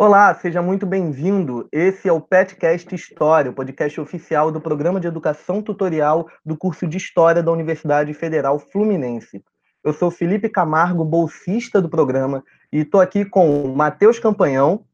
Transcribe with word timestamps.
Olá, 0.00 0.32
seja 0.32 0.62
muito 0.62 0.86
bem-vindo. 0.86 1.68
Esse 1.72 2.08
é 2.08 2.12
o 2.12 2.20
Petcast 2.20 2.94
História, 2.94 3.50
o 3.50 3.54
podcast 3.54 4.00
oficial 4.00 4.52
do 4.52 4.60
Programa 4.60 5.00
de 5.00 5.08
Educação 5.08 5.60
Tutorial 5.60 6.28
do 6.46 6.56
curso 6.56 6.86
de 6.86 6.96
História 6.96 7.42
da 7.42 7.50
Universidade 7.50 8.14
Federal 8.14 8.60
Fluminense. 8.60 9.44
Eu 9.82 9.92
sou 9.92 10.08
Felipe 10.08 10.48
Camargo, 10.48 11.04
bolsista 11.04 11.82
do 11.82 11.88
programa, 11.88 12.44
e 12.72 12.82
estou 12.82 13.00
aqui 13.00 13.24
com 13.24 13.74
Matheus 13.74 14.20
Campanhão. 14.20 14.84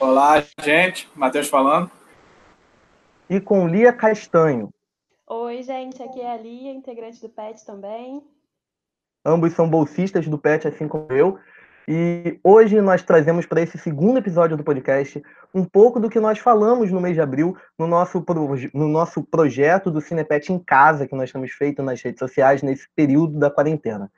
Olá, 0.00 0.42
gente. 0.60 1.08
Matheus 1.14 1.48
falando. 1.48 1.88
E 3.30 3.40
com 3.40 3.68
Lia 3.68 3.92
Castanho. 3.92 4.74
Oi, 5.24 5.62
gente. 5.62 6.02
Aqui 6.02 6.20
é 6.20 6.32
a 6.32 6.36
Lia, 6.36 6.72
integrante 6.72 7.20
do 7.20 7.28
PET 7.28 7.64
também. 7.64 8.24
Ambos 9.24 9.52
são 9.52 9.70
bolsistas 9.70 10.26
do 10.26 10.36
PET, 10.36 10.66
assim 10.66 10.88
como 10.88 11.12
eu. 11.12 11.38
E 11.90 12.38
hoje 12.44 12.82
nós 12.82 13.02
trazemos 13.02 13.46
para 13.46 13.62
esse 13.62 13.78
segundo 13.78 14.18
episódio 14.18 14.58
do 14.58 14.62
podcast 14.62 15.22
um 15.54 15.64
pouco 15.64 15.98
do 15.98 16.10
que 16.10 16.20
nós 16.20 16.38
falamos 16.38 16.92
no 16.92 17.00
mês 17.00 17.14
de 17.14 17.22
abril 17.22 17.56
no 17.78 17.86
nosso, 17.86 18.22
no 18.74 18.88
nosso 18.88 19.22
projeto 19.22 19.90
do 19.90 19.98
Cinepet 19.98 20.52
em 20.52 20.58
Casa, 20.58 21.08
que 21.08 21.16
nós 21.16 21.32
temos 21.32 21.50
feito 21.52 21.82
nas 21.82 22.02
redes 22.02 22.18
sociais 22.18 22.62
nesse 22.62 22.86
período 22.94 23.38
da 23.38 23.50
quarentena. 23.50 24.12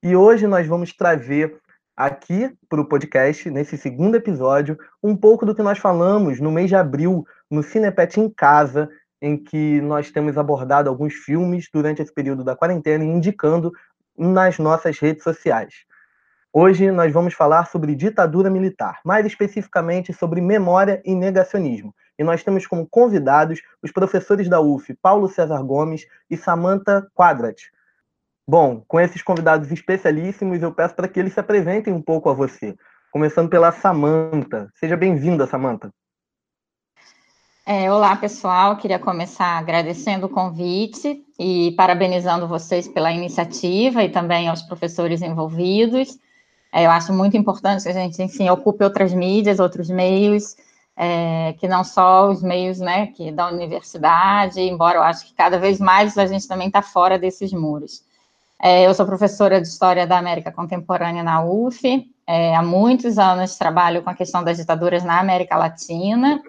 E 0.00 0.14
hoje 0.14 0.46
nós 0.46 0.68
vamos 0.68 0.92
trazer 0.92 1.56
aqui 1.96 2.56
para 2.68 2.80
o 2.80 2.88
podcast, 2.88 3.50
nesse 3.50 3.76
segundo 3.76 4.14
episódio, 4.14 4.78
um 5.02 5.16
pouco 5.16 5.44
do 5.44 5.52
que 5.52 5.64
nós 5.64 5.80
falamos 5.80 6.38
no 6.38 6.52
mês 6.52 6.68
de 6.68 6.76
abril 6.76 7.26
no 7.50 7.60
Cinepet 7.60 8.20
em 8.20 8.30
Casa, 8.30 8.88
em 9.20 9.36
que 9.36 9.80
nós 9.80 10.12
temos 10.12 10.38
abordado 10.38 10.88
alguns 10.88 11.14
filmes 11.14 11.68
durante 11.72 12.00
esse 12.00 12.14
período 12.14 12.44
da 12.44 12.54
quarentena 12.54 13.02
e 13.02 13.08
indicando 13.08 13.72
nas 14.16 14.60
nossas 14.60 15.00
redes 15.00 15.24
sociais. 15.24 15.74
Hoje 16.58 16.90
nós 16.90 17.12
vamos 17.12 17.34
falar 17.34 17.66
sobre 17.66 17.94
ditadura 17.94 18.48
militar, 18.48 19.00
mais 19.04 19.26
especificamente 19.26 20.14
sobre 20.14 20.40
memória 20.40 21.02
e 21.04 21.14
negacionismo. 21.14 21.94
E 22.18 22.24
nós 22.24 22.42
temos 22.42 22.66
como 22.66 22.86
convidados 22.86 23.60
os 23.82 23.92
professores 23.92 24.48
da 24.48 24.58
UF, 24.58 24.94
Paulo 24.94 25.28
César 25.28 25.62
Gomes 25.62 26.06
e 26.30 26.34
Samantha 26.34 27.06
Quadrat. 27.14 27.64
Bom, 28.48 28.82
com 28.88 28.98
esses 28.98 29.20
convidados 29.20 29.70
especialíssimos, 29.70 30.62
eu 30.62 30.72
peço 30.72 30.94
para 30.94 31.06
que 31.06 31.20
eles 31.20 31.34
se 31.34 31.40
apresentem 31.40 31.92
um 31.92 32.00
pouco 32.00 32.30
a 32.30 32.32
você. 32.32 32.74
Começando 33.12 33.50
pela 33.50 33.70
Samantha. 33.70 34.70
Seja 34.76 34.96
bem-vinda, 34.96 35.46
Samantha. 35.46 35.92
É, 37.66 37.92
olá, 37.92 38.16
pessoal. 38.16 38.78
Queria 38.78 38.98
começar 38.98 39.58
agradecendo 39.58 40.24
o 40.24 40.30
convite 40.30 41.22
e 41.38 41.74
parabenizando 41.76 42.48
vocês 42.48 42.88
pela 42.88 43.12
iniciativa 43.12 44.02
e 44.02 44.08
também 44.08 44.48
aos 44.48 44.62
professores 44.62 45.20
envolvidos. 45.20 46.18
É, 46.76 46.84
eu 46.84 46.90
acho 46.90 47.10
muito 47.10 47.38
importante 47.38 47.84
que 47.84 47.88
a 47.88 47.92
gente, 47.94 48.22
enfim, 48.22 48.50
ocupe 48.50 48.84
outras 48.84 49.14
mídias, 49.14 49.58
outros 49.58 49.88
meios, 49.88 50.54
é, 50.94 51.54
que 51.54 51.66
não 51.66 51.82
só 51.82 52.28
os 52.28 52.42
meios, 52.42 52.78
né, 52.78 53.06
que 53.06 53.32
da 53.32 53.48
universidade, 53.48 54.60
embora 54.60 54.98
eu 54.98 55.02
acho 55.02 55.24
que 55.24 55.32
cada 55.32 55.58
vez 55.58 55.80
mais 55.80 56.18
a 56.18 56.26
gente 56.26 56.46
também 56.46 56.66
está 56.66 56.82
fora 56.82 57.18
desses 57.18 57.50
muros. 57.50 58.04
É, 58.62 58.86
eu 58.86 58.92
sou 58.92 59.06
professora 59.06 59.58
de 59.58 59.66
História 59.66 60.06
da 60.06 60.18
América 60.18 60.52
Contemporânea 60.52 61.22
na 61.22 61.42
UF, 61.42 61.80
é, 62.26 62.54
há 62.54 62.62
muitos 62.62 63.18
anos 63.18 63.56
trabalho 63.56 64.02
com 64.02 64.10
a 64.10 64.14
questão 64.14 64.44
das 64.44 64.58
ditaduras 64.58 65.02
na 65.02 65.18
América 65.18 65.56
Latina, 65.56 66.42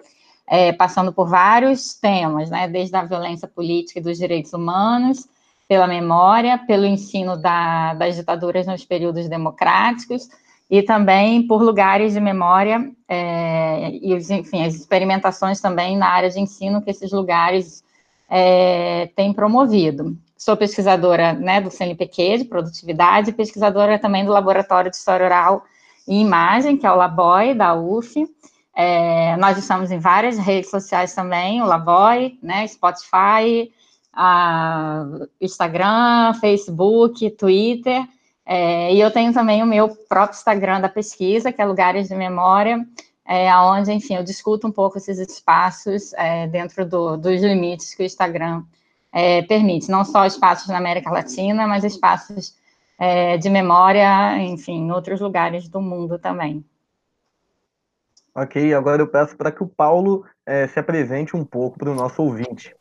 é, 0.46 0.74
passando 0.74 1.10
por 1.10 1.26
vários 1.26 1.94
temas, 1.94 2.50
né, 2.50 2.68
desde 2.68 2.94
a 2.94 3.02
violência 3.02 3.48
política 3.48 3.98
e 3.98 4.02
dos 4.02 4.18
direitos 4.18 4.52
humanos, 4.52 5.26
pela 5.68 5.86
memória, 5.86 6.56
pelo 6.56 6.86
ensino 6.86 7.36
da, 7.36 7.92
das 7.92 8.16
ditaduras 8.16 8.66
nos 8.66 8.84
períodos 8.84 9.28
democráticos 9.28 10.28
e 10.70 10.82
também 10.82 11.46
por 11.46 11.62
lugares 11.62 12.14
de 12.14 12.20
memória 12.20 12.90
é, 13.06 13.90
e, 13.90 14.14
enfim, 14.14 14.64
as 14.64 14.74
experimentações 14.74 15.60
também 15.60 15.96
na 15.96 16.08
área 16.08 16.30
de 16.30 16.40
ensino 16.40 16.80
que 16.80 16.90
esses 16.90 17.12
lugares 17.12 17.84
é, 18.30 19.10
têm 19.14 19.32
promovido. 19.32 20.16
Sou 20.36 20.56
pesquisadora 20.56 21.34
né, 21.34 21.60
do 21.60 21.70
CNPq 21.70 22.38
de 22.38 22.44
produtividade 22.44 23.30
e 23.30 23.34
pesquisadora 23.34 23.98
também 23.98 24.24
do 24.24 24.32
Laboratório 24.32 24.90
de 24.90 24.96
História 24.96 25.26
Oral 25.26 25.64
e 26.06 26.20
Imagem, 26.20 26.76
que 26.76 26.86
é 26.86 26.92
o 26.92 26.96
LABOI, 26.96 27.54
da 27.54 27.74
UF. 27.74 28.26
É, 28.74 29.36
nós 29.36 29.58
estamos 29.58 29.90
em 29.90 29.98
várias 29.98 30.38
redes 30.38 30.70
sociais 30.70 31.14
também, 31.14 31.60
o 31.60 31.66
LABOI, 31.66 32.38
né, 32.42 32.66
Spotify, 32.66 33.70
a 34.12 35.04
Instagram, 35.40 36.34
Facebook, 36.40 37.30
Twitter, 37.30 38.06
é, 38.44 38.94
e 38.94 39.00
eu 39.00 39.10
tenho 39.10 39.32
também 39.32 39.62
o 39.62 39.66
meu 39.66 39.88
próprio 40.08 40.36
Instagram 40.36 40.80
da 40.80 40.88
pesquisa, 40.88 41.52
que 41.52 41.60
é 41.60 41.64
Lugares 41.66 42.08
de 42.08 42.14
Memória, 42.14 42.86
é, 43.26 43.54
onde, 43.58 43.92
enfim, 43.92 44.14
eu 44.14 44.24
discuto 44.24 44.66
um 44.66 44.72
pouco 44.72 44.96
esses 44.96 45.18
espaços 45.18 46.14
é, 46.14 46.46
dentro 46.46 46.86
do, 46.86 47.18
dos 47.18 47.42
limites 47.42 47.94
que 47.94 48.02
o 48.02 48.06
Instagram 48.06 48.64
é, 49.12 49.42
permite, 49.42 49.90
não 49.90 50.02
só 50.02 50.24
espaços 50.24 50.68
na 50.68 50.78
América 50.78 51.10
Latina, 51.10 51.66
mas 51.66 51.84
espaços 51.84 52.56
é, 52.98 53.36
de 53.36 53.50
memória, 53.50 54.38
enfim, 54.38 54.86
em 54.86 54.92
outros 54.92 55.20
lugares 55.20 55.68
do 55.68 55.80
mundo 55.80 56.18
também. 56.18 56.64
Ok, 58.34 58.72
agora 58.72 59.02
eu 59.02 59.08
peço 59.08 59.36
para 59.36 59.52
que 59.52 59.62
o 59.62 59.68
Paulo 59.68 60.24
é, 60.46 60.66
se 60.66 60.78
apresente 60.78 61.36
um 61.36 61.44
pouco 61.44 61.78
para 61.78 61.90
o 61.90 61.94
nosso 61.94 62.22
ouvinte. 62.22 62.74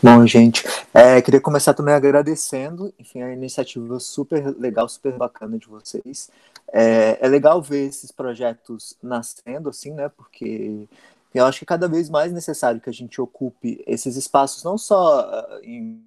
Bom, 0.00 0.24
gente, 0.28 0.62
é, 0.94 1.20
queria 1.20 1.40
começar 1.40 1.74
também 1.74 1.92
agradecendo, 1.92 2.94
enfim, 3.00 3.20
a 3.20 3.32
iniciativa 3.32 3.98
super 3.98 4.56
legal, 4.56 4.88
super 4.88 5.12
bacana 5.14 5.58
de 5.58 5.66
vocês. 5.66 6.30
É, 6.72 7.18
é 7.20 7.28
legal 7.28 7.60
ver 7.60 7.88
esses 7.88 8.12
projetos 8.12 8.96
nascendo, 9.02 9.68
assim, 9.68 9.92
né, 9.92 10.08
porque 10.08 10.86
eu 11.34 11.44
acho 11.44 11.58
que 11.58 11.64
é 11.64 11.66
cada 11.66 11.88
vez 11.88 12.08
mais 12.08 12.32
necessário 12.32 12.80
que 12.80 12.88
a 12.88 12.92
gente 12.92 13.20
ocupe 13.20 13.82
esses 13.88 14.14
espaços, 14.14 14.62
não 14.62 14.78
só 14.78 15.28
uh, 15.28 15.64
em 15.64 16.00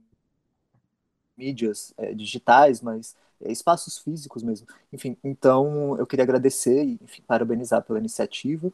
mídias 1.37 1.93
é, 1.97 2.13
digitais, 2.13 2.81
mas 2.81 3.13
é, 3.41 3.51
espaços 3.51 3.97
físicos 3.99 4.41
mesmo. 4.41 4.67
Enfim, 4.93 5.17
então 5.21 5.97
eu 5.97 6.07
queria 6.07 6.23
agradecer 6.23 6.81
e 6.85 6.97
enfim, 7.01 7.23
parabenizar 7.27 7.83
pela 7.83 7.99
iniciativa. 7.99 8.71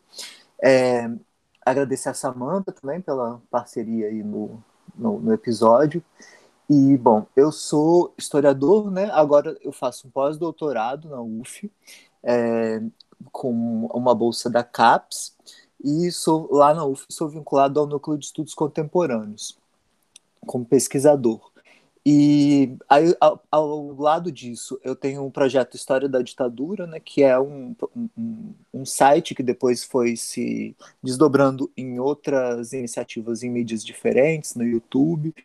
É, 0.61 1.09
agradecer 1.65 2.09
a 2.09 2.13
Samanta 2.13 2.71
também 2.71 3.01
pela 3.01 3.41
parceria 3.49 4.07
aí 4.07 4.23
no, 4.23 4.63
no, 4.97 5.19
no 5.19 5.33
episódio. 5.33 6.03
E, 6.69 6.97
bom, 6.97 7.25
eu 7.35 7.51
sou 7.51 8.13
historiador, 8.17 8.91
né? 8.91 9.09
Agora 9.13 9.57
eu 9.61 9.71
faço 9.71 10.07
um 10.07 10.11
pós-doutorado 10.11 11.09
na 11.09 11.21
UF, 11.21 11.71
é, 12.21 12.81
com 13.31 13.85
uma 13.93 14.13
bolsa 14.13 14.49
da 14.49 14.63
CAPES, 14.63 15.35
e 15.83 16.11
sou 16.11 16.51
lá 16.51 16.73
na 16.73 16.83
UF 16.83 17.05
sou 17.09 17.29
vinculado 17.29 17.79
ao 17.79 17.87
Núcleo 17.87 18.17
de 18.17 18.25
Estudos 18.25 18.53
Contemporâneos, 18.53 19.57
como 20.45 20.65
pesquisador. 20.65 21.51
E 22.09 22.77
aí, 22.87 23.13
ao, 23.19 23.43
ao, 23.51 23.93
lado 23.97 24.31
disso, 24.31 24.79
eu 24.81 24.95
tenho 24.95 25.25
um 25.25 25.29
projeto 25.29 25.75
História 25.75 26.07
da 26.07 26.21
Ditadura, 26.21 26.87
né, 26.87 27.01
que 27.01 27.21
é 27.21 27.37
um, 27.37 27.75
um, 28.17 28.55
um, 28.73 28.85
site 28.85 29.35
que 29.35 29.43
depois 29.43 29.83
foi 29.83 30.15
se 30.15 30.73
desdobrando 31.03 31.69
em 31.75 31.99
outras 31.99 32.71
iniciativas 32.71 33.43
em 33.43 33.49
mídias 33.49 33.83
diferentes, 33.83 34.55
no 34.55 34.63
YouTube. 34.63 35.35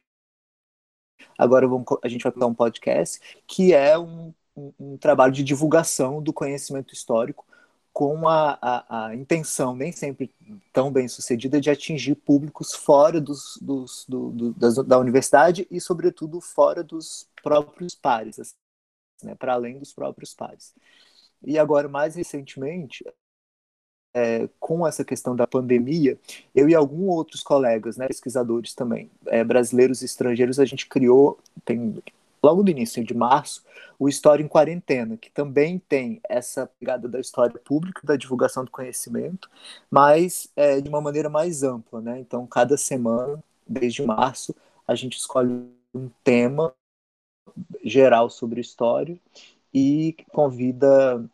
Agora 1.37 1.67
vamos, 1.67 1.85
a 2.01 2.07
gente 2.07 2.23
vai 2.23 2.33
dar 2.33 2.47
um 2.47 2.55
podcast, 2.55 3.19
que 3.45 3.75
é 3.75 3.99
um, 3.99 4.33
um 4.79 4.97
trabalho 4.97 5.33
de 5.33 5.43
divulgação 5.43 6.23
do 6.23 6.33
conhecimento 6.33 6.95
histórico 6.95 7.45
com 7.93 8.27
a, 8.27 8.59
a, 8.61 9.07
a, 9.07 9.15
intenção, 9.15 9.77
nem 9.77 9.93
sempre 9.93 10.35
tão 10.73 10.91
bem 10.91 11.07
sucedida, 11.09 11.61
de 11.61 11.71
atingir 11.71 12.15
públicos 12.15 12.73
fora 12.73 13.21
dos, 13.21 13.59
dos, 13.61 14.07
do, 14.09 14.31
do, 14.31 14.53
das, 14.55 14.77
da 14.77 14.99
universidade 14.99 15.67
e, 15.71 15.81
sobretudo, 15.81 16.41
fora 16.41 16.83
dos 16.83 17.29
próprios 17.43 17.95
pares, 17.95 18.39
assim, 18.39 18.55
né, 19.23 19.35
para 19.35 19.53
além 19.53 19.79
dos 19.79 19.93
próprios 19.93 20.33
pares. 20.33 20.75
E 21.45 21.59
agora, 21.59 21.89
mais 21.89 22.15
recentemente, 22.15 23.05
é, 24.15 24.49
com 24.59 24.87
essa 24.87 25.05
questão 25.05 25.35
da 25.37 25.47
pandemia, 25.47 26.19
eu 26.55 26.69
e 26.69 26.75
alguns 26.75 27.09
outros 27.09 27.43
colegas, 27.43 27.97
né, 27.97 28.07
pesquisadores 28.07 28.75
também, 28.75 29.11
é, 29.27 29.45
brasileiros 29.45 30.03
e 30.03 30.07
estrangeiros, 30.07 30.59
a 30.59 30.65
gente 30.65 30.87
criou, 30.87 31.39
tem 31.65 32.03
logo 32.43 32.63
no 32.63 32.71
início 32.71 33.05
de 33.05 33.15
março, 33.15 33.65
o 33.99 34.09
História 34.09 34.43
em 34.43 34.49
Quarentena, 34.49 35.17
que 35.17 35.31
também 35.31 35.79
tem 35.79 36.21
essa 36.29 36.67
pegada 36.67 37.09
da 37.09 37.21
história 37.21 37.59
pública, 37.59 38.01
da 38.05 38.17
divulgação 38.17 38.65
do 38.65 38.71
conhecimento, 38.71 39.49
mas 39.91 40.51
é, 40.57 40.81
de 40.81 40.89
uma 40.89 41.01
maneira 41.01 41.29
mais 41.29 41.63
ampla, 41.63 42.01
né? 42.01 42.19
Então, 42.19 42.47
cada 42.47 42.77
semana, 42.77 43.43
desde 43.67 44.03
março, 44.03 44.55
a 44.87 44.95
gente 44.95 45.17
escolhe 45.17 45.69
um 45.95 46.11
tema 46.25 46.75
geral 47.85 48.29
sobre 48.31 48.61
história 48.61 49.19
e 49.73 50.17
convida 50.33 51.25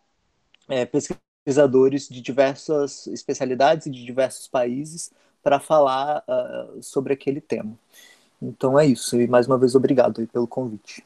é, 0.68 0.84
pesquisadores 0.84 2.08
de 2.08 2.20
diversas 2.20 3.06
especialidades 3.06 3.86
e 3.86 3.90
de 3.90 4.04
diversos 4.04 4.46
países 4.46 5.10
para 5.42 5.58
falar 5.58 6.22
uh, 6.28 6.82
sobre 6.82 7.14
aquele 7.14 7.40
tema. 7.40 7.78
Então 8.40 8.78
é 8.78 8.86
isso. 8.86 9.20
E 9.20 9.26
mais 9.26 9.46
uma 9.46 9.58
vez, 9.58 9.74
obrigado 9.74 10.26
pelo 10.28 10.46
convite. 10.46 11.04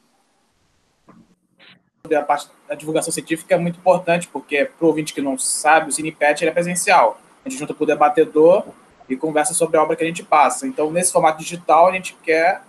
a 2.13 2.21
parte 2.21 2.49
divulgação 2.77 3.11
científica 3.11 3.55
é 3.55 3.57
muito 3.57 3.79
importante, 3.79 4.27
porque 4.27 4.65
para 4.65 4.85
o 4.85 4.87
ouvinte 4.87 5.13
que 5.13 5.21
não 5.21 5.37
sabe, 5.37 5.89
o 5.89 5.91
CinePet 5.91 6.45
é 6.45 6.51
presencial. 6.51 7.19
A 7.45 7.49
gente 7.49 7.59
junta 7.59 7.73
para 7.73 7.83
o 7.83 7.87
debatedor 7.87 8.65
e 9.07 9.15
conversa 9.15 9.53
sobre 9.53 9.77
a 9.77 9.83
obra 9.83 9.95
que 9.95 10.03
a 10.03 10.07
gente 10.07 10.23
passa. 10.23 10.65
Então, 10.67 10.91
nesse 10.91 11.11
formato 11.11 11.39
digital, 11.39 11.87
a 11.87 11.91
gente 11.91 12.15
quer 12.23 12.61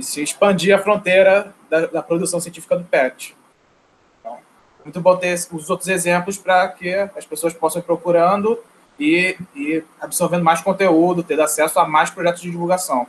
se 0.00 0.22
expandir 0.22 0.74
a 0.74 0.78
fronteira 0.78 1.54
da, 1.70 1.86
da 1.86 2.02
produção 2.02 2.40
científica 2.40 2.76
do 2.76 2.84
PET. 2.84 3.36
Então, 4.20 4.38
muito 4.84 5.00
bom 5.00 5.16
ter 5.16 5.34
os 5.52 5.70
outros 5.70 5.88
exemplos 5.88 6.36
para 6.36 6.68
que 6.68 6.92
as 6.92 7.24
pessoas 7.24 7.54
possam 7.54 7.80
ir 7.80 7.84
procurando 7.84 8.58
e, 8.98 9.36
e 9.54 9.82
absorvendo 10.00 10.44
mais 10.44 10.60
conteúdo, 10.60 11.22
ter 11.22 11.40
acesso 11.40 11.78
a 11.78 11.86
mais 11.86 12.10
projetos 12.10 12.42
de 12.42 12.50
divulgação. 12.50 13.06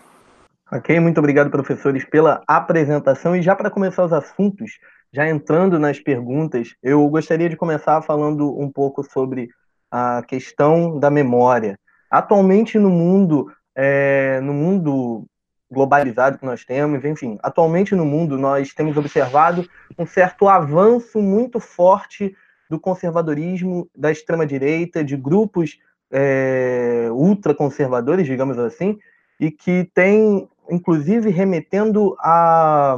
Ok, 0.71 0.99
muito 0.99 1.19
obrigado, 1.19 1.51
professores, 1.51 2.03
pela 2.03 2.41
apresentação. 2.47 3.35
E 3.35 3.41
já 3.41 3.55
para 3.55 3.69
começar 3.69 4.03
os 4.03 4.11
assuntos, 4.11 4.79
já 5.13 5.29
entrando 5.29 5.77
nas 5.77 5.99
perguntas, 5.99 6.75
eu 6.81 7.07
gostaria 7.07 7.47
de 7.47 7.55
começar 7.55 8.01
falando 8.01 8.59
um 8.59 8.71
pouco 8.71 9.03
sobre 9.03 9.49
a 9.91 10.23
questão 10.23 10.97
da 10.99 11.11
memória. 11.11 11.79
Atualmente 12.09 12.79
no 12.79 12.89
mundo, 12.89 13.51
é, 13.75 14.39
no 14.41 14.53
mundo 14.53 15.25
globalizado 15.71 16.39
que 16.39 16.45
nós 16.45 16.65
temos, 16.65 17.05
enfim, 17.05 17.37
atualmente 17.43 17.93
no 17.93 18.05
mundo 18.05 18.37
nós 18.37 18.73
temos 18.73 18.97
observado 18.97 19.69
um 19.97 20.05
certo 20.05 20.47
avanço 20.47 21.21
muito 21.21 21.59
forte 21.59 22.35
do 22.69 22.79
conservadorismo 22.79 23.87
da 23.95 24.11
extrema 24.11 24.45
direita, 24.47 25.03
de 25.03 25.15
grupos 25.15 25.77
é, 26.11 27.07
ultraconservadores, 27.11 28.25
digamos 28.25 28.57
assim, 28.57 28.97
e 29.39 29.51
que 29.51 29.89
tem 29.93 30.47
inclusive 30.69 31.29
remetendo 31.29 32.15
a 32.19 32.97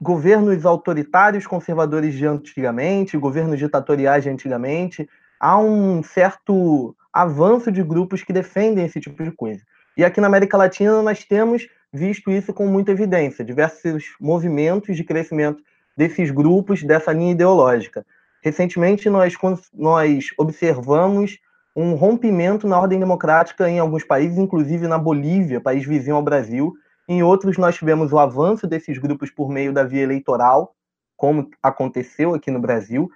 governos 0.00 0.66
autoritários 0.66 1.46
conservadores 1.46 2.14
de 2.14 2.26
antigamente, 2.26 3.16
governos 3.16 3.58
ditatoriais 3.58 4.24
de 4.24 4.30
antigamente, 4.30 5.08
há 5.40 5.58
um 5.58 6.02
certo 6.02 6.94
avanço 7.12 7.72
de 7.72 7.82
grupos 7.82 8.22
que 8.22 8.32
defendem 8.32 8.84
esse 8.84 9.00
tipo 9.00 9.22
de 9.24 9.30
coisa. 9.30 9.62
E 9.96 10.04
aqui 10.04 10.20
na 10.20 10.26
América 10.26 10.56
Latina 10.56 11.00
nós 11.00 11.24
temos 11.24 11.66
visto 11.92 12.30
isso 12.30 12.52
com 12.52 12.66
muita 12.66 12.92
evidência, 12.92 13.44
diversos 13.44 14.14
movimentos 14.20 14.96
de 14.96 15.04
crescimento 15.04 15.62
desses 15.96 16.30
grupos, 16.30 16.82
dessa 16.82 17.12
linha 17.12 17.32
ideológica. 17.32 18.04
Recentemente 18.42 19.08
nós, 19.08 19.34
nós 19.72 20.26
observamos 20.38 21.38
um 21.76 21.94
rompimento 21.94 22.66
na 22.66 22.80
ordem 22.80 22.98
democrática 22.98 23.68
em 23.68 23.78
alguns 23.78 24.02
países, 24.02 24.38
inclusive 24.38 24.88
na 24.88 24.96
Bolívia, 24.96 25.60
país 25.60 25.84
vizinho 25.84 26.16
ao 26.16 26.22
Brasil. 26.22 26.72
Em 27.06 27.22
outros, 27.22 27.58
nós 27.58 27.76
tivemos 27.76 28.14
o 28.14 28.18
avanço 28.18 28.66
desses 28.66 28.96
grupos 28.96 29.30
por 29.30 29.50
meio 29.50 29.74
da 29.74 29.84
via 29.84 30.02
eleitoral, 30.02 30.74
como 31.14 31.50
aconteceu 31.62 32.34
aqui 32.34 32.50
no 32.50 32.58
Brasil. 32.58 33.10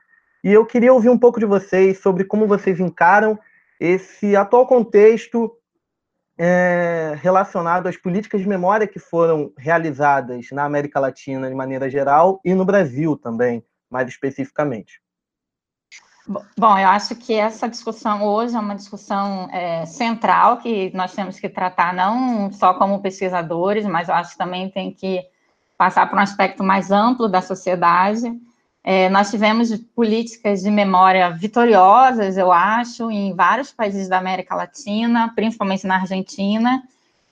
E 0.45 0.53
eu 0.53 0.67
queria 0.67 0.93
ouvir 0.93 1.09
um 1.09 1.19
pouco 1.19 1.41
de 1.41 1.47
vocês 1.47 1.99
sobre 1.99 2.25
como 2.25 2.47
vocês 2.47 2.79
encaram 2.79 3.39
esse 3.81 4.37
atual 4.37 4.67
contexto 4.67 5.51
é, 6.39 7.15
relacionado 7.21 7.87
às 7.87 7.97
políticas 7.97 8.43
de 8.43 8.49
memória 8.49 8.87
que 8.87 8.99
foram 8.99 9.53
realizadas 9.57 10.49
na 10.53 10.65
América 10.65 11.01
Latina 11.01 11.49
de 11.49 11.55
maneira 11.55 11.89
geral 11.89 12.41
e 12.45 12.55
no 12.55 12.65
Brasil 12.67 13.17
também, 13.17 13.65
mais 13.91 14.07
especificamente. 14.09 15.01
Bom, 16.29 16.79
eu 16.79 16.89
acho 16.89 17.15
que 17.17 17.33
essa 17.35 17.69
discussão 17.69 18.23
hoje 18.23 18.55
é 18.55 18.61
uma 18.61 18.75
discussão 18.75 19.49
é, 19.51 19.87
central 19.87 20.59
que 20.59 20.91
nós 20.95 21.13
temos 21.15 21.41
que 21.41 21.49
tratar 21.49 21.95
não 21.95 22.53
só 22.53 22.75
como 22.75 23.01
pesquisadores, 23.01 23.87
mas 23.87 24.09
eu 24.09 24.15
acho 24.15 24.33
que 24.33 24.39
também 24.39 24.71
tem 24.71 24.93
que 24.93 25.25
passar 25.79 26.07
para 26.09 26.19
um 26.19 26.23
aspecto 26.23 26.63
mais 26.63 26.91
amplo 26.91 27.27
da 27.27 27.41
sociedade. 27.41 28.31
É, 28.85 29.09
nós 29.09 29.31
tivemos 29.31 29.75
políticas 29.95 30.61
de 30.63 30.71
memória 30.71 31.31
vitoriosas, 31.31 32.37
eu 32.37 32.53
acho, 32.53 33.11
em 33.11 33.35
vários 33.35 33.73
países 33.73 34.09
da 34.09 34.19
América 34.19 34.55
Latina, 34.55 35.33
principalmente 35.35 35.87
na 35.87 35.97
Argentina, 35.97 36.83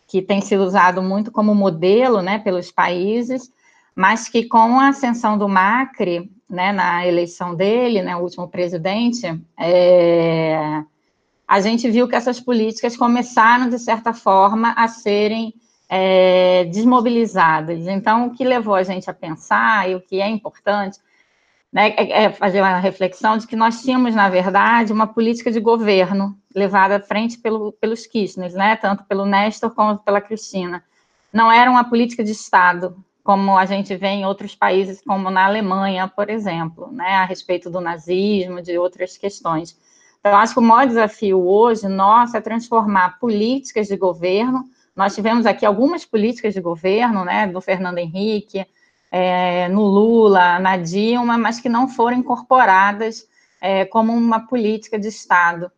que 0.06 0.22
tem 0.22 0.40
sido 0.40 0.64
usado 0.64 1.02
muito 1.02 1.30
como 1.30 1.54
modelo 1.54 2.22
né, 2.22 2.38
pelos 2.38 2.72
países, 2.72 3.52
mas 3.94 4.28
que 4.28 4.44
com 4.44 4.80
a 4.80 4.88
ascensão 4.88 5.36
do 5.36 5.48
Macri, 5.48 6.30
né, 6.48 6.72
na 6.72 7.06
eleição 7.06 7.54
dele, 7.54 8.02
né, 8.02 8.16
o 8.16 8.20
último 8.20 8.48
presidente, 8.48 9.26
é, 9.58 10.82
a 11.46 11.60
gente 11.60 11.90
viu 11.90 12.08
que 12.08 12.16
essas 12.16 12.40
políticas 12.40 12.96
começaram, 12.96 13.68
de 13.68 13.78
certa 13.78 14.12
forma, 14.14 14.72
a 14.76 14.88
serem 14.88 15.54
é, 15.88 16.64
desmobilizadas. 16.64 17.86
Então, 17.86 18.26
o 18.26 18.30
que 18.30 18.44
levou 18.44 18.74
a 18.74 18.82
gente 18.82 19.08
a 19.08 19.14
pensar, 19.14 19.88
e 19.90 19.94
o 19.94 20.00
que 20.00 20.20
é 20.20 20.28
importante, 20.28 20.98
né, 21.72 21.94
é, 21.96 22.24
é 22.24 22.32
fazer 22.32 22.60
uma 22.60 22.78
reflexão 22.78 23.36
de 23.36 23.46
que 23.46 23.56
nós 23.56 23.82
tínhamos, 23.82 24.14
na 24.14 24.28
verdade, 24.28 24.92
uma 24.92 25.06
política 25.06 25.50
de 25.50 25.60
governo 25.60 26.36
levada 26.54 26.96
à 26.96 27.00
frente 27.00 27.38
pelo, 27.38 27.72
pelos 27.72 28.06
Kirchner, 28.06 28.52
né, 28.52 28.76
tanto 28.76 29.04
pelo 29.04 29.26
Néstor 29.26 29.70
como 29.74 29.98
pela 29.98 30.20
Cristina. 30.20 30.82
Não 31.32 31.52
era 31.52 31.70
uma 31.70 31.84
política 31.84 32.24
de 32.24 32.32
Estado, 32.32 32.96
como 33.28 33.58
a 33.58 33.66
gente 33.66 33.94
vê 33.94 34.06
em 34.06 34.24
outros 34.24 34.54
países, 34.54 35.02
como 35.02 35.30
na 35.30 35.44
Alemanha, 35.44 36.08
por 36.08 36.30
exemplo, 36.30 36.90
né, 36.90 37.16
a 37.16 37.26
respeito 37.26 37.68
do 37.68 37.78
nazismo, 37.78 38.62
de 38.62 38.78
outras 38.78 39.18
questões. 39.18 39.78
Então, 40.18 40.34
acho 40.34 40.54
que 40.54 40.60
o 40.60 40.62
maior 40.62 40.86
desafio 40.86 41.46
hoje 41.46 41.86
nosso 41.88 42.38
é 42.38 42.40
transformar 42.40 43.18
políticas 43.18 43.86
de 43.86 43.98
governo. 43.98 44.64
Nós 44.96 45.14
tivemos 45.14 45.44
aqui 45.44 45.66
algumas 45.66 46.06
políticas 46.06 46.54
de 46.54 46.60
governo, 46.62 47.22
né, 47.22 47.46
do 47.46 47.60
Fernando 47.60 47.98
Henrique, 47.98 48.64
é, 49.12 49.68
no 49.68 49.82
Lula, 49.82 50.58
na 50.58 50.78
Dilma, 50.78 51.36
mas 51.36 51.60
que 51.60 51.68
não 51.68 51.86
foram 51.86 52.16
incorporadas 52.16 53.28
é, 53.60 53.84
como 53.84 54.10
uma 54.10 54.46
política 54.46 54.98
de 54.98 55.08
Estado. 55.08 55.70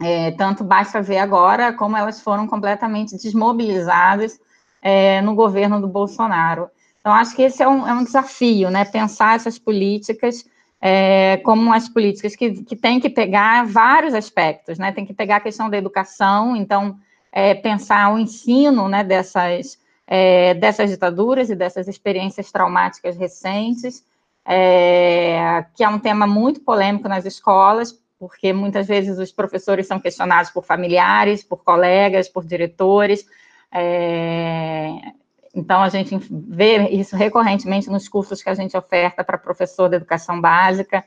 É, 0.00 0.30
tanto 0.30 0.64
basta 0.64 1.02
ver 1.02 1.18
agora 1.18 1.74
como 1.74 1.94
elas 1.94 2.22
foram 2.22 2.46
completamente 2.46 3.18
desmobilizadas 3.18 4.40
é, 4.82 5.20
no 5.20 5.34
governo 5.34 5.80
do 5.80 5.88
Bolsonaro. 5.88 6.68
Então, 7.00 7.12
acho 7.12 7.34
que 7.34 7.42
esse 7.42 7.62
é 7.62 7.68
um, 7.68 7.86
é 7.86 7.92
um 7.92 8.04
desafio, 8.04 8.70
né? 8.70 8.84
Pensar 8.84 9.36
essas 9.36 9.58
políticas 9.58 10.44
é, 10.80 11.36
como 11.38 11.72
as 11.72 11.88
políticas 11.88 12.34
que, 12.34 12.64
que 12.64 12.74
têm 12.74 12.98
que 12.98 13.10
pegar 13.10 13.66
vários 13.66 14.14
aspectos, 14.14 14.78
né? 14.78 14.92
Tem 14.92 15.04
que 15.04 15.12
pegar 15.12 15.36
a 15.36 15.40
questão 15.40 15.68
da 15.68 15.76
educação, 15.76 16.56
então, 16.56 16.96
é, 17.30 17.54
pensar 17.54 18.12
o 18.12 18.18
ensino 18.18 18.88
né, 18.88 19.04
dessas, 19.04 19.78
é, 20.06 20.54
dessas 20.54 20.90
ditaduras 20.90 21.50
e 21.50 21.54
dessas 21.54 21.86
experiências 21.86 22.50
traumáticas 22.50 23.16
recentes, 23.16 24.02
é, 24.44 25.64
que 25.76 25.84
é 25.84 25.88
um 25.88 25.98
tema 25.98 26.26
muito 26.26 26.60
polêmico 26.60 27.08
nas 27.08 27.26
escolas, 27.26 27.98
porque 28.18 28.52
muitas 28.52 28.86
vezes 28.86 29.18
os 29.18 29.30
professores 29.30 29.86
são 29.86 30.00
questionados 30.00 30.50
por 30.50 30.64
familiares, 30.64 31.44
por 31.44 31.62
colegas, 31.62 32.28
por 32.28 32.44
diretores, 32.44 33.24
é, 33.72 35.12
então, 35.54 35.82
a 35.82 35.88
gente 35.88 36.18
vê 36.30 36.88
isso 36.90 37.16
recorrentemente 37.16 37.90
nos 37.90 38.08
cursos 38.08 38.42
que 38.42 38.48
a 38.48 38.54
gente 38.54 38.76
oferta 38.76 39.24
para 39.24 39.36
professor 39.36 39.88
de 39.88 39.96
educação 39.96 40.40
básica. 40.40 41.04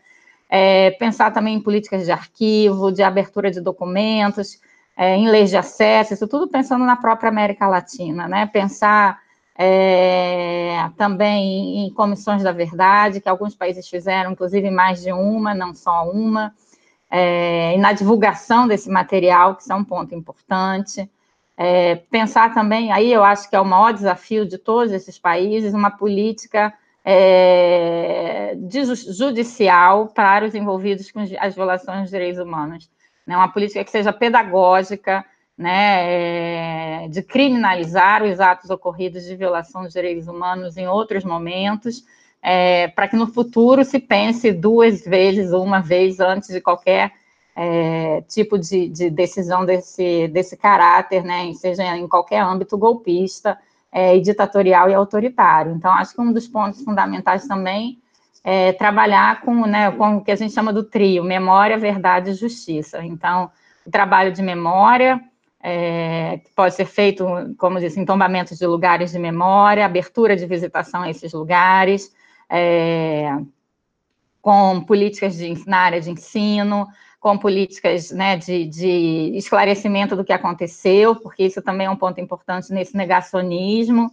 É, 0.50 0.92
pensar 0.92 1.32
também 1.32 1.56
em 1.56 1.62
políticas 1.62 2.06
de 2.06 2.12
arquivo, 2.12 2.92
de 2.92 3.02
abertura 3.02 3.50
de 3.50 3.62
documentos, 3.62 4.60
é, 4.96 5.16
em 5.16 5.28
leis 5.28 5.50
de 5.50 5.58
acesso, 5.58 6.14
isso 6.14 6.28
tudo 6.28 6.48
pensando 6.48 6.86
na 6.86 6.96
própria 6.96 7.30
América 7.30 7.68
Latina, 7.68 8.28
né? 8.28 8.46
Pensar 8.46 9.20
é, 9.58 10.90
também 10.98 11.88
em 11.88 11.94
comissões 11.94 12.44
da 12.44 12.52
verdade, 12.52 13.20
que 13.20 13.30
alguns 13.30 13.56
países 13.56 13.88
fizeram, 13.88 14.34
inclusive 14.34 14.70
mais 14.70 15.02
de 15.02 15.12
uma, 15.12 15.56
não 15.56 15.74
só 15.74 16.10
uma, 16.12 16.54
é, 17.10 17.76
e 17.76 17.78
na 17.78 17.94
divulgação 17.94 18.68
desse 18.68 18.90
material, 18.90 19.56
que 19.56 19.64
isso 19.64 19.72
é 19.72 19.76
um 19.76 19.84
ponto 19.84 20.14
importante. 20.14 21.10
É, 21.56 21.96
pensar 22.10 22.54
também, 22.54 22.92
aí 22.92 23.12
eu 23.12 23.24
acho 23.24 23.50
que 23.50 23.56
é 23.56 23.60
o 23.60 23.66
maior 23.66 23.94
desafio 23.94 24.46
de 24.46 24.58
todos 24.58 24.92
esses 24.92 25.20
países, 25.20 25.74
uma 25.74 25.92
política 25.92 26.74
é, 27.06 28.56
judicial 29.16 30.08
para 30.08 30.46
os 30.46 30.56
envolvidos 30.56 31.12
com 31.12 31.20
as 31.20 31.54
violações 31.54 32.02
dos 32.02 32.10
direitos 32.10 32.40
humanos. 32.40 32.90
Né? 33.26 33.36
Uma 33.36 33.52
política 33.52 33.84
que 33.84 33.92
seja 33.92 34.12
pedagógica, 34.12 35.24
né, 35.58 37.04
é, 37.04 37.08
de 37.10 37.22
criminalizar 37.22 38.24
os 38.24 38.40
atos 38.40 38.70
ocorridos 38.70 39.24
de 39.24 39.36
violação 39.36 39.84
dos 39.84 39.94
direitos 39.94 40.28
humanos 40.28 40.78
em 40.78 40.88
outros 40.88 41.24
momentos, 41.24 42.04
é, 42.42 42.88
para 42.90 43.08
que 43.08 43.16
no 43.16 43.28
futuro 43.28 43.86
se 43.86 44.00
pense 44.00 44.52
duas 44.52 45.06
vezes, 45.06 45.52
uma 45.52 45.80
vez 45.80 46.20
antes 46.20 46.50
de 46.50 46.60
qualquer 46.60 47.14
é, 47.56 48.22
tipo 48.28 48.58
de, 48.58 48.88
de, 48.90 49.10
decisão 49.10 49.66
desse, 49.66 50.28
desse 50.30 50.58
caráter, 50.58 51.24
né, 51.24 51.52
seja 51.54 51.84
em 51.96 52.08
qualquer 52.08 52.42
âmbito 52.42 52.78
golpista, 52.78 53.58
é, 53.92 54.18
e 54.18 54.22
ditatorial 54.22 54.90
e 54.90 54.94
autoritário. 54.94 55.74
Então, 55.74 55.92
acho 55.92 56.16
que 56.16 56.22
um 56.22 56.34
dos 56.34 56.48
pontos 56.48 56.84
fundamentais 56.84 57.48
também 57.48 58.00
é 58.44 58.74
trabalhar 58.74 59.42
com, 59.42 59.66
né, 59.68 59.92
com 59.92 60.18
o 60.18 60.22
que 60.22 60.32
a 60.32 60.36
gente 60.36 60.54
chama 60.54 60.74
do 60.74 60.84
trio, 60.84 61.24
memória, 61.24 61.78
verdade 61.78 62.32
e 62.32 62.34
justiça. 62.34 63.04
Então, 63.06 63.52
o 63.86 63.92
trabalho 63.92 64.32
de 64.34 64.42
memória, 64.42 65.22
é, 65.62 66.42
pode 66.56 66.76
ser 66.76 66.86
feito, 66.86 67.26
como 67.58 67.80
disse, 67.80 68.00
em 68.00 68.06
tombamentos 68.06 68.58
de 68.58 68.66
lugares 68.66 69.12
de 69.12 69.20
memória, 69.20 69.86
abertura 69.86 70.36
de 70.36 70.46
visitação 70.46 71.04
a 71.04 71.10
esses 71.10 71.32
lugares, 71.32 72.12
é, 72.50 73.30
com 74.42 74.82
políticas 74.82 75.38
de, 75.38 75.64
na 75.66 75.78
área 75.78 76.02
de 76.02 76.12
ensino, 76.12 76.86
com 77.24 77.38
políticas 77.38 78.12
né, 78.12 78.36
de, 78.36 78.66
de, 78.66 79.32
esclarecimento 79.34 80.14
do 80.14 80.26
que 80.26 80.34
aconteceu, 80.34 81.16
porque 81.16 81.46
isso 81.46 81.62
também 81.62 81.88
é 81.88 81.90
um 81.90 81.96
ponto 81.96 82.20
importante 82.20 82.74
nesse 82.74 82.98
negacionismo. 82.98 84.12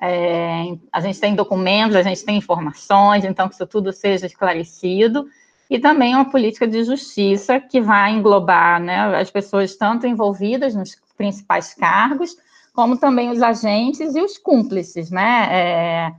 É, 0.00 0.74
a 0.90 1.02
gente 1.02 1.20
tem 1.20 1.34
documentos, 1.34 1.94
a 1.94 2.02
gente 2.02 2.24
tem 2.24 2.38
informações, 2.38 3.26
então 3.26 3.46
que 3.46 3.56
isso 3.56 3.66
tudo 3.66 3.92
seja 3.92 4.24
esclarecido. 4.24 5.28
E 5.68 5.78
também 5.78 6.14
uma 6.14 6.30
política 6.30 6.66
de 6.66 6.82
justiça 6.82 7.60
que 7.60 7.78
vai 7.78 8.12
englobar 8.12 8.80
né, 8.80 9.20
as 9.20 9.30
pessoas 9.30 9.76
tanto 9.76 10.06
envolvidas 10.06 10.74
nos 10.74 10.96
principais 11.14 11.74
cargos, 11.74 12.38
como 12.72 12.96
também 12.96 13.28
os 13.28 13.42
agentes 13.42 14.14
e 14.14 14.20
os 14.22 14.38
cúmplices, 14.38 15.10
né? 15.10 15.48
É, 15.50 16.12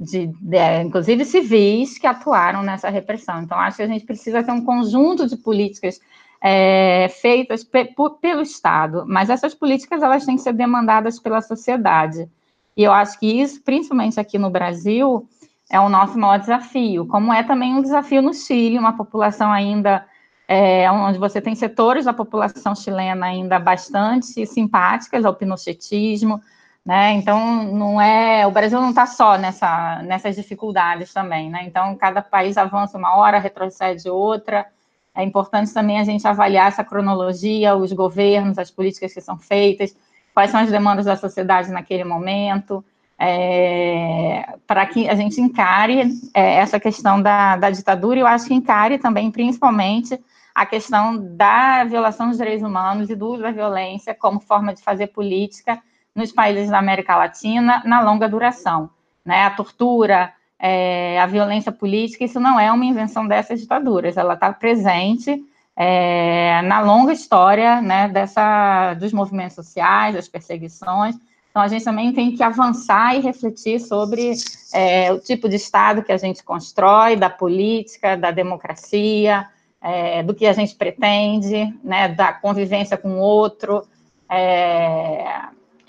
de, 0.00 0.28
de, 0.28 0.82
inclusive 0.82 1.26
civis 1.26 1.98
que 1.98 2.06
atuaram 2.06 2.62
nessa 2.62 2.88
repressão. 2.88 3.42
Então, 3.42 3.58
acho 3.58 3.76
que 3.76 3.82
a 3.82 3.86
gente 3.86 4.06
precisa 4.06 4.42
ter 4.42 4.50
um 4.50 4.64
conjunto 4.64 5.28
de 5.28 5.36
políticas 5.36 6.00
é, 6.40 7.08
feitas 7.20 7.62
pe, 7.62 7.94
pelo 8.18 8.40
Estado, 8.40 9.04
mas 9.06 9.28
essas 9.28 9.54
políticas 9.54 10.02
elas 10.02 10.24
têm 10.24 10.36
que 10.36 10.42
ser 10.42 10.54
demandadas 10.54 11.20
pela 11.20 11.42
sociedade. 11.42 12.26
E 12.74 12.82
eu 12.82 12.92
acho 12.92 13.20
que 13.20 13.26
isso, 13.26 13.60
principalmente 13.62 14.18
aqui 14.18 14.38
no 14.38 14.48
Brasil, 14.48 15.28
é 15.70 15.78
o 15.78 15.90
nosso 15.90 16.18
maior 16.18 16.38
desafio, 16.38 17.06
como 17.06 17.30
é 17.30 17.42
também 17.42 17.74
um 17.74 17.82
desafio 17.82 18.22
no 18.22 18.32
Chile, 18.32 18.78
uma 18.78 18.96
população 18.96 19.52
ainda 19.52 20.06
é, 20.48 20.90
onde 20.90 21.18
você 21.18 21.40
tem 21.42 21.54
setores 21.54 22.06
da 22.06 22.12
população 22.14 22.74
chilena 22.74 23.26
ainda 23.26 23.58
bastante 23.58 24.46
simpáticas 24.46 25.24
ao 25.24 25.34
pinochetismo, 25.34 26.40
né? 26.84 27.12
Então, 27.12 27.64
não 27.64 28.00
é, 28.00 28.46
o 28.46 28.50
Brasil 28.50 28.80
não 28.80 28.90
está 28.90 29.06
só 29.06 29.36
nessa, 29.36 30.02
nessas 30.02 30.34
dificuldades 30.34 31.12
também, 31.12 31.50
né? 31.50 31.64
Então, 31.64 31.94
cada 31.96 32.22
país 32.22 32.56
avança 32.56 32.96
uma 32.96 33.16
hora, 33.16 33.38
retrocede 33.38 34.08
outra. 34.08 34.66
É 35.14 35.22
importante 35.22 35.72
também 35.74 35.98
a 35.98 36.04
gente 36.04 36.26
avaliar 36.26 36.68
essa 36.68 36.84
cronologia, 36.84 37.76
os 37.76 37.92
governos, 37.92 38.58
as 38.58 38.70
políticas 38.70 39.12
que 39.12 39.20
são 39.20 39.38
feitas, 39.38 39.94
quais 40.32 40.50
são 40.50 40.60
as 40.60 40.70
demandas 40.70 41.04
da 41.04 41.16
sociedade 41.16 41.70
naquele 41.70 42.04
momento, 42.04 42.84
é, 43.18 44.54
para 44.66 44.86
que 44.86 45.08
a 45.08 45.14
gente 45.14 45.40
encare 45.40 46.10
é, 46.32 46.54
essa 46.54 46.80
questão 46.80 47.20
da, 47.20 47.56
da 47.56 47.70
ditadura, 47.70 48.18
e 48.18 48.22
eu 48.22 48.26
acho 48.26 48.46
que 48.46 48.54
encare 48.54 48.98
também, 48.98 49.30
principalmente, 49.30 50.18
a 50.54 50.64
questão 50.64 51.18
da 51.36 51.84
violação 51.84 52.28
dos 52.28 52.38
direitos 52.38 52.66
humanos 52.66 53.10
e 53.10 53.14
do 53.14 53.28
uso 53.28 53.42
da 53.42 53.50
violência 53.50 54.14
como 54.14 54.40
forma 54.40 54.72
de 54.72 54.82
fazer 54.82 55.08
política 55.08 55.80
nos 56.14 56.32
países 56.32 56.70
da 56.70 56.78
América 56.78 57.16
Latina 57.16 57.82
na 57.84 58.00
longa 58.00 58.28
duração. 58.28 58.90
Né? 59.24 59.44
A 59.44 59.50
tortura, 59.50 60.32
é, 60.58 61.20
a 61.20 61.26
violência 61.26 61.72
política, 61.72 62.24
isso 62.24 62.40
não 62.40 62.58
é 62.58 62.70
uma 62.70 62.84
invenção 62.84 63.26
dessas 63.26 63.60
ditaduras, 63.60 64.16
ela 64.16 64.34
está 64.34 64.52
presente 64.52 65.42
é, 65.76 66.60
na 66.62 66.80
longa 66.80 67.12
história 67.12 67.80
né, 67.80 68.08
dessa, 68.08 68.94
dos 68.94 69.12
movimentos 69.12 69.54
sociais, 69.54 70.14
das 70.14 70.28
perseguições. 70.28 71.16
Então, 71.50 71.62
a 71.62 71.68
gente 71.68 71.84
também 71.84 72.12
tem 72.12 72.36
que 72.36 72.42
avançar 72.42 73.16
e 73.16 73.20
refletir 73.20 73.80
sobre 73.80 74.34
é, 74.72 75.12
o 75.12 75.18
tipo 75.18 75.48
de 75.48 75.56
Estado 75.56 76.02
que 76.02 76.12
a 76.12 76.16
gente 76.16 76.44
constrói, 76.44 77.16
da 77.16 77.28
política, 77.28 78.16
da 78.16 78.30
democracia, 78.30 79.46
é, 79.82 80.22
do 80.22 80.34
que 80.34 80.46
a 80.46 80.52
gente 80.52 80.74
pretende, 80.74 81.74
né, 81.82 82.08
da 82.08 82.32
convivência 82.32 82.96
com 82.96 83.14
o 83.14 83.18
outro. 83.18 83.82
É, 84.28 85.24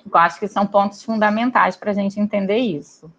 eu 0.06 0.20
acho 0.20 0.40
que 0.40 0.48
são 0.48 0.66
pontos 0.66 1.04
fundamentais 1.04 1.76
para 1.76 1.92
a 1.92 1.94
gente 1.94 2.20
entender 2.20 2.58
isso. 2.58 3.10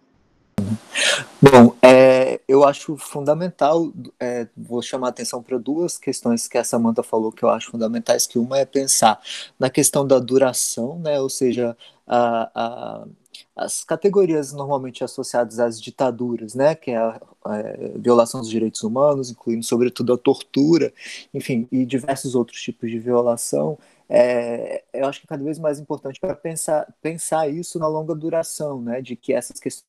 Bom, 1.41 1.75
é, 1.81 2.39
eu 2.47 2.63
acho 2.63 2.95
fundamental, 2.95 3.91
é, 4.19 4.47
vou 4.55 4.81
chamar 4.81 5.07
a 5.07 5.09
atenção 5.09 5.43
para 5.43 5.57
duas 5.57 5.97
questões 5.97 6.47
que 6.47 6.57
a 6.57 6.63
Samanta 6.63 7.03
falou 7.03 7.31
que 7.31 7.43
eu 7.43 7.49
acho 7.49 7.71
fundamentais, 7.71 8.25
que 8.25 8.39
uma 8.39 8.57
é 8.57 8.65
pensar 8.65 9.19
na 9.59 9.69
questão 9.69 10.07
da 10.07 10.19
duração, 10.19 10.99
né, 10.99 11.19
ou 11.19 11.29
seja, 11.29 11.75
a, 12.07 12.49
a, 12.55 13.07
as 13.55 13.83
categorias 13.83 14.53
normalmente 14.53 15.03
associadas 15.03 15.59
às 15.59 15.81
ditaduras, 15.81 16.55
né, 16.55 16.75
que 16.75 16.91
é 16.91 16.97
a, 16.97 17.21
a, 17.45 17.57
violação 17.95 18.39
dos 18.39 18.49
direitos 18.49 18.83
humanos, 18.83 19.29
incluindo 19.29 19.63
sobretudo 19.63 20.13
a 20.13 20.17
tortura, 20.17 20.93
enfim, 21.33 21.67
e 21.71 21.85
diversos 21.85 22.35
outros 22.35 22.61
tipos 22.61 22.89
de 22.89 22.99
violação, 22.99 23.77
é, 24.13 24.83
eu 24.93 25.07
acho 25.07 25.19
que 25.19 25.25
é 25.25 25.29
cada 25.29 25.43
vez 25.43 25.57
mais 25.57 25.79
importante 25.79 26.19
para 26.19 26.35
pensar, 26.35 26.87
pensar 27.01 27.49
isso 27.49 27.79
na 27.79 27.87
longa 27.87 28.13
duração, 28.13 28.79
né, 28.81 29.01
de 29.01 29.15
que 29.15 29.33
essas 29.33 29.59
questões 29.59 29.83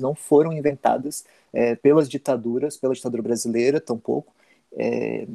não 0.00 0.14
foram 0.14 0.52
inventadas 0.52 1.24
é, 1.52 1.74
pelas 1.76 2.08
ditaduras, 2.08 2.76
pela 2.76 2.94
ditadura 2.94 3.22
brasileira, 3.22 3.80
tampouco, 3.80 4.34
é, 4.76 5.26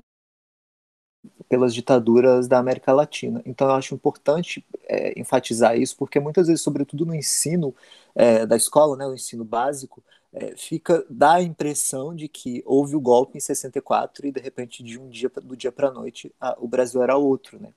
pelas 1.50 1.74
ditaduras 1.74 2.48
da 2.48 2.60
América 2.60 2.94
Latina. 2.94 3.41
Então, 3.46 3.68
eu 3.68 3.74
acho 3.74 3.96
importante 3.96 4.63
é, 4.88 5.20
enfatizar 5.20 5.75
isso, 5.75 5.98
porque 5.98 6.20
muitas 6.20 6.48
vezes, 6.48 6.62
sobretudo 6.62 7.06
no 7.06 7.15
ensino 7.15 7.75
é, 8.15 8.46
da 8.46 8.56
escola, 8.56 8.96
né, 8.96 9.08
o 9.08 9.15
ensino 9.15 9.44
básico, 9.44 10.03
é, 10.32 10.56
fica 10.56 11.03
dá 11.10 11.36
a 11.36 11.41
impressão 11.41 12.15
de 12.15 12.27
que 12.27 12.62
houve 12.63 12.96
o 12.96 13.01
golpe 13.01 13.38
em 13.38 13.41
64 13.41 14.27
e 14.27 14.32
de 14.32 14.39
repente 14.39 14.84
de 14.84 15.00
um 15.00 15.10
dia 15.10 15.27
do 15.41 15.58
dia 15.58 15.72
para 15.72 15.88
a 15.88 15.91
noite 15.91 16.32
o 16.60 16.68
Brasil 16.68 17.01
era 17.01 17.18
outro, 17.18 17.60
né? 17.60 17.74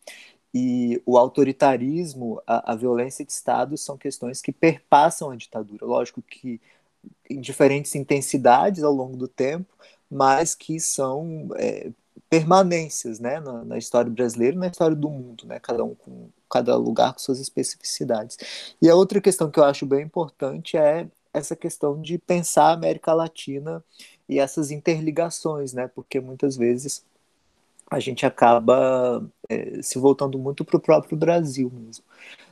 E 0.54 1.00
o 1.06 1.16
autoritarismo, 1.16 2.42
a, 2.46 2.72
a, 2.72 2.76
violência 2.76 3.24
de 3.24 3.32
Estado 3.32 3.76
são 3.78 3.96
questões 3.96 4.42
que 4.42 4.52
perpassam 4.52 5.30
a 5.30 5.36
ditadura. 5.36 5.86
Lógico 5.86 6.20
que 6.20 6.60
em 7.28 7.40
diferentes 7.40 7.94
intensidades 7.94 8.82
ao 8.82 8.92
longo 8.92 9.16
do 9.16 9.26
tempo, 9.26 9.74
mas 10.10 10.54
que 10.54 10.78
são 10.78 11.48
é, 11.56 11.90
permanências 12.28 13.18
né, 13.20 13.40
na, 13.40 13.64
na, 13.64 13.78
história 13.78 14.10
brasileira 14.10 14.56
e 14.56 14.58
na 14.58 14.68
história 14.68 14.96
do 14.96 15.10
mundo, 15.10 15.46
né, 15.46 15.60
cada 15.60 15.84
um 15.84 15.94
com 15.94 16.30
cada 16.50 16.76
lugar 16.76 17.12
com 17.12 17.18
suas 17.18 17.40
especificidades. 17.40 18.38
E 18.80 18.88
a 18.88 18.94
outra 18.94 19.20
questão 19.20 19.50
que 19.50 19.58
eu 19.58 19.64
acho 19.64 19.86
bem 19.86 20.02
importante 20.02 20.76
é 20.76 21.08
essa 21.32 21.56
questão 21.56 22.00
de 22.00 22.18
pensar 22.18 22.64
a 22.66 22.72
América 22.72 23.12
Latina 23.14 23.82
e 24.28 24.38
essas 24.38 24.70
interligações, 24.70 25.72
né, 25.72 25.88
porque 25.88 26.20
muitas 26.20 26.56
vezes 26.56 27.04
a 27.90 28.00
gente 28.00 28.24
acaba 28.24 29.22
é, 29.48 29.82
se 29.82 29.98
voltando 29.98 30.38
muito 30.38 30.64
para 30.64 30.76
o 30.76 30.80
próprio 30.80 31.16
Brasil 31.16 31.70
mesmo. 31.70 32.04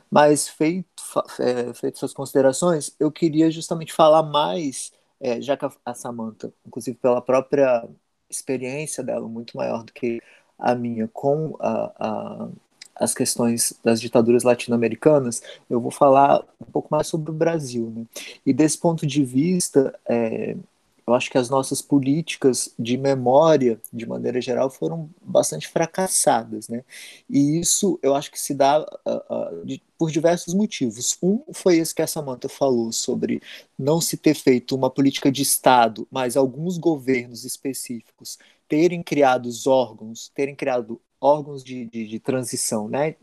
Mas 0.09 0.47
feito, 0.47 1.01
é, 1.39 1.73
feito 1.73 1.97
suas 1.97 2.13
considerações, 2.13 2.93
eu 2.99 3.11
queria 3.11 3.49
justamente 3.49 3.93
falar 3.93 4.23
mais, 4.23 4.91
é, 5.19 5.41
já 5.41 5.57
que 5.57 5.65
a, 5.65 5.71
a 5.85 5.93
Samantha, 5.95 6.53
inclusive 6.65 6.97
pela 6.97 7.21
própria 7.21 7.87
experiência 8.31 9.03
dela, 9.03 9.27
muito 9.27 9.55
maior 9.55 9.83
do 9.83 9.91
que 9.91 10.21
a 10.57 10.73
minha 10.75 11.07
com 11.07 11.55
a, 11.59 11.91
a, 11.99 12.49
as 12.95 13.13
questões 13.13 13.73
das 13.83 13.99
ditaduras 13.99 14.43
latino-americanas, 14.43 15.41
eu 15.69 15.81
vou 15.81 15.91
falar 15.91 16.43
um 16.61 16.71
pouco 16.71 16.87
mais 16.91 17.07
sobre 17.07 17.31
o 17.31 17.33
Brasil. 17.33 17.91
Né? 17.95 18.05
E 18.45 18.53
desse 18.53 18.77
ponto 18.77 19.05
de 19.05 19.23
vista, 19.25 19.97
é, 20.07 20.55
eu 21.05 21.13
acho 21.13 21.29
que 21.29 21.37
as 21.37 21.49
nossas 21.49 21.81
políticas 21.81 22.73
de 22.77 22.97
memória, 22.97 23.81
de 23.91 24.05
maneira 24.05 24.39
geral, 24.39 24.69
foram 24.69 25.09
bastante 25.21 25.67
fracassadas, 25.67 26.69
né? 26.69 26.83
E 27.29 27.59
isso 27.59 27.99
eu 28.03 28.15
acho 28.15 28.31
que 28.31 28.39
se 28.39 28.53
dá 28.53 28.81
uh, 28.81 29.61
uh, 29.61 29.65
de, 29.65 29.81
por 29.97 30.11
diversos 30.11 30.53
motivos. 30.53 31.17
Um 31.21 31.41
foi 31.53 31.77
esse 31.77 31.93
que 31.93 32.01
a 32.01 32.07
Samantha 32.07 32.47
falou 32.47 32.91
sobre 32.91 33.41
não 33.77 33.99
se 33.99 34.15
ter 34.15 34.35
feito 34.35 34.75
uma 34.75 34.89
política 34.89 35.31
de 35.31 35.41
Estado, 35.41 36.07
mas 36.11 36.37
alguns 36.37 36.77
governos 36.77 37.45
específicos 37.45 38.37
terem 38.67 39.03
criado 39.03 39.47
os 39.47 39.67
órgãos, 39.67 40.31
terem 40.33 40.55
criado 40.55 41.01
órgãos 41.19 41.63
de, 41.63 41.85
de, 41.85 42.07
de 42.07 42.19
transição, 42.19 42.87
né? 42.87 43.15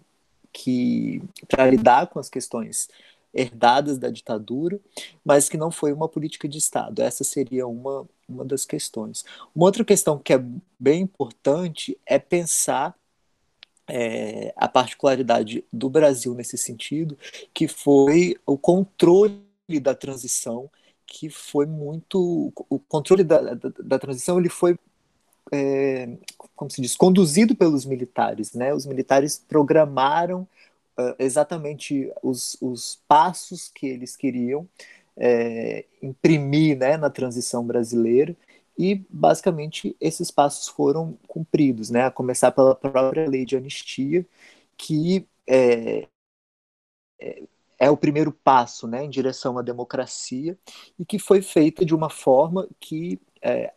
Que 0.53 1.23
para 1.47 1.71
lidar 1.71 2.09
com 2.09 2.19
as 2.19 2.29
questões 2.29 2.89
herdadas 3.33 3.99
da 3.99 4.11
ditadura, 4.11 4.81
mas 5.25 5.49
que 5.49 5.57
não 5.57 5.71
foi 5.71 5.93
uma 5.93 6.09
política 6.09 6.49
de 6.49 6.59
Estado. 6.59 7.03
Essa 7.03 7.25
seria 7.25 7.67
uma, 7.67 8.07
uma 8.29 8.45
das 8.45 8.65
questões. 8.65 9.25
Uma 9.55 9.67
outra 9.67 9.85
questão 9.85 10.19
que 10.19 10.33
é 10.33 10.45
bem 10.79 11.03
importante 11.03 11.99
é 12.07 12.19
pensar 12.19 12.95
é, 13.87 14.53
a 14.57 14.69
particularidade 14.69 15.65
do 15.73 15.89
Brasil 15.89 16.35
nesse 16.35 16.59
sentido, 16.59 17.19
que 17.55 17.67
foi 17.67 18.37
o 18.47 18.59
controle 18.59 19.41
da 19.81 19.95
transição, 19.95 20.71
que 21.07 21.31
foi 21.31 21.65
muito. 21.65 22.53
O 22.69 22.79
controle 22.79 23.25
da, 23.25 23.55
da, 23.55 23.73
da 23.83 23.99
transição 23.99 24.39
ele 24.39 24.51
foi 24.51 24.79
é, 25.53 26.09
como 26.55 26.71
se 26.71 26.81
diz, 26.81 26.97
conduzido 26.97 27.55
pelos 27.55 27.85
militares, 27.85 28.53
né? 28.53 28.75
Os 28.75 28.87
militares 28.87 29.43
programaram 29.49 30.47
uh, 30.99 31.15
exatamente 31.19 32.13
os, 32.23 32.57
os 32.61 33.03
passos 33.07 33.69
que 33.69 33.87
eles 33.87 34.17
queriam 34.17 34.69
é, 35.17 35.85
imprimir 36.03 36.79
né, 36.79 36.97
na 36.97 37.11
transição 37.11 37.65
brasileira 37.67 38.37
e 38.79 39.05
basicamente 39.11 39.97
esses 40.01 40.31
passos 40.31 40.69
foram 40.69 41.19
cumpridos, 41.27 41.91
né? 41.91 42.05
A 42.05 42.11
começar 42.13 42.53
pela 42.53 42.77
própria 42.77 43.29
lei 43.29 43.45
de 43.45 43.57
anistia 43.57 44.25
que 44.77 45.27
é, 45.49 46.07
é, 47.21 47.43
é 47.79 47.91
o 47.91 47.97
primeiro 47.97 48.31
passo 48.33 48.87
né, 48.87 49.05
em 49.05 49.11
direção 49.11 49.59
à 49.59 49.63
democracia 49.63 50.57
e 50.97 51.05
que 51.05 51.19
foi 51.19 51.43
feita 51.43 51.85
de 51.85 51.95
uma 51.95 52.09
forma 52.09 52.69
que 52.79 53.21
é, 53.43 53.73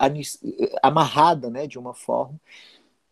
amarrada 0.84 1.50
né, 1.50 1.66
de 1.66 1.80
uma 1.80 1.94
forma 1.94 2.40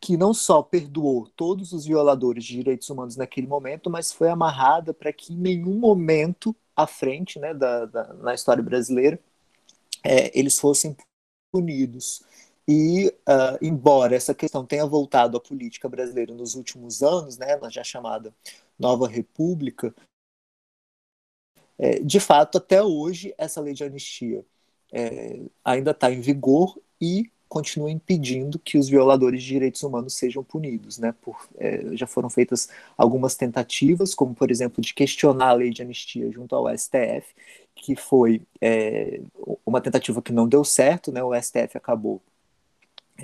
que 0.01 0.15
não 0.15 0.33
só 0.33 0.61
perdoou 0.63 1.27
todos 1.35 1.73
os 1.73 1.85
violadores 1.85 2.45
de 2.45 2.53
direitos 2.55 2.89
humanos 2.89 3.15
naquele 3.17 3.47
momento, 3.47 3.89
mas 3.89 4.11
foi 4.11 4.29
amarrada 4.29 4.93
para 4.93 5.11
que 5.11 5.33
em 5.33 5.37
nenhum 5.37 5.77
momento 5.77 6.55
à 6.75 6.87
frente 6.87 7.37
né, 7.37 7.53
da, 7.53 7.85
da 7.85 8.13
na 8.13 8.33
história 8.33 8.63
brasileira 8.63 9.19
é, 10.03 10.37
eles 10.37 10.57
fossem 10.57 10.95
punidos. 11.51 12.23
E, 12.67 13.07
uh, 13.27 13.57
embora 13.61 14.15
essa 14.15 14.33
questão 14.33 14.65
tenha 14.65 14.85
voltado 14.85 15.35
à 15.35 15.41
política 15.41 15.89
brasileira 15.89 16.33
nos 16.33 16.53
últimos 16.55 17.01
anos, 17.01 17.37
né, 17.37 17.57
na 17.57 17.69
já 17.69 17.83
chamada 17.83 18.33
Nova 18.77 19.07
República, 19.07 19.93
é, 21.79 21.99
de 21.99 22.19
fato, 22.19 22.57
até 22.57 22.83
hoje, 22.83 23.33
essa 23.37 23.61
lei 23.61 23.73
de 23.73 23.83
anistia 23.83 24.45
é, 24.91 25.39
ainda 25.63 25.91
está 25.91 26.11
em 26.11 26.19
vigor 26.19 26.77
e 27.01 27.31
continua 27.49 27.89
impedindo 27.89 28.59
que 28.59 28.77
os 28.77 28.87
violadores 28.87 29.41
de 29.41 29.49
direitos 29.49 29.81
humanos 29.83 30.13
sejam 30.13 30.43
punidos. 30.43 30.99
Né? 30.99 31.13
Por, 31.19 31.49
é, 31.57 31.83
já 31.95 32.05
foram 32.05 32.29
feitas 32.29 32.69
algumas 32.95 33.35
tentativas, 33.35 34.13
como, 34.13 34.35
por 34.35 34.51
exemplo, 34.51 34.81
de 34.81 34.93
questionar 34.93 35.49
a 35.49 35.53
lei 35.53 35.71
de 35.71 35.81
anistia 35.81 36.31
junto 36.31 36.55
ao 36.55 36.69
STF, 36.77 37.25
que 37.75 37.95
foi 37.95 38.41
é, 38.61 39.19
uma 39.65 39.81
tentativa 39.81 40.21
que 40.21 40.31
não 40.31 40.47
deu 40.47 40.63
certo, 40.63 41.11
né? 41.11 41.23
o 41.23 41.33
STF 41.33 41.75
acabou 41.75 42.21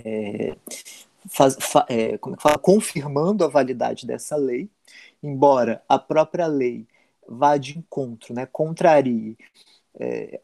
é, 0.03 0.55
faz, 1.29 1.55
fa, 1.60 1.86
é, 1.88 2.17
como 2.17 2.36
é 2.36 2.38
que 2.38 2.44
fala? 2.44 2.58
confirmando 2.58 3.44
a 3.44 3.48
validade 3.48 4.05
dessa 4.05 4.36
lei, 4.36 4.70
embora 5.22 5.84
a 5.88 5.98
própria 5.98 6.48
lei 6.48 6.86
vá 7.27 7.58
de 7.58 7.77
encontro, 7.77 8.34
né? 8.34 8.46
contrarie 8.46 9.38
é, 10.00 10.39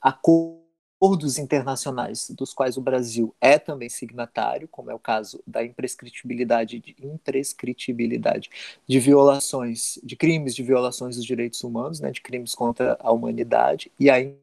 acordos 1.01 1.39
internacionais 1.39 2.29
dos 2.29 2.53
quais 2.53 2.77
o 2.77 2.81
Brasil 2.81 3.35
é 3.41 3.57
também 3.57 3.89
signatário, 3.89 4.67
como 4.67 4.91
é 4.91 4.93
o 4.93 4.99
caso 4.99 5.41
da 5.47 5.63
imprescritibilidade 5.63 6.77
de, 6.79 6.95
imprescritibilidade 7.01 8.51
de 8.87 8.99
violações, 8.99 9.99
de 10.03 10.15
crimes 10.15 10.53
de 10.53 10.61
violações 10.61 11.15
dos 11.15 11.25
direitos 11.25 11.63
humanos, 11.63 11.99
né, 11.99 12.11
de 12.11 12.21
crimes 12.21 12.53
contra 12.53 12.97
a 12.99 13.11
humanidade, 13.11 13.91
e 13.99 14.11
ainda 14.11 14.37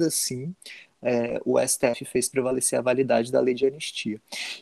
assim 0.00 0.54
é, 1.02 1.38
o 1.44 1.60
STF 1.60 2.06
fez 2.06 2.30
prevalecer 2.30 2.78
a 2.78 2.82
validade 2.82 3.30
da 3.30 3.38
lei 3.38 3.52
de 3.52 3.66
anistia. 3.66 4.18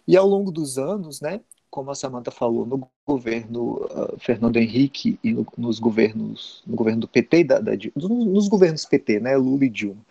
E 0.09 0.17
ao 0.17 0.26
longo 0.26 0.50
dos 0.50 0.76
anos, 0.76 1.21
né, 1.21 1.41
como 1.73 1.91
a 1.91 1.95
Samanta 1.95 2.31
falou, 2.31 2.67
no 2.67 2.87
governo 3.07 3.83
uh, 3.87 4.19
Fernando 4.19 4.59
Henrique 4.59 5.19
e 5.25 5.33
no, 5.33 5.47
nos 5.57 5.79
governos, 5.79 6.62
no 6.67 6.76
governo 6.76 7.00
do 7.00 7.09
PT 7.09 7.38
e 7.38 7.45
da, 7.45 7.61
da, 7.61 7.73
nos 7.97 8.47
governos 8.47 8.85
PT, 8.85 9.21
né, 9.21 9.35
Lula 9.38 9.64
e 9.64 9.71
Dilma, 9.71 10.05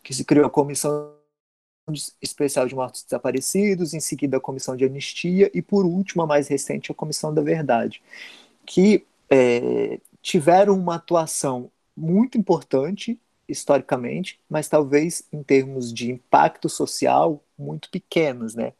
que 0.00 0.14
se 0.14 0.24
criou 0.24 0.46
a 0.46 0.50
comissão 0.50 1.12
especial 2.22 2.68
de 2.68 2.74
mortos 2.76 3.02
desaparecidos, 3.02 3.94
em 3.94 3.98
seguida 4.00 4.36
a 4.36 4.40
comissão 4.40 4.76
de 4.76 4.84
anistia 4.84 5.50
e 5.52 5.60
por 5.60 5.84
último, 5.84 6.22
a 6.22 6.26
mais 6.26 6.46
recente, 6.46 6.92
a 6.92 6.94
comissão 6.94 7.34
da 7.34 7.42
verdade, 7.42 8.00
que 8.64 9.04
é, 9.28 9.98
tiveram 10.22 10.78
uma 10.78 10.94
atuação 10.94 11.68
muito 11.96 12.38
importante 12.38 13.18
historicamente, 13.48 14.38
mas 14.48 14.68
talvez 14.68 15.24
em 15.32 15.42
termos 15.42 15.92
de 15.92 16.10
impacto 16.12 16.68
social 16.68 17.42
muito 17.58 17.90
pequenos, 17.90 18.54
né? 18.54 18.72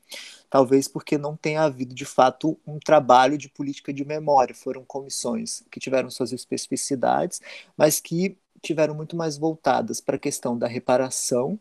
talvez 0.50 0.88
porque 0.88 1.18
não 1.18 1.36
tenha 1.36 1.62
havido 1.62 1.94
de 1.94 2.04
fato 2.04 2.58
um 2.66 2.78
trabalho 2.78 3.36
de 3.36 3.48
política 3.48 3.92
de 3.92 4.04
memória. 4.04 4.54
Foram 4.54 4.84
comissões 4.84 5.62
que 5.70 5.80
tiveram 5.80 6.10
suas 6.10 6.32
especificidades, 6.32 7.40
mas 7.76 8.00
que 8.00 8.36
tiveram 8.62 8.94
muito 8.94 9.16
mais 9.16 9.38
voltadas 9.38 10.00
para 10.00 10.16
a 10.16 10.18
questão 10.18 10.58
da 10.58 10.66
reparação, 10.66 11.58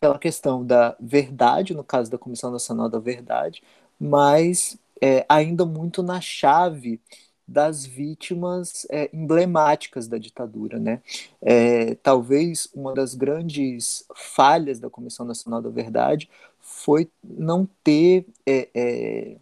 pela 0.00 0.18
questão 0.18 0.64
da 0.64 0.96
verdade, 1.00 1.74
no 1.74 1.84
caso 1.84 2.10
da 2.10 2.18
Comissão 2.18 2.50
Nacional 2.50 2.88
da 2.88 2.98
Verdade, 2.98 3.62
mas 3.98 4.76
é, 5.00 5.24
ainda 5.28 5.64
muito 5.64 6.02
na 6.02 6.20
chave 6.20 7.00
das 7.46 7.84
vítimas 7.84 8.86
é, 8.90 9.10
emblemáticas 9.12 10.08
da 10.08 10.18
ditadura. 10.18 10.78
Né? 10.78 11.02
É, 11.40 11.94
talvez 11.96 12.68
uma 12.74 12.94
das 12.94 13.14
grandes 13.14 14.04
falhas 14.14 14.78
da 14.78 14.88
Comissão 14.88 15.26
Nacional 15.26 15.60
da 15.60 15.70
Verdade 15.70 16.28
foi 16.60 17.10
não 17.22 17.68
ter 17.82 18.26
é, 18.46 18.68
é, 18.74 19.36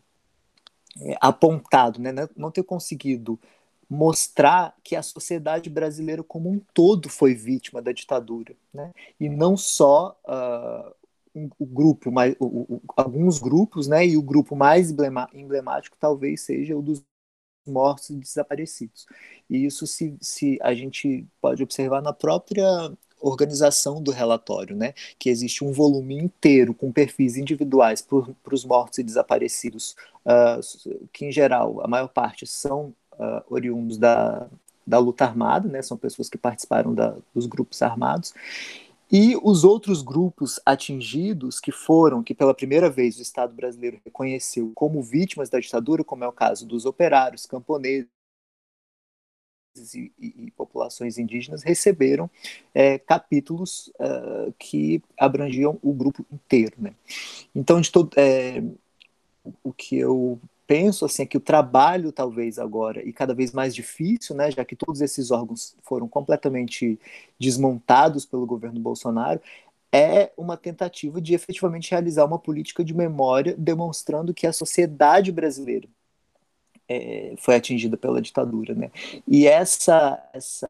é 1.03 1.16
apontado, 1.20 2.01
né? 2.01 2.12
não 2.37 2.51
ter 2.51 2.62
conseguido 2.62 3.38
mostrar 3.88 4.75
que 4.85 4.94
a 4.94 5.03
sociedade 5.03 5.68
brasileira 5.68 6.22
como 6.22 6.48
um 6.48 6.61
todo 6.72 7.09
foi 7.09 7.35
vítima 7.35 7.83
da 7.83 7.90
ditadura, 7.90 8.55
né? 8.72 8.92
e 9.18 9.29
não 9.29 9.57
só 9.57 10.16
uh, 10.25 10.94
o 11.59 11.66
grupo, 11.66 12.11
mais, 12.12 12.37
o, 12.38 12.46
o, 12.46 12.83
alguns 12.96 13.40
grupos, 13.40 13.88
né? 13.88 14.07
e 14.07 14.16
o 14.16 14.22
grupo 14.22 14.55
mais 14.55 14.94
emblemático 15.35 15.96
talvez 15.98 16.42
seja 16.42 16.77
o 16.77 16.83
dos 16.83 17.03
mortos 17.66 18.11
e 18.11 18.14
desaparecidos. 18.14 19.07
E 19.49 19.64
isso 19.64 19.87
se, 19.87 20.16
se 20.20 20.59
a 20.62 20.75
gente 20.75 21.27
pode 21.40 21.62
observar 21.62 22.03
na 22.03 22.12
própria 22.12 22.92
organização 23.20 24.03
do 24.03 24.11
relatório, 24.11 24.75
né? 24.75 24.94
que 25.18 25.29
existe 25.29 25.62
um 25.62 25.73
volume 25.73 26.16
inteiro 26.16 26.73
com 26.73 26.90
perfis 26.90 27.37
individuais 27.37 28.01
para 28.01 28.55
os 28.55 28.64
mortos 28.64 28.99
e 28.99 29.03
desaparecidos, 29.03 29.94
uh, 30.25 31.09
que 31.12 31.27
em 31.27 31.33
geral, 31.33 31.85
a 31.85 31.88
maior 31.88 32.09
parte 32.09 32.46
são 32.46 32.94
uh, 33.14 33.42
oriundos 33.49 33.99
da, 33.99 34.46
da 34.87 34.99
luta 34.99 35.25
armada, 35.25 35.68
né? 35.68 35.83
são 35.83 35.96
pessoas 35.96 36.29
que 36.29 36.38
participaram 36.38 36.94
da, 36.94 37.14
dos 37.35 37.46
grupos 37.46 37.83
armados, 37.83 38.33
e 39.11 39.37
os 39.42 39.64
outros 39.64 40.03
grupos 40.03 40.61
atingidos, 40.64 41.59
que 41.59 41.73
foram, 41.73 42.23
que 42.23 42.35
pela 42.35 42.55
primeira 42.55 42.88
vez 42.88 43.18
o 43.18 43.23
Estado 43.23 43.53
brasileiro 43.53 44.01
reconheceu 44.05 44.70
como 44.75 45.03
vítimas 45.03 45.51
da 45.51 45.59
ditadura, 45.59 46.05
como 46.05 46.23
é 46.23 46.29
o 46.29 46.33
caso 46.33 46.66
dos 46.66 46.87
operários, 46.87 47.46
camponeses, 47.46 48.09
e, 49.94 50.12
e, 50.18 50.35
e, 50.46 50.51
populações 50.51 51.16
indígenas 51.16 51.62
receberam 51.62 52.29
é, 52.75 52.99
capítulos 52.99 53.88
uh, 54.01 54.53
que 54.59 55.01
abrangiam 55.16 55.79
o 55.81 55.92
grupo 55.92 56.27
inteiro. 56.31 56.75
Né? 56.77 56.92
Então, 57.55 57.81
de 57.81 57.90
todo, 57.90 58.12
é, 58.16 58.62
o 59.62 59.73
que 59.73 59.96
eu 59.96 60.40
penso 60.70 61.04
assim, 61.04 61.24
é 61.24 61.26
que 61.26 61.37
o 61.37 61.40
trabalho, 61.40 62.12
talvez 62.12 62.56
agora, 62.56 63.02
e 63.02 63.12
cada 63.12 63.35
vez 63.35 63.50
mais 63.50 63.74
difícil, 63.74 64.37
né, 64.37 64.52
já 64.52 64.64
que 64.64 64.76
todos 64.76 65.00
esses 65.00 65.33
órgãos 65.33 65.76
foram 65.83 66.06
completamente 66.06 66.96
desmontados 67.40 68.24
pelo 68.24 68.46
governo 68.46 68.78
Bolsonaro, 68.78 69.40
é 69.92 70.30
uma 70.37 70.56
tentativa 70.56 71.20
de 71.20 71.35
efetivamente 71.35 71.90
realizar 71.90 72.24
uma 72.24 72.38
política 72.38 72.85
de 72.85 72.94
memória 72.94 73.52
demonstrando 73.59 74.33
que 74.33 74.46
a 74.46 74.52
sociedade 74.52 75.33
brasileira 75.33 75.88
é, 76.88 77.35
foi 77.38 77.56
atingida 77.56 77.96
pela 77.96 78.22
ditadura, 78.22 78.72
né? 78.72 78.92
E 79.26 79.48
essa 79.48 80.22
essa 80.33 80.68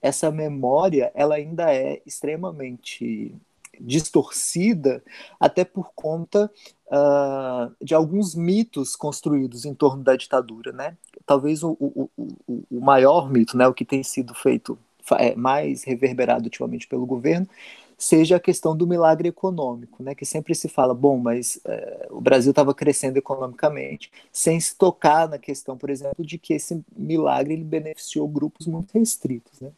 essa 0.00 0.30
memória 0.30 1.10
ela 1.14 1.34
ainda 1.36 1.74
é 1.74 2.00
extremamente 2.06 3.34
distorcida 3.80 5.02
até 5.38 5.64
por 5.64 5.92
conta 5.94 6.50
uh, 6.86 7.74
de 7.82 7.94
alguns 7.94 8.34
mitos 8.34 8.96
construídos 8.96 9.64
em 9.64 9.74
torno 9.74 10.02
da 10.02 10.16
ditadura, 10.16 10.72
né? 10.72 10.96
Talvez 11.26 11.62
o, 11.62 11.76
o, 11.80 12.10
o, 12.16 12.64
o 12.70 12.80
maior 12.80 13.30
mito, 13.30 13.56
né, 13.56 13.66
o 13.66 13.74
que 13.74 13.84
tem 13.84 14.02
sido 14.02 14.34
feito 14.34 14.78
é, 15.12 15.34
mais 15.34 15.84
reverberado 15.84 16.44
ultimamente 16.44 16.86
pelo 16.86 17.06
governo, 17.06 17.48
seja 17.96 18.36
a 18.36 18.40
questão 18.40 18.76
do 18.76 18.86
milagre 18.86 19.28
econômico, 19.28 20.02
né, 20.02 20.14
que 20.14 20.24
sempre 20.24 20.54
se 20.54 20.68
fala, 20.68 20.94
bom, 20.94 21.18
mas 21.18 21.60
é, 21.64 22.08
o 22.10 22.20
Brasil 22.20 22.50
estava 22.50 22.74
crescendo 22.74 23.16
economicamente, 23.16 24.10
sem 24.32 24.58
se 24.58 24.76
tocar 24.76 25.28
na 25.28 25.38
questão, 25.38 25.76
por 25.76 25.90
exemplo, 25.90 26.24
de 26.24 26.38
que 26.38 26.54
esse 26.54 26.82
milagre 26.96 27.54
ele 27.54 27.64
beneficiou 27.64 28.26
grupos 28.28 28.66
muito 28.66 28.92
restritos. 28.92 29.60
Né? 29.60 29.70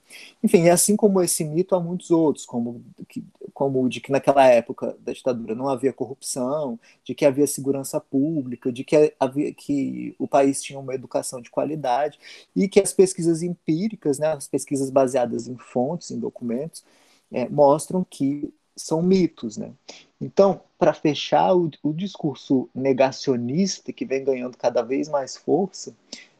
Enfim, 0.42 0.68
assim 0.68 0.96
como 0.96 1.22
esse 1.22 1.44
mito, 1.44 1.74
há 1.74 1.80
muitos 1.80 2.10
outros, 2.10 2.46
como, 2.46 2.82
que, 3.08 3.24
como 3.52 3.88
de 3.88 4.00
que 4.00 4.10
naquela 4.10 4.46
época 4.46 4.96
da 5.00 5.12
ditadura 5.12 5.54
não 5.54 5.68
havia 5.68 5.92
corrupção, 5.92 6.78
de 7.04 7.14
que 7.14 7.24
havia 7.24 7.46
segurança 7.46 8.00
pública, 8.00 8.72
de 8.72 8.84
que, 8.84 9.14
havia, 9.20 9.52
que 9.52 10.14
o 10.18 10.26
país 10.26 10.62
tinha 10.62 10.78
uma 10.78 10.94
educação 10.94 11.40
de 11.40 11.50
qualidade 11.50 12.18
e 12.54 12.68
que 12.68 12.80
as 12.80 12.92
pesquisas 12.92 13.42
empíricas, 13.42 14.18
né, 14.18 14.32
as 14.32 14.48
pesquisas 14.48 14.90
baseadas 14.90 15.48
em 15.48 15.56
fontes, 15.56 16.10
em 16.10 16.18
documentos, 16.18 16.84
é, 17.32 17.48
mostram 17.48 18.04
que 18.08 18.52
são 18.76 19.02
mitos, 19.02 19.56
né? 19.56 19.72
Então, 20.20 20.60
para 20.78 20.92
fechar 20.92 21.54
o, 21.54 21.70
o, 21.82 21.92
discurso 21.92 22.68
negacionista 22.74 23.92
que 23.92 24.04
vem 24.04 24.24
ganhando 24.24 24.56
cada 24.56 24.82
vez 24.82 25.08
mais 25.08 25.36
força 25.36 25.94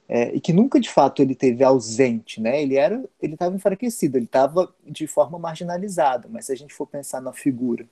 é, 0.09 0.35
e 0.35 0.41
que 0.41 0.53
nunca 0.53 0.79
de 0.79 0.89
fato 0.89 1.21
ele 1.23 1.35
teve 1.35 1.65
ausente, 1.65 2.41
né? 2.41 2.63
Ele 2.63 2.77
era, 2.77 3.03
ele 3.21 3.35
estava 3.35 3.55
enfraquecido, 3.55 4.19
ele 4.19 4.27
estava 4.27 4.73
de 4.87 5.07
forma 5.07 5.39
marginalizada. 5.39 6.29
Mas 6.31 6.47
se 6.47 6.53
a 6.53 6.57
gente 6.57 6.75
for 6.75 6.87
pensar 6.87 7.21
na 7.21 7.33
figura 7.33 7.87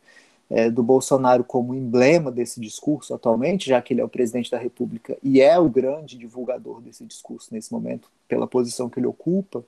é, 0.50 0.70
do 0.70 0.82
Bolsonaro 0.82 1.42
como 1.42 1.74
emblema 1.74 2.30
desse 2.30 2.60
discurso 2.60 3.14
atualmente, 3.14 3.68
já 3.68 3.80
que 3.80 3.94
ele 3.94 4.00
é 4.00 4.04
o 4.04 4.08
presidente 4.08 4.50
da 4.50 4.58
República 4.58 5.16
e 5.22 5.40
é 5.40 5.58
o 5.58 5.68
grande 5.68 6.18
divulgador 6.18 6.80
desse 6.80 7.04
discurso 7.04 7.48
nesse 7.52 7.72
momento, 7.72 8.10
pela 8.28 8.46
posição 8.46 8.88
que 8.88 8.98
ele 8.98 9.06
ocupa, 9.06 9.64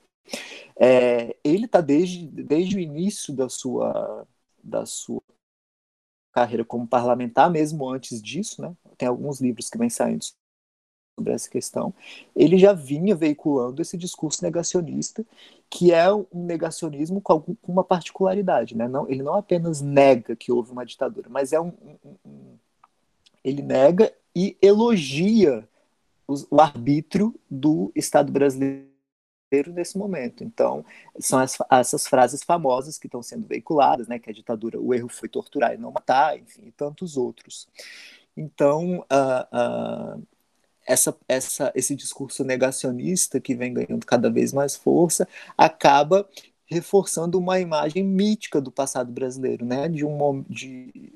É, 0.75 1.35
ele 1.43 1.65
está 1.65 1.81
desde, 1.81 2.27
desde 2.27 2.75
o 2.75 2.79
início 2.79 3.33
da 3.33 3.49
sua, 3.49 4.27
da 4.63 4.85
sua 4.85 5.21
carreira 6.31 6.63
como 6.63 6.87
parlamentar, 6.87 7.49
mesmo 7.49 7.89
antes 7.89 8.21
disso, 8.21 8.61
né? 8.61 8.75
Tem 8.97 9.07
alguns 9.07 9.41
livros 9.41 9.69
que 9.69 9.77
vêm 9.77 9.89
saindo 9.89 10.23
sobre 11.17 11.33
essa 11.33 11.49
questão. 11.49 11.93
Ele 12.35 12.59
já 12.59 12.73
vinha 12.73 13.15
veiculando 13.15 13.81
esse 13.81 13.97
discurso 13.97 14.43
negacionista, 14.43 15.25
que 15.67 15.91
é 15.91 16.13
um 16.13 16.25
negacionismo 16.31 17.19
com, 17.19 17.33
algum, 17.33 17.55
com 17.55 17.71
uma 17.71 17.83
particularidade, 17.83 18.77
né? 18.77 18.87
Não, 18.87 19.09
ele 19.09 19.23
não 19.23 19.33
apenas 19.33 19.81
nega 19.81 20.35
que 20.35 20.51
houve 20.51 20.71
uma 20.71 20.85
ditadura, 20.85 21.27
mas 21.27 21.53
é 21.53 21.59
um, 21.59 21.73
um, 22.03 22.15
um 22.23 22.57
ele 23.43 23.61
nega 23.61 24.13
e 24.35 24.55
elogia 24.61 25.67
o 26.27 26.61
arbítrio 26.61 27.33
do 27.49 27.91
Estado 27.95 28.31
brasileiro 28.31 28.86
nesse 29.73 29.97
momento. 29.97 30.43
Então, 30.43 30.83
são 31.19 31.39
as, 31.39 31.57
essas 31.71 32.07
frases 32.07 32.43
famosas 32.43 32.97
que 32.97 33.07
estão 33.07 33.21
sendo 33.23 33.47
veiculadas, 33.47 34.07
né, 34.07 34.19
que 34.19 34.29
a 34.29 34.33
ditadura, 34.33 34.79
o 34.79 34.93
erro 34.93 35.09
foi 35.09 35.29
torturar 35.29 35.73
e 35.73 35.77
não 35.77 35.91
matar, 35.91 36.37
enfim, 36.37 36.63
e 36.65 36.71
tantos 36.71 37.15
outros. 37.15 37.67
Então, 38.35 38.99
uh, 38.99 40.17
uh, 40.17 40.27
essa, 40.85 41.15
essa, 41.27 41.71
esse 41.75 41.95
discurso 41.95 42.43
negacionista 42.43 43.39
que 43.39 43.55
vem 43.55 43.73
ganhando 43.73 44.05
cada 44.05 44.29
vez 44.29 44.53
mais 44.53 44.75
força 44.75 45.27
acaba 45.57 46.27
reforçando 46.65 47.39
uma 47.39 47.59
imagem 47.59 48.03
mítica 48.03 48.59
do 48.59 48.71
passado 48.71 49.11
brasileiro, 49.11 49.65
né, 49.65 49.87
de 49.87 50.05
um 50.05 50.43
de 50.49 51.13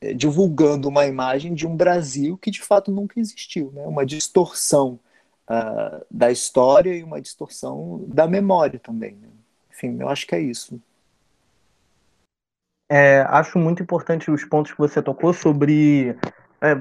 é, 0.00 0.12
divulgando 0.14 0.88
uma 0.88 1.06
imagem 1.06 1.54
de 1.54 1.66
um 1.66 1.76
Brasil 1.76 2.38
que 2.38 2.50
de 2.50 2.62
fato 2.62 2.92
nunca 2.92 3.18
existiu, 3.18 3.72
né, 3.72 3.84
uma 3.86 4.06
distorção 4.06 5.00
uh, 5.50 6.04
da 6.10 6.30
história 6.30 6.94
e 6.94 7.02
uma 7.02 7.20
distorção 7.20 8.04
da 8.08 8.26
memória 8.26 8.78
também. 8.78 9.16
Né? 9.16 9.28
Enfim, 9.70 9.96
eu 10.00 10.08
acho 10.08 10.26
que 10.26 10.34
é 10.34 10.40
isso. 10.40 10.80
É, 12.88 13.26
acho 13.28 13.58
muito 13.58 13.82
importante 13.82 14.30
os 14.30 14.44
pontos 14.44 14.72
que 14.72 14.78
você 14.78 15.02
tocou 15.02 15.32
sobre. 15.32 16.16
É, 16.60 16.78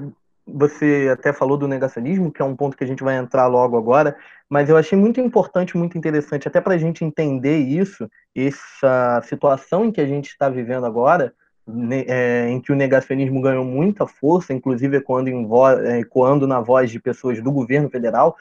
você 0.47 1.09
até 1.11 1.33
falou 1.33 1.57
do 1.57 1.67
negacionismo, 1.67 2.31
que 2.31 2.41
é 2.41 2.45
um 2.45 2.55
ponto 2.55 2.77
que 2.77 2.83
a 2.83 2.87
gente 2.87 3.03
vai 3.03 3.17
entrar 3.17 3.47
logo 3.47 3.75
agora, 3.75 4.15
mas 4.47 4.69
eu 4.69 4.77
achei 4.77 4.97
muito 4.97 5.19
importante, 5.19 5.75
muito 5.75 5.97
interessante, 5.97 6.47
até 6.47 6.61
para 6.61 6.75
a 6.75 6.77
gente 6.77 7.03
entender 7.03 7.57
isso, 7.57 8.07
essa 8.35 9.21
situação 9.23 9.85
em 9.85 9.91
que 9.91 9.99
a 9.99 10.05
gente 10.05 10.27
está 10.27 10.47
vivendo 10.47 10.85
agora, 10.85 11.33
é, 12.07 12.47
em 12.47 12.61
que 12.61 12.71
o 12.71 12.75
negacionismo 12.75 13.41
ganhou 13.41 13.65
muita 13.65 14.05
força, 14.05 14.53
inclusive 14.53 14.97
ecoando, 14.97 15.31
é, 15.83 15.99
ecoando 15.99 16.45
na 16.45 16.59
voz 16.61 16.91
de 16.91 16.99
pessoas 16.99 17.41
do 17.41 17.51
governo 17.51 17.89
federal, 17.89 18.37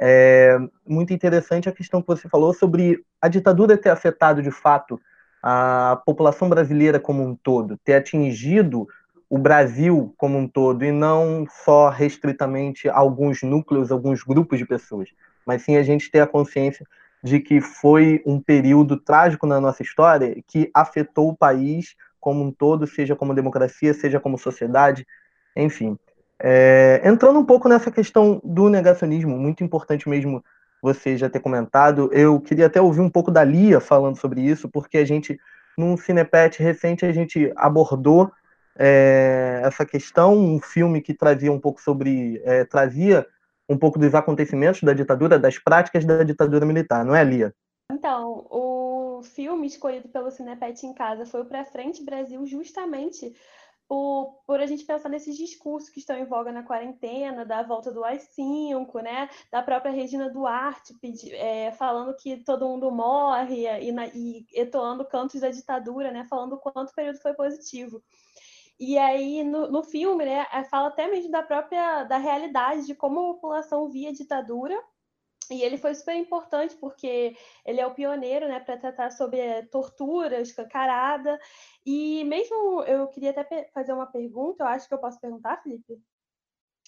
é 0.00 0.58
muito 0.86 1.12
interessante 1.12 1.68
a 1.68 1.72
questão 1.72 2.00
que 2.00 2.08
você 2.08 2.28
falou 2.28 2.54
sobre 2.54 3.04
a 3.20 3.28
ditadura 3.28 3.76
ter 3.76 3.90
afetado 3.90 4.42
de 4.42 4.50
fato 4.50 5.00
a 5.42 6.00
população 6.04 6.48
brasileira 6.48 6.98
como 6.98 7.22
um 7.22 7.34
todo, 7.34 7.78
ter 7.84 7.94
atingido 7.94 8.86
o 9.30 9.38
Brasil 9.38 10.14
como 10.16 10.38
um 10.38 10.48
todo 10.48 10.84
e 10.84 10.90
não 10.90 11.46
só 11.64 11.90
restritamente 11.90 12.88
alguns 12.88 13.42
núcleos, 13.42 13.92
alguns 13.92 14.22
grupos 14.22 14.58
de 14.58 14.66
pessoas, 14.66 15.10
mas 15.46 15.62
sim 15.62 15.76
a 15.76 15.82
gente 15.82 16.10
ter 16.10 16.20
a 16.20 16.26
consciência 16.26 16.86
de 17.22 17.40
que 17.40 17.60
foi 17.60 18.22
um 18.24 18.40
período 18.40 18.96
trágico 18.96 19.46
na 19.46 19.60
nossa 19.60 19.82
história 19.82 20.36
que 20.46 20.70
afetou 20.72 21.28
o 21.28 21.36
país 21.36 21.94
como 22.20 22.44
um 22.44 22.52
todo, 22.52 22.86
seja 22.86 23.14
como 23.14 23.34
democracia, 23.34 23.92
seja 23.92 24.18
como 24.18 24.38
sociedade, 24.38 25.06
enfim. 25.56 25.98
É, 26.40 27.00
entrando 27.04 27.38
um 27.38 27.44
pouco 27.44 27.68
nessa 27.68 27.90
questão 27.90 28.40
do 28.44 28.68
negacionismo, 28.68 29.36
muito 29.36 29.64
importante 29.64 30.08
mesmo 30.08 30.42
você 30.80 31.16
já 31.16 31.28
ter 31.28 31.40
comentado, 31.40 32.08
eu 32.12 32.40
queria 32.40 32.66
até 32.66 32.80
ouvir 32.80 33.00
um 33.00 33.10
pouco 33.10 33.30
da 33.30 33.42
Lia 33.42 33.80
falando 33.80 34.16
sobre 34.16 34.40
isso, 34.40 34.68
porque 34.68 34.98
a 34.98 35.04
gente, 35.04 35.38
num 35.76 35.96
Cinepet 35.96 36.62
recente, 36.62 37.04
a 37.04 37.12
gente 37.12 37.52
abordou 37.56 38.30
é, 38.78 39.60
essa 39.64 39.84
questão, 39.84 40.36
um 40.36 40.60
filme 40.60 41.00
que 41.00 41.12
trazia 41.12 41.52
um 41.52 41.58
pouco 41.58 41.80
sobre, 41.80 42.40
é, 42.44 42.64
trazia 42.64 43.26
um 43.68 43.76
pouco 43.76 43.98
dos 43.98 44.14
acontecimentos 44.14 44.82
da 44.82 44.92
ditadura, 44.92 45.38
das 45.38 45.58
práticas 45.58 46.04
da 46.04 46.22
ditadura 46.22 46.64
militar, 46.64 47.04
não 47.04 47.14
é, 47.14 47.24
Lia? 47.24 47.52
Então, 47.90 48.46
o 48.50 49.20
filme 49.22 49.66
escolhido 49.66 50.08
pelo 50.08 50.30
Cinepet 50.30 50.86
em 50.86 50.94
casa 50.94 51.26
foi 51.26 51.40
o 51.40 51.44
Pra 51.44 51.64
Frente 51.64 52.04
Brasil, 52.04 52.46
justamente 52.46 53.34
por, 53.88 54.60
a 54.60 54.66
gente 54.66 54.84
pensar 54.84 55.08
nesses 55.08 55.36
discursos 55.36 55.88
que 55.88 55.98
estão 55.98 56.16
em 56.18 56.26
voga 56.26 56.52
na 56.52 56.62
quarentena, 56.62 57.44
da 57.46 57.62
volta 57.62 57.90
do 57.90 58.04
AI-5, 58.04 59.02
né? 59.02 59.30
da 59.50 59.62
própria 59.62 59.90
Regina 59.90 60.28
Duarte 60.28 60.92
pedi, 61.00 61.34
é, 61.34 61.72
falando 61.72 62.14
que 62.14 62.36
todo 62.44 62.68
mundo 62.68 62.90
morre 62.90 63.66
e, 63.82 63.90
na, 63.90 64.06
e 64.08 64.46
etoando 64.52 65.06
cantos 65.06 65.40
da 65.40 65.48
ditadura, 65.48 66.10
né? 66.10 66.26
falando 66.28 66.52
o 66.52 66.58
quanto 66.58 66.90
o 66.90 66.94
período 66.94 67.18
foi 67.18 67.32
positivo. 67.32 68.02
E 68.78 68.96
aí, 68.96 69.42
no, 69.42 69.70
no 69.70 69.82
filme, 69.82 70.24
né, 70.24 70.46
é, 70.52 70.62
fala 70.64 70.88
até 70.88 71.08
mesmo 71.08 71.32
da 71.32 71.42
própria 71.42 72.04
da 72.04 72.16
realidade, 72.16 72.86
de 72.86 72.94
como 72.94 73.18
a 73.18 73.34
população 73.34 73.88
via 73.88 74.10
a 74.10 74.12
ditadura 74.12 74.80
e 75.50 75.62
ele 75.62 75.78
foi 75.78 75.94
super 75.94 76.14
importante 76.14 76.76
porque 76.76 77.36
ele 77.64 77.80
é 77.80 77.86
o 77.86 77.94
pioneiro, 77.94 78.48
né, 78.48 78.60
para 78.60 78.76
tratar 78.76 79.10
sobre 79.10 79.62
tortura, 79.66 80.40
escancarada. 80.40 81.38
E 81.84 82.24
mesmo 82.24 82.82
eu 82.84 83.08
queria 83.08 83.30
até 83.30 83.70
fazer 83.72 83.92
uma 83.92 84.06
pergunta, 84.06 84.64
eu 84.64 84.68
acho 84.68 84.88
que 84.88 84.94
eu 84.94 84.98
posso 84.98 85.20
perguntar, 85.20 85.62
Felipe? 85.62 86.00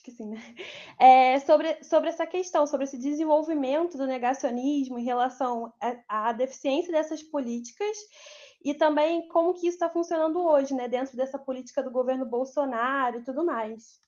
Que 0.02 0.10
sim, 0.10 0.28
né? 0.30 0.36
É, 0.98 1.40
sobre, 1.40 1.82
sobre 1.82 2.10
essa 2.10 2.26
questão, 2.26 2.66
sobre 2.66 2.84
esse 2.84 2.98
desenvolvimento 2.98 3.96
do 3.96 4.06
negacionismo 4.06 4.98
em 4.98 5.04
relação 5.04 5.72
à 6.06 6.32
deficiência 6.32 6.92
dessas 6.92 7.22
políticas 7.22 7.96
e 8.62 8.74
também 8.74 9.26
como 9.28 9.54
que 9.54 9.66
isso 9.66 9.76
está 9.76 9.88
funcionando 9.88 10.38
hoje, 10.40 10.74
né, 10.74 10.86
dentro 10.88 11.16
dessa 11.16 11.38
política 11.38 11.82
do 11.82 11.90
governo 11.90 12.26
Bolsonaro 12.26 13.18
e 13.18 13.24
tudo 13.24 13.44
mais. 13.44 14.00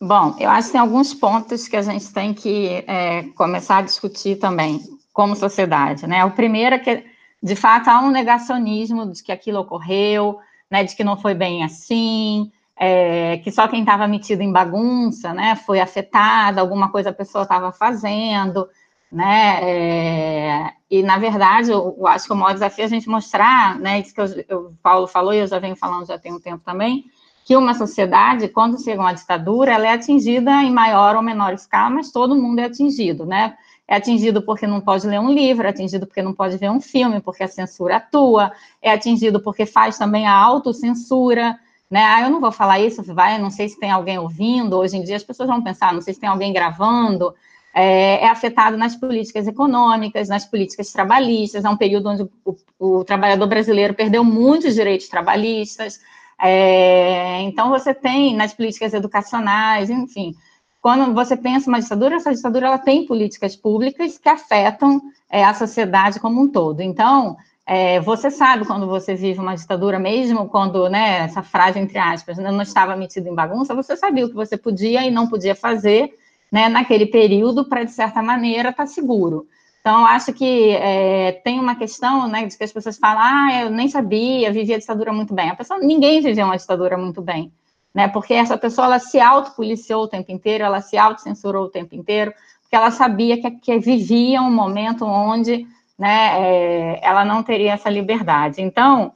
Bom, 0.00 0.36
eu 0.38 0.50
acho 0.50 0.68
que 0.68 0.72
tem 0.72 0.80
alguns 0.80 1.14
pontos 1.14 1.66
que 1.66 1.76
a 1.76 1.82
gente 1.82 2.12
tem 2.12 2.34
que 2.34 2.84
é, 2.86 3.22
começar 3.34 3.78
a 3.78 3.82
discutir 3.82 4.36
também, 4.36 4.80
como 5.12 5.34
sociedade, 5.34 6.06
né? 6.06 6.22
O 6.24 6.32
primeiro 6.32 6.74
é 6.74 6.78
que, 6.78 7.04
de 7.42 7.56
fato, 7.56 7.88
há 7.88 8.00
um 8.00 8.10
negacionismo 8.10 9.10
de 9.10 9.22
que 9.22 9.32
aquilo 9.32 9.60
ocorreu, 9.60 10.38
né, 10.70 10.84
de 10.84 10.94
que 10.94 11.02
não 11.02 11.16
foi 11.16 11.34
bem 11.34 11.64
assim, 11.64 12.52
é, 12.76 13.38
que 13.38 13.50
só 13.50 13.66
quem 13.68 13.80
estava 13.80 14.06
metido 14.06 14.42
em 14.42 14.52
bagunça, 14.52 15.32
né, 15.32 15.56
foi 15.56 15.80
afetado, 15.80 16.60
alguma 16.60 16.90
coisa 16.90 17.10
a 17.10 17.14
pessoa 17.14 17.42
estava 17.42 17.72
fazendo, 17.72 18.68
né, 19.10 19.60
é, 19.62 20.72
e, 20.90 21.02
na 21.02 21.18
verdade, 21.18 21.70
eu, 21.70 21.96
eu, 21.98 22.06
acho 22.06 22.26
que 22.26 22.32
o 22.32 22.36
maior 22.36 22.52
desafio 22.52 22.82
é 22.82 22.86
a 22.86 22.90
gente 22.90 23.08
mostrar, 23.08 23.78
né, 23.78 24.00
isso 24.00 24.14
que 24.14 24.20
o 24.52 24.74
Paulo 24.82 25.06
falou 25.06 25.32
e 25.32 25.38
eu 25.38 25.46
já 25.46 25.58
venho 25.58 25.76
falando 25.76 26.06
já 26.06 26.18
tem 26.18 26.32
um 26.32 26.40
tempo 26.40 26.62
também, 26.64 27.06
que 27.46 27.56
uma 27.56 27.74
sociedade, 27.74 28.48
quando 28.48 28.82
chega 28.82 29.00
uma 29.00 29.12
ditadura, 29.12 29.72
ela 29.72 29.86
é 29.86 29.92
atingida 29.92 30.50
em 30.64 30.70
maior 30.72 31.14
ou 31.14 31.22
menor 31.22 31.54
escala, 31.54 31.90
mas 31.90 32.10
todo 32.10 32.34
mundo 32.34 32.58
é 32.58 32.64
atingido, 32.64 33.24
né? 33.24 33.56
É 33.86 33.94
atingido 33.94 34.42
porque 34.42 34.66
não 34.66 34.80
pode 34.80 35.06
ler 35.06 35.20
um 35.20 35.32
livro, 35.32 35.64
é 35.64 35.70
atingido 35.70 36.08
porque 36.08 36.20
não 36.20 36.34
pode 36.34 36.56
ver 36.56 36.68
um 36.68 36.80
filme, 36.80 37.20
porque 37.20 37.44
a 37.44 37.48
censura 37.48 37.98
atua, 37.98 38.50
é 38.82 38.90
atingido 38.90 39.38
porque 39.38 39.64
faz 39.64 39.96
também 39.96 40.26
a 40.26 40.32
autocensura, 40.32 41.56
né? 41.88 42.02
Ah, 42.02 42.22
eu 42.22 42.30
não 42.30 42.40
vou 42.40 42.50
falar 42.50 42.80
isso, 42.80 43.00
vai, 43.14 43.38
não 43.38 43.48
sei 43.48 43.68
se 43.68 43.78
tem 43.78 43.92
alguém 43.92 44.18
ouvindo, 44.18 44.76
hoje 44.76 44.96
em 44.96 45.04
dia 45.04 45.14
as 45.14 45.22
pessoas 45.22 45.48
vão 45.48 45.62
pensar, 45.62 45.94
não 45.94 46.00
sei 46.00 46.14
se 46.14 46.20
tem 46.20 46.28
alguém 46.28 46.52
gravando, 46.52 47.32
é, 47.72 48.24
é 48.24 48.28
afetado 48.28 48.76
nas 48.76 48.96
políticas 48.96 49.46
econômicas, 49.46 50.28
nas 50.28 50.44
políticas 50.44 50.90
trabalhistas, 50.90 51.64
é 51.64 51.70
um 51.70 51.76
período 51.76 52.08
onde 52.08 52.28
o, 52.44 52.56
o 52.76 53.04
trabalhador 53.04 53.46
brasileiro 53.46 53.94
perdeu 53.94 54.24
muitos 54.24 54.74
direitos 54.74 55.06
trabalhistas, 55.06 56.00
é, 56.40 57.40
então, 57.42 57.70
você 57.70 57.94
tem 57.94 58.34
nas 58.36 58.52
políticas 58.52 58.92
educacionais, 58.92 59.88
enfim, 59.88 60.34
quando 60.82 61.12
você 61.14 61.36
pensa 61.36 61.68
uma 61.68 61.80
ditadura, 61.80 62.16
essa 62.16 62.34
ditadura 62.34 62.66
ela 62.66 62.78
tem 62.78 63.06
políticas 63.06 63.56
públicas 63.56 64.18
que 64.18 64.28
afetam 64.28 65.00
é, 65.30 65.42
a 65.44 65.54
sociedade 65.54 66.20
como 66.20 66.40
um 66.40 66.48
todo. 66.48 66.80
Então, 66.80 67.36
é, 67.66 67.98
você 68.00 68.30
sabe 68.30 68.64
quando 68.64 68.86
você 68.86 69.14
vive 69.14 69.40
uma 69.40 69.56
ditadura, 69.56 69.98
mesmo 69.98 70.48
quando, 70.48 70.88
né, 70.88 71.24
essa 71.24 71.42
frase 71.42 71.80
entre 71.80 71.98
aspas, 71.98 72.38
não 72.38 72.62
estava 72.62 72.94
metido 72.94 73.28
em 73.28 73.34
bagunça, 73.34 73.74
você 73.74 73.96
sabia 73.96 74.26
o 74.26 74.28
que 74.28 74.34
você 74.36 74.56
podia 74.56 75.04
e 75.04 75.10
não 75.10 75.26
podia 75.26 75.56
fazer, 75.56 76.14
né, 76.52 76.68
naquele 76.68 77.06
período 77.06 77.64
para, 77.64 77.82
de 77.82 77.90
certa 77.90 78.22
maneira, 78.22 78.68
estar 78.68 78.84
tá 78.84 78.86
seguro. 78.86 79.48
Então, 79.86 80.04
acho 80.04 80.32
que 80.32 80.70
é, 80.70 81.30
tem 81.44 81.60
uma 81.60 81.76
questão, 81.76 82.26
né, 82.26 82.44
de 82.44 82.58
que 82.58 82.64
as 82.64 82.72
pessoas 82.72 82.98
falam, 82.98 83.22
ah, 83.22 83.62
eu 83.62 83.70
nem 83.70 83.86
sabia, 83.86 84.52
vivia 84.52 84.74
a 84.74 84.78
ditadura 84.80 85.12
muito 85.12 85.32
bem. 85.32 85.48
A 85.48 85.54
pessoa, 85.54 85.78
ninguém 85.78 86.20
viveu 86.20 86.44
uma 86.44 86.56
ditadura 86.56 86.98
muito 86.98 87.22
bem, 87.22 87.52
né, 87.94 88.08
porque 88.08 88.34
essa 88.34 88.58
pessoa, 88.58 88.88
ela 88.88 88.98
se 88.98 89.20
autopoliciou 89.20 90.02
o 90.02 90.08
tempo 90.08 90.32
inteiro, 90.32 90.64
ela 90.64 90.80
se 90.80 90.98
autocensurou 90.98 91.66
o 91.66 91.68
tempo 91.68 91.94
inteiro, 91.94 92.34
porque 92.62 92.74
ela 92.74 92.90
sabia 92.90 93.40
que, 93.40 93.48
que 93.48 93.78
vivia 93.78 94.42
um 94.42 94.52
momento 94.52 95.06
onde, 95.06 95.64
né, 95.96 96.32
é, 96.36 97.00
ela 97.00 97.24
não 97.24 97.44
teria 97.44 97.74
essa 97.74 97.88
liberdade. 97.88 98.60
Então, 98.60 99.12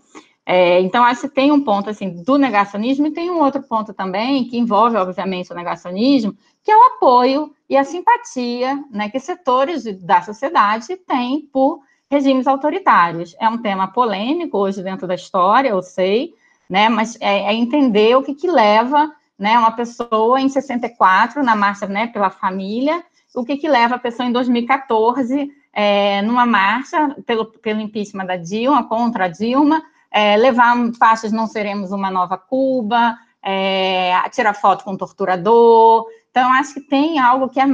É, 0.52 0.80
então, 0.80 1.04
acho 1.04 1.28
que 1.28 1.28
tem 1.28 1.52
um 1.52 1.62
ponto 1.62 1.90
assim 1.90 2.24
do 2.24 2.36
negacionismo 2.36 3.06
e 3.06 3.12
tem 3.12 3.30
um 3.30 3.38
outro 3.38 3.62
ponto 3.62 3.94
também 3.94 4.48
que 4.48 4.58
envolve, 4.58 4.96
obviamente, 4.96 5.52
o 5.52 5.54
negacionismo, 5.54 6.36
que 6.64 6.72
é 6.72 6.76
o 6.76 6.96
apoio 6.96 7.54
e 7.68 7.76
a 7.76 7.84
simpatia 7.84 8.82
né, 8.90 9.08
que 9.08 9.20
setores 9.20 9.84
da 10.02 10.20
sociedade 10.22 10.96
têm 11.06 11.42
por 11.52 11.78
regimes 12.10 12.48
autoritários. 12.48 13.36
É 13.38 13.48
um 13.48 13.58
tema 13.58 13.92
polêmico 13.92 14.58
hoje 14.58 14.82
dentro 14.82 15.06
da 15.06 15.14
história, 15.14 15.68
eu 15.68 15.80
sei, 15.84 16.34
né, 16.68 16.88
mas 16.88 17.16
é, 17.20 17.44
é 17.44 17.54
entender 17.54 18.16
o 18.16 18.22
que, 18.24 18.34
que 18.34 18.50
leva 18.50 19.08
né, 19.38 19.56
uma 19.56 19.70
pessoa 19.70 20.40
em 20.40 20.48
64, 20.48 21.44
na 21.44 21.54
marcha 21.54 21.86
né, 21.86 22.08
pela 22.08 22.28
família, 22.28 23.04
o 23.36 23.44
que, 23.44 23.56
que 23.56 23.68
leva 23.68 23.94
a 23.94 24.00
pessoa 24.00 24.28
em 24.28 24.32
2014, 24.32 25.48
é, 25.72 26.22
numa 26.22 26.44
marcha 26.44 27.16
pelo, 27.24 27.44
pelo 27.44 27.80
impeachment 27.80 28.26
da 28.26 28.36
Dilma, 28.36 28.88
contra 28.88 29.26
a 29.26 29.28
Dilma, 29.28 29.80
é, 30.10 30.36
levar 30.36 30.76
faixas 30.98 31.32
Não 31.32 31.46
Seremos 31.46 31.92
uma 31.92 32.10
Nova 32.10 32.36
Cuba, 32.36 33.16
é, 33.42 34.12
tirar 34.30 34.54
foto 34.54 34.84
com 34.84 34.92
o 34.92 34.98
torturador. 34.98 36.06
Então, 36.30 36.52
acho 36.52 36.74
que 36.74 36.80
tem 36.80 37.18
algo 37.18 37.48
que 37.48 37.60
é 37.60 37.66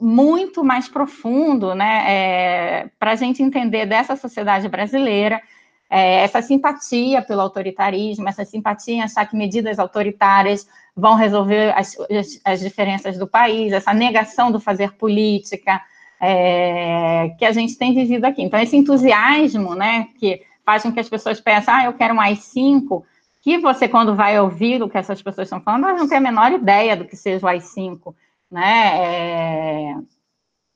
muito 0.00 0.64
mais 0.64 0.88
profundo, 0.88 1.74
né, 1.74 2.04
é, 2.06 2.90
para 2.98 3.12
a 3.12 3.16
gente 3.16 3.42
entender 3.42 3.86
dessa 3.86 4.16
sociedade 4.16 4.68
brasileira, 4.68 5.40
é, 5.88 6.22
essa 6.22 6.42
simpatia 6.42 7.22
pelo 7.22 7.40
autoritarismo, 7.42 8.28
essa 8.28 8.44
simpatia 8.44 8.94
em 8.94 9.02
achar 9.02 9.26
que 9.26 9.36
medidas 9.36 9.78
autoritárias 9.78 10.66
vão 10.96 11.14
resolver 11.14 11.72
as, 11.76 11.96
as, 12.10 12.40
as 12.44 12.60
diferenças 12.60 13.16
do 13.16 13.26
país, 13.28 13.72
essa 13.72 13.92
negação 13.92 14.50
do 14.50 14.58
fazer 14.58 14.92
política 14.94 15.80
é, 16.20 17.34
que 17.38 17.44
a 17.44 17.52
gente 17.52 17.76
tem 17.76 17.94
vivido 17.94 18.24
aqui. 18.24 18.42
Então, 18.42 18.58
esse 18.58 18.76
entusiasmo, 18.76 19.74
né, 19.74 20.08
que 20.18 20.42
faz 20.64 20.82
com 20.82 20.92
que 20.92 21.00
as 21.00 21.08
pessoas 21.08 21.40
pensem, 21.40 21.72
ah, 21.72 21.84
eu 21.84 21.92
quero 21.92 22.14
mais 22.14 22.40
cinco, 22.40 23.04
que 23.42 23.58
você, 23.58 23.86
quando 23.86 24.14
vai 24.14 24.40
ouvir 24.40 24.82
o 24.82 24.88
que 24.88 24.96
essas 24.96 25.20
pessoas 25.20 25.46
estão 25.46 25.60
falando, 25.60 25.98
não 25.98 26.08
têm 26.08 26.18
a 26.18 26.20
menor 26.20 26.50
ideia 26.52 26.96
do 26.96 27.04
que 27.04 27.16
seja 27.16 27.44
o 27.44 27.48
AI-5, 27.48 28.14
né? 28.50 28.96
É... 28.96 29.94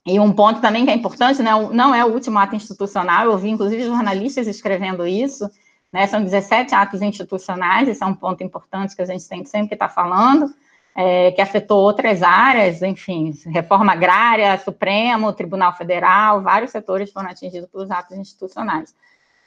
E 0.07 0.20
um 0.20 0.33
ponto 0.33 0.61
também 0.61 0.85
que 0.85 0.90
é 0.90 0.94
importante, 0.94 1.42
né, 1.42 1.51
não 1.72 1.94
é 1.94 2.05
o 2.05 2.09
último 2.09 2.38
ato 2.38 2.57
institucional, 2.57 3.27
eu 3.27 3.33
ouvi, 3.33 3.51
inclusive, 3.51 3.85
jornalistas 3.85 4.46
escrevendo 4.46 5.07
isso, 5.07 5.51
né, 5.92 6.07
são 6.07 6.22
17 6.22 6.74
atos 6.74 7.03
institucionais, 7.03 7.88
esse 7.88 8.03
é 8.03 8.07
um 8.07 8.14
ponto 8.14 8.42
importante 8.42 8.96
que 8.96 9.03
a 9.03 9.07
gente 9.07 9.29
tem 9.29 9.44
sempre 9.44 9.68
que 9.68 9.74
estar 9.74 9.88
tá 9.88 9.94
falando, 9.94 10.51
é, 10.96 11.31
que 11.33 11.40
afetou 11.40 11.79
outras 11.79 12.22
áreas, 12.22 12.83
enfim, 12.83 13.33
reforma 13.46 13.92
agrária, 13.92 14.59
Supremo, 14.59 15.33
Tribunal 15.33 15.77
Federal, 15.77 16.42
vários 16.42 16.70
setores 16.70 17.12
foram 17.12 17.31
atingidos 17.31 17.68
pelos 17.70 17.90
atos 17.90 18.16
institucionais. 18.16 18.94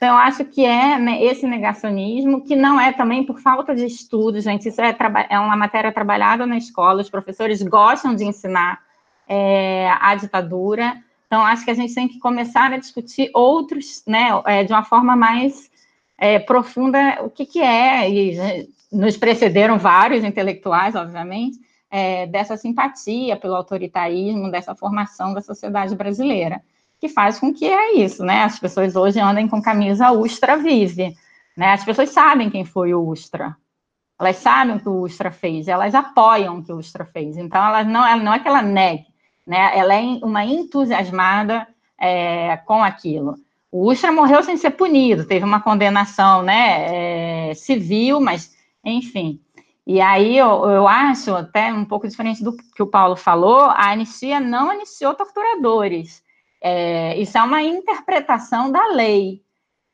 Então, 0.02 0.14
eu 0.14 0.18
acho 0.18 0.44
que 0.46 0.64
é 0.64 0.98
né, 0.98 1.22
esse 1.22 1.46
negacionismo, 1.46 2.40
que 2.40 2.56
não 2.56 2.80
é 2.80 2.92
também 2.92 3.24
por 3.24 3.38
falta 3.38 3.72
de 3.72 3.86
estudo, 3.86 4.40
gente, 4.40 4.68
isso 4.68 4.80
é, 4.80 4.96
é 5.30 5.38
uma 5.38 5.56
matéria 5.56 5.92
trabalhada 5.92 6.44
na 6.44 6.56
escola, 6.56 7.02
os 7.02 7.08
professores 7.08 7.62
gostam 7.62 8.12
de 8.12 8.24
ensinar 8.24 8.80
é, 9.28 9.88
a 10.00 10.16
ditadura, 10.16 11.00
então, 11.24 11.46
acho 11.46 11.64
que 11.64 11.70
a 11.70 11.74
gente 11.74 11.94
tem 11.94 12.08
que 12.08 12.18
começar 12.18 12.72
a 12.72 12.78
discutir 12.78 13.30
outros, 13.32 14.02
né, 14.04 14.30
é, 14.44 14.64
de 14.64 14.72
uma 14.72 14.82
forma 14.82 15.14
mais 15.14 15.70
é, 16.18 16.40
profunda, 16.40 17.22
o 17.22 17.30
que, 17.30 17.46
que 17.46 17.60
é, 17.60 18.10
e 18.10 18.36
né, 18.36 18.66
nos 18.90 19.16
precederam 19.16 19.78
vários 19.78 20.24
intelectuais, 20.24 20.96
obviamente, 20.96 21.60
é, 21.88 22.26
dessa 22.26 22.56
simpatia 22.56 23.36
pelo 23.36 23.54
autoritarismo, 23.54 24.50
dessa 24.50 24.74
formação 24.74 25.32
da 25.32 25.40
sociedade 25.40 25.94
brasileira 25.94 26.60
que 27.02 27.08
faz 27.08 27.40
com 27.40 27.52
que 27.52 27.66
é 27.66 27.96
isso, 27.96 28.24
né? 28.24 28.44
As 28.44 28.60
pessoas 28.60 28.94
hoje 28.94 29.18
andem 29.18 29.48
com 29.48 29.60
camisa 29.60 30.12
Ustra 30.12 30.56
Vive, 30.56 31.16
né? 31.56 31.72
As 31.72 31.84
pessoas 31.84 32.10
sabem 32.10 32.48
quem 32.48 32.64
foi 32.64 32.94
o 32.94 33.04
Ustra, 33.04 33.56
elas 34.20 34.36
sabem 34.36 34.76
o 34.76 34.78
que 34.78 34.88
o 34.88 35.00
Ustra 35.00 35.32
fez, 35.32 35.66
elas 35.66 35.96
apoiam 35.96 36.58
o 36.58 36.64
que 36.64 36.72
o 36.72 36.76
Ustra 36.76 37.04
fez. 37.04 37.36
Então, 37.36 37.60
elas 37.60 37.88
não, 37.88 38.06
ela 38.06 38.22
não 38.22 38.32
é 38.32 38.38
que 38.38 38.46
ela 38.46 38.62
negue, 38.62 39.06
né? 39.44 39.76
Ela 39.76 39.96
é 39.96 40.00
uma 40.22 40.44
entusiasmada 40.44 41.66
é, 42.00 42.56
com 42.58 42.84
aquilo. 42.84 43.34
O 43.68 43.90
Ustra 43.90 44.12
morreu 44.12 44.40
sem 44.44 44.56
ser 44.56 44.70
punido, 44.70 45.26
teve 45.26 45.44
uma 45.44 45.60
condenação, 45.60 46.40
né? 46.44 47.48
É, 47.50 47.54
civil, 47.54 48.20
mas 48.20 48.54
enfim. 48.84 49.40
E 49.84 50.00
aí 50.00 50.38
eu, 50.38 50.70
eu 50.70 50.86
acho 50.86 51.34
até 51.34 51.74
um 51.74 51.84
pouco 51.84 52.06
diferente 52.06 52.44
do 52.44 52.56
que 52.56 52.80
o 52.80 52.86
Paulo 52.86 53.16
falou, 53.16 53.62
a 53.62 53.90
anistia 53.90 54.38
não 54.38 54.70
aniciou 54.70 55.14
torturadores 55.14 56.22
é, 56.62 57.18
isso 57.18 57.36
é 57.36 57.42
uma 57.42 57.62
interpretação 57.62 58.70
da 58.70 58.86
lei. 58.88 59.42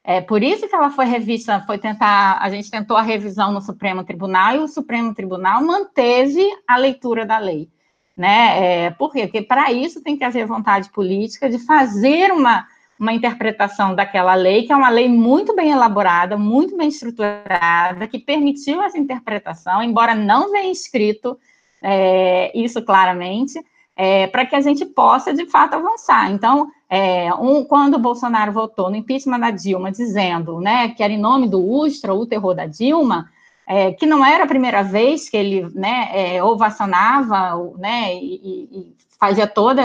É 0.04 0.20
por 0.20 0.42
isso 0.42 0.68
que 0.68 0.74
ela 0.74 0.90
foi 0.90 1.06
revista, 1.06 1.62
foi 1.66 1.78
tentar, 1.78 2.38
a 2.40 2.48
gente 2.50 2.70
tentou 2.70 2.96
a 2.96 3.02
revisão 3.02 3.52
no 3.52 3.60
Supremo 3.60 4.04
Tribunal 4.04 4.56
e 4.56 4.58
o 4.58 4.68
Supremo 4.68 5.14
Tribunal 5.14 5.62
manteve 5.62 6.46
a 6.66 6.76
leitura 6.76 7.26
da 7.26 7.38
lei. 7.38 7.68
Né? 8.16 8.86
É, 8.86 8.90
por 8.90 9.12
quê? 9.12 9.22
Porque 9.22 9.42
para 9.42 9.72
isso 9.72 10.02
tem 10.02 10.16
que 10.16 10.24
haver 10.24 10.46
vontade 10.46 10.90
política 10.90 11.48
de 11.48 11.58
fazer 11.58 12.32
uma, 12.32 12.66
uma 12.98 13.12
interpretação 13.12 13.94
daquela 13.94 14.34
lei, 14.34 14.64
que 14.64 14.72
é 14.72 14.76
uma 14.76 14.88
lei 14.88 15.08
muito 15.08 15.54
bem 15.54 15.70
elaborada, 15.70 16.36
muito 16.36 16.76
bem 16.76 16.88
estruturada, 16.88 18.08
que 18.08 18.18
permitiu 18.18 18.82
essa 18.82 18.98
interpretação, 18.98 19.82
embora 19.82 20.14
não 20.14 20.50
venha 20.50 20.72
escrito 20.72 21.38
é, 21.82 22.50
isso 22.58 22.82
claramente, 22.82 23.62
é, 24.00 24.28
para 24.28 24.46
que 24.46 24.54
a 24.54 24.60
gente 24.60 24.86
possa, 24.86 25.34
de 25.34 25.44
fato, 25.46 25.74
avançar. 25.74 26.30
Então, 26.30 26.70
é, 26.88 27.34
um, 27.34 27.64
quando 27.64 27.94
o 27.94 27.98
Bolsonaro 27.98 28.52
votou 28.52 28.88
no 28.88 28.96
impeachment 28.96 29.40
da 29.40 29.50
Dilma, 29.50 29.90
dizendo 29.90 30.60
né, 30.60 30.90
que 30.90 31.02
era 31.02 31.12
em 31.12 31.18
nome 31.18 31.48
do 31.48 31.60
Ustra, 31.60 32.14
o 32.14 32.24
terror 32.24 32.54
da 32.54 32.64
Dilma, 32.64 33.28
é, 33.66 33.92
que 33.92 34.06
não 34.06 34.24
era 34.24 34.44
a 34.44 34.46
primeira 34.46 34.84
vez 34.84 35.28
que 35.28 35.36
ele 35.36 35.68
né, 35.74 36.10
é, 36.12 36.42
ovacionava 36.42 37.56
né, 37.76 38.14
e, 38.14 38.68
e, 38.70 38.96
fazia 39.18 39.48
todo 39.48 39.80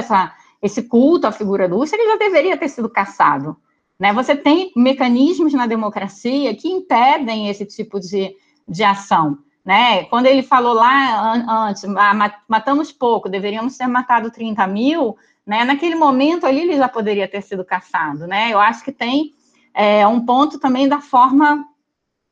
esse 0.61 0.83
culto 0.83 1.25
à 1.25 1.31
figura 1.31 1.67
do 1.67 1.79
Ustra, 1.79 1.99
ele 1.99 2.11
já 2.11 2.17
deveria 2.17 2.55
ter 2.55 2.69
sido 2.69 2.87
caçado. 2.87 3.57
Né? 3.99 4.13
Você 4.13 4.35
tem 4.35 4.71
mecanismos 4.75 5.53
na 5.53 5.65
democracia 5.65 6.53
que 6.55 6.67
impedem 6.67 7.49
esse 7.49 7.65
tipo 7.65 7.99
de, 7.99 8.35
de 8.67 8.83
ação. 8.83 9.39
Né? 9.65 10.03
Quando 10.05 10.25
ele 10.25 10.43
falou 10.43 10.73
lá 10.73 11.33
antes, 11.69 11.85
ah, 11.85 12.41
matamos 12.47 12.91
pouco, 12.91 13.29
deveríamos 13.29 13.77
ter 13.77 13.87
matado 13.87 14.29
30 14.29 14.67
mil, 14.67 15.17
né? 15.45 15.63
naquele 15.63 15.95
momento 15.95 16.45
ali 16.45 16.61
ele 16.61 16.75
já 16.75 16.89
poderia 16.89 17.27
ter 17.27 17.41
sido 17.41 17.63
caçado. 17.63 18.27
Né? 18.27 18.51
Eu 18.51 18.59
acho 18.59 18.83
que 18.83 18.91
tem 18.91 19.33
é, 19.73 20.05
um 20.05 20.25
ponto 20.25 20.59
também 20.59 20.87
da 20.87 20.99
forma 20.99 21.65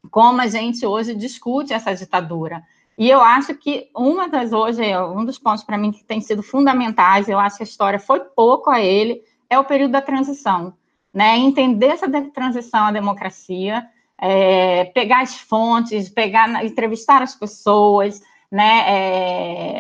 como 0.10 0.42
a 0.42 0.48
gente 0.48 0.86
hoje 0.86 1.16
discute 1.16 1.74
essa 1.74 1.96
ditadura. 1.96 2.64
E 2.98 3.10
eu 3.10 3.22
acho 3.22 3.56
que 3.56 3.90
uma 3.96 4.28
das 4.28 4.52
hoje, 4.52 4.82
um 4.98 5.24
dos 5.24 5.40
pontos 5.40 5.64
para 5.64 5.78
mim 5.78 5.92
que 5.92 6.04
tem 6.04 6.20
sido 6.20 6.44
fundamentais, 6.44 7.30
eu 7.30 7.40
acho 7.40 7.58
que 7.58 7.64
a 7.64 7.66
história 7.66 8.00
foi 8.00 8.20
pouco 8.20 8.70
a 8.70 8.82
ele, 8.82 9.22
é 9.50 9.58
o 9.58 9.64
período 9.64 9.92
da 9.92 10.02
transição. 10.02 10.74
Né? 11.14 11.38
Entender 11.38 11.88
essa 11.88 12.10
transição 12.32 12.86
à 12.86 12.92
democracia, 12.92 13.88
é, 14.22 14.86
pegar 14.86 15.22
as 15.22 15.36
fontes, 15.36 16.08
pegar, 16.08 16.64
entrevistar 16.64 17.24
as 17.24 17.34
pessoas, 17.34 18.22
né, 18.52 18.84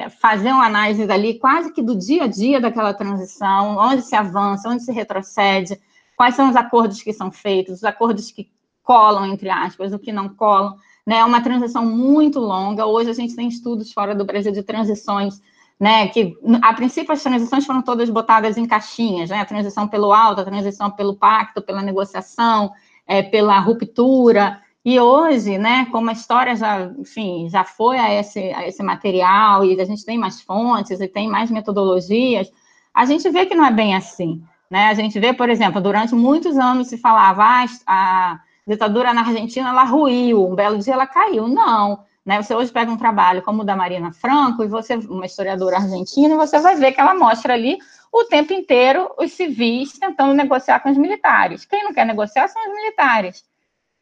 é, 0.06 0.10
fazer 0.10 0.51
uma 0.51 0.65
análise 0.65 1.04
ali 1.04 1.38
quase 1.38 1.71
que 1.71 1.82
do 1.82 1.95
dia 1.95 2.23
a 2.23 2.27
dia 2.27 2.60
daquela 2.60 2.93
transição, 2.93 3.77
onde 3.77 4.01
se 4.01 4.15
avança, 4.15 4.67
onde 4.67 4.84
se 4.84 4.91
retrocede, 4.91 5.80
quais 6.17 6.36
são 6.36 6.49
os 6.49 6.56
acordos 6.56 7.04
que 7.04 7.13
são 7.13 7.32
feitos, 7.32 7.75
os 7.75 7.84
acordos 7.84 8.32
que 8.32 8.49
colam, 8.82 9.27
entre 9.27 9.49
aspas, 9.49 9.93
o 9.93 9.99
que 9.99 10.12
não 10.12 10.30
colam, 10.30 10.75
né, 11.06 11.17
é 11.17 11.25
uma 11.25 11.41
transição 11.41 11.86
muito 11.86 12.39
longa, 12.39 12.86
hoje 12.86 13.12
a 13.12 13.13
gente 13.13 13.36
tem 13.36 13.47
estudos 13.47 13.93
fora 13.93 14.15
do 14.15 14.25
Brasil 14.25 14.51
de 14.51 14.63
transições, 14.63 15.39
né, 15.80 16.08
que 16.08 16.36
a 16.62 16.73
princípio 16.73 17.12
as 17.12 17.21
transições 17.21 17.65
foram 17.65 17.82
todas 17.82 18.10
botadas 18.10 18.58
em 18.58 18.65
caixinhas, 18.65 19.30
né, 19.30 19.39
a 19.39 19.45
transição 19.45 19.88
pelo 19.88 20.13
alto, 20.13 20.41
a 20.41 20.45
transição 20.45 20.89
pelo 20.89 21.15
pacto, 21.15 21.62
pela 21.62 21.82
negociação, 21.82 22.71
é, 23.08 23.22
pela 23.22 23.60
ruptura. 23.60 24.62
E 24.84 25.00
hoje, 25.00 25.58
né, 25.58 25.86
como 25.92 26.10
a 26.10 26.14
história 26.14 26.56
já, 26.56 26.92
enfim, 26.98 27.48
já 27.50 27.64
foi 27.64 28.00
a 28.00 28.14
esse, 28.14 28.40
a 28.40 28.68
esse 28.68 28.82
material 28.82 29.64
e 29.64 29.80
a 29.80 29.86
gente 29.86 30.04
tem 30.04 30.18
mais 30.18 30.42
fontes 30.42 31.00
e 31.00 31.08
tem 31.08 31.28
mais 31.28 31.52
metodologias, 31.52 32.52
a 32.94 33.06
gente 33.06 33.30
vê 33.30 33.46
que 33.46 33.56
não 33.56 33.66
é 33.66 33.72
bem 33.72 33.96
assim. 33.96 34.42
Né? 34.70 34.88
A 34.88 34.94
gente 34.94 35.20
vê, 35.20 35.34
por 35.34 35.50
exemplo, 35.50 35.82
durante 35.82 36.16
muitos 36.16 36.58
anos 36.58 36.88
se 36.88 36.98
falava 36.98 37.44
ah, 37.44 37.66
a 37.86 38.40
ditadura 38.66 39.14
na 39.14 39.22
Argentina 39.22 39.70
ela 39.70 39.84
ruiu, 39.84 40.50
um 40.50 40.56
belo 40.56 40.80
dia 40.80 40.94
ela 40.94 41.06
caiu. 41.06 41.48
Não. 41.48 42.00
Né? 42.26 42.42
Você 42.42 42.56
hoje 42.56 42.72
pega 42.72 42.92
um 42.92 42.98
trabalho 42.98 43.42
como 43.42 43.64
o 43.64 43.66
da 43.66 43.76
Marina 43.76 44.12
Franco, 44.14 44.64
e 44.64 44.68
você, 44.68 44.96
uma 44.96 45.26
historiadora 45.26 45.78
argentina, 45.78 46.34
e 46.34 46.38
você 46.38 46.60
vai 46.60 46.76
ver 46.76 46.92
que 46.92 47.02
ela 47.02 47.16
mostra 47.16 47.54
ali 47.54 47.78
o 48.12 48.26
tempo 48.26 48.54
inteiro 48.54 49.10
os 49.17 49.32
civis 49.32 49.97
tentando 49.97 50.34
negociar 50.34 50.80
com 50.82 50.89
os 50.89 50.97
militares. 50.97 51.65
Quem 51.65 51.84
não 51.84 51.93
quer 51.93 52.06
negociar 52.06 52.47
são 52.47 52.62
os 52.67 52.76
militares. 52.76 53.43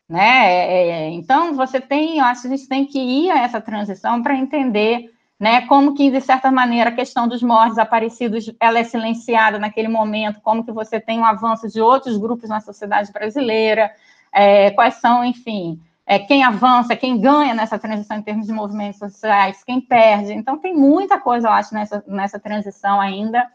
Né? 0.10 0.20
É, 0.20 0.90
é, 0.90 1.10
então, 1.12 1.54
você 1.54 1.80
tem, 1.80 2.18
eu 2.18 2.26
acho 2.26 2.42
que 2.42 2.48
a 2.48 2.58
gente 2.58 2.68
tem 2.68 2.86
que 2.86 3.00
ir 3.00 3.30
a 3.30 3.44
essa 3.44 3.62
transição 3.62 4.24
para 4.24 4.36
entender 4.36 5.12
né, 5.40 5.62
como 5.68 5.94
que, 5.94 6.10
de 6.10 6.20
certa 6.20 6.52
maneira, 6.52 6.90
a 6.90 6.96
questão 6.96 7.28
dos 7.28 7.44
mortos 7.44 7.76
desaparecidos 7.76 8.52
ela 8.60 8.80
é 8.80 8.84
silenciada 8.84 9.60
naquele 9.60 9.88
momento, 9.88 10.42
como 10.42 10.66
que 10.66 10.72
você 10.72 11.00
tem 11.00 11.20
um 11.20 11.26
avanço 11.26 11.70
de 11.70 11.80
outros 11.80 12.18
grupos 12.18 12.50
na 12.50 12.60
sociedade 12.60 13.12
brasileira, 13.14 13.92
é, 14.34 14.72
quais 14.72 14.96
são, 14.96 15.24
enfim, 15.24 15.80
é, 16.06 16.18
quem 16.18 16.44
avança, 16.44 16.96
quem 16.96 17.22
ganha 17.22 17.54
nessa 17.54 17.78
transição 17.78 18.18
em 18.18 18.24
termos 18.24 18.48
de 18.48 18.52
movimentos 18.52 18.98
sociais, 18.98 19.64
quem 19.64 19.80
perde. 19.80 20.34
Então, 20.34 20.58
tem 20.58 20.74
muita 20.74 21.20
coisa, 21.20 21.48
eu 21.48 21.52
acho, 21.52 21.74
nessa, 21.74 22.04
nessa 22.08 22.40
transição 22.40 23.00
ainda 23.00 23.48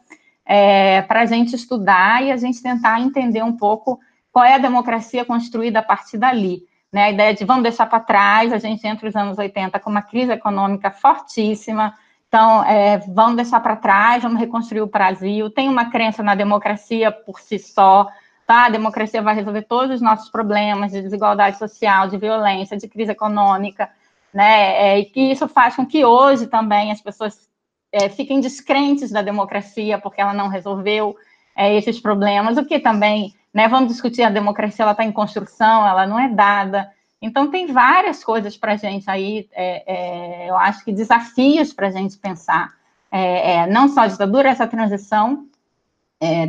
é, 0.46 1.02
para 1.02 1.22
a 1.22 1.26
gente 1.26 1.54
estudar 1.54 2.22
e 2.22 2.30
a 2.30 2.36
gente 2.36 2.62
tentar 2.62 3.00
entender 3.00 3.42
um 3.42 3.56
pouco 3.56 3.98
qual 4.30 4.44
é 4.44 4.54
a 4.54 4.58
democracia 4.58 5.24
construída 5.24 5.78
a 5.78 5.82
partir 5.82 6.18
dali. 6.18 6.62
Né? 6.92 7.04
A 7.04 7.10
ideia 7.10 7.34
de 7.34 7.44
vamos 7.44 7.62
deixar 7.62 7.86
para 7.86 8.00
trás, 8.00 8.52
a 8.52 8.58
gente 8.58 8.86
entra 8.86 9.06
nos 9.06 9.16
anos 9.16 9.38
80 9.38 9.78
com 9.80 9.90
uma 9.90 10.02
crise 10.02 10.32
econômica 10.32 10.90
fortíssima, 10.90 11.94
então 12.28 12.64
é, 12.64 12.98
vamos 12.98 13.36
deixar 13.36 13.60
para 13.60 13.76
trás, 13.76 14.22
vamos 14.22 14.40
reconstruir 14.40 14.80
o 14.80 14.86
Brasil. 14.86 15.48
Tem 15.50 15.68
uma 15.68 15.90
crença 15.90 16.22
na 16.22 16.34
democracia 16.34 17.12
por 17.12 17.38
si 17.38 17.58
só, 17.58 18.08
tá? 18.44 18.66
A 18.66 18.70
democracia 18.70 19.22
vai 19.22 19.36
resolver 19.36 19.62
todos 19.62 19.94
os 19.94 20.02
nossos 20.02 20.30
problemas 20.30 20.90
de 20.90 21.00
desigualdade 21.00 21.58
social, 21.58 22.08
de 22.08 22.18
violência, 22.18 22.76
de 22.76 22.88
crise 22.88 23.12
econômica, 23.12 23.88
né? 24.32 24.94
É, 24.94 24.98
e 24.98 25.04
que 25.04 25.20
isso 25.20 25.46
faz 25.46 25.76
com 25.76 25.86
que 25.86 26.04
hoje 26.04 26.48
também 26.48 26.90
as 26.90 27.00
pessoas 27.00 27.48
é, 27.94 28.08
fiquem 28.08 28.40
descrentes 28.40 29.12
da 29.12 29.22
democracia 29.22 29.98
porque 29.98 30.20
ela 30.20 30.34
não 30.34 30.48
resolveu 30.48 31.16
é, 31.56 31.76
esses 31.76 32.00
problemas, 32.00 32.58
o 32.58 32.64
que 32.64 32.80
também, 32.80 33.32
né? 33.52 33.68
Vamos 33.68 33.92
discutir 33.92 34.24
a 34.24 34.30
democracia, 34.30 34.82
ela 34.82 34.90
está 34.90 35.04
em 35.04 35.12
construção, 35.12 35.86
ela 35.86 36.04
não 36.04 36.18
é 36.18 36.28
dada. 36.28 36.90
Então 37.22 37.48
tem 37.48 37.68
várias 37.68 38.24
coisas 38.24 38.56
para 38.56 38.72
a 38.72 38.76
gente 38.76 39.08
aí, 39.08 39.48
é, 39.52 39.84
é, 39.86 40.50
eu 40.50 40.56
acho 40.56 40.84
que 40.84 40.92
desafios 40.92 41.72
para 41.72 41.86
a 41.86 41.90
gente 41.92 42.18
pensar. 42.18 42.72
É, 43.12 43.68
não 43.68 43.88
só 43.88 44.00
a 44.00 44.06
ditadura, 44.08 44.48
essa 44.48 44.66
transição 44.66 45.46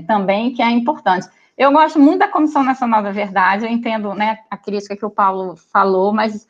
também 0.08 0.54
que 0.54 0.64
é 0.64 0.70
importante. 0.72 1.28
Eu 1.58 1.72
gosto 1.72 2.00
muito 2.00 2.20
da 2.20 2.30
Comissão 2.30 2.64
Nacional 2.64 3.04
da 3.04 3.12
Verdade, 3.12 3.66
eu 3.66 3.70
entendo 3.70 4.16
né, 4.16 4.40
a 4.50 4.58
crítica 4.58 4.96
que 4.96 5.06
o 5.06 5.10
Paulo 5.10 5.56
falou, 5.56 6.14
mas 6.14 6.48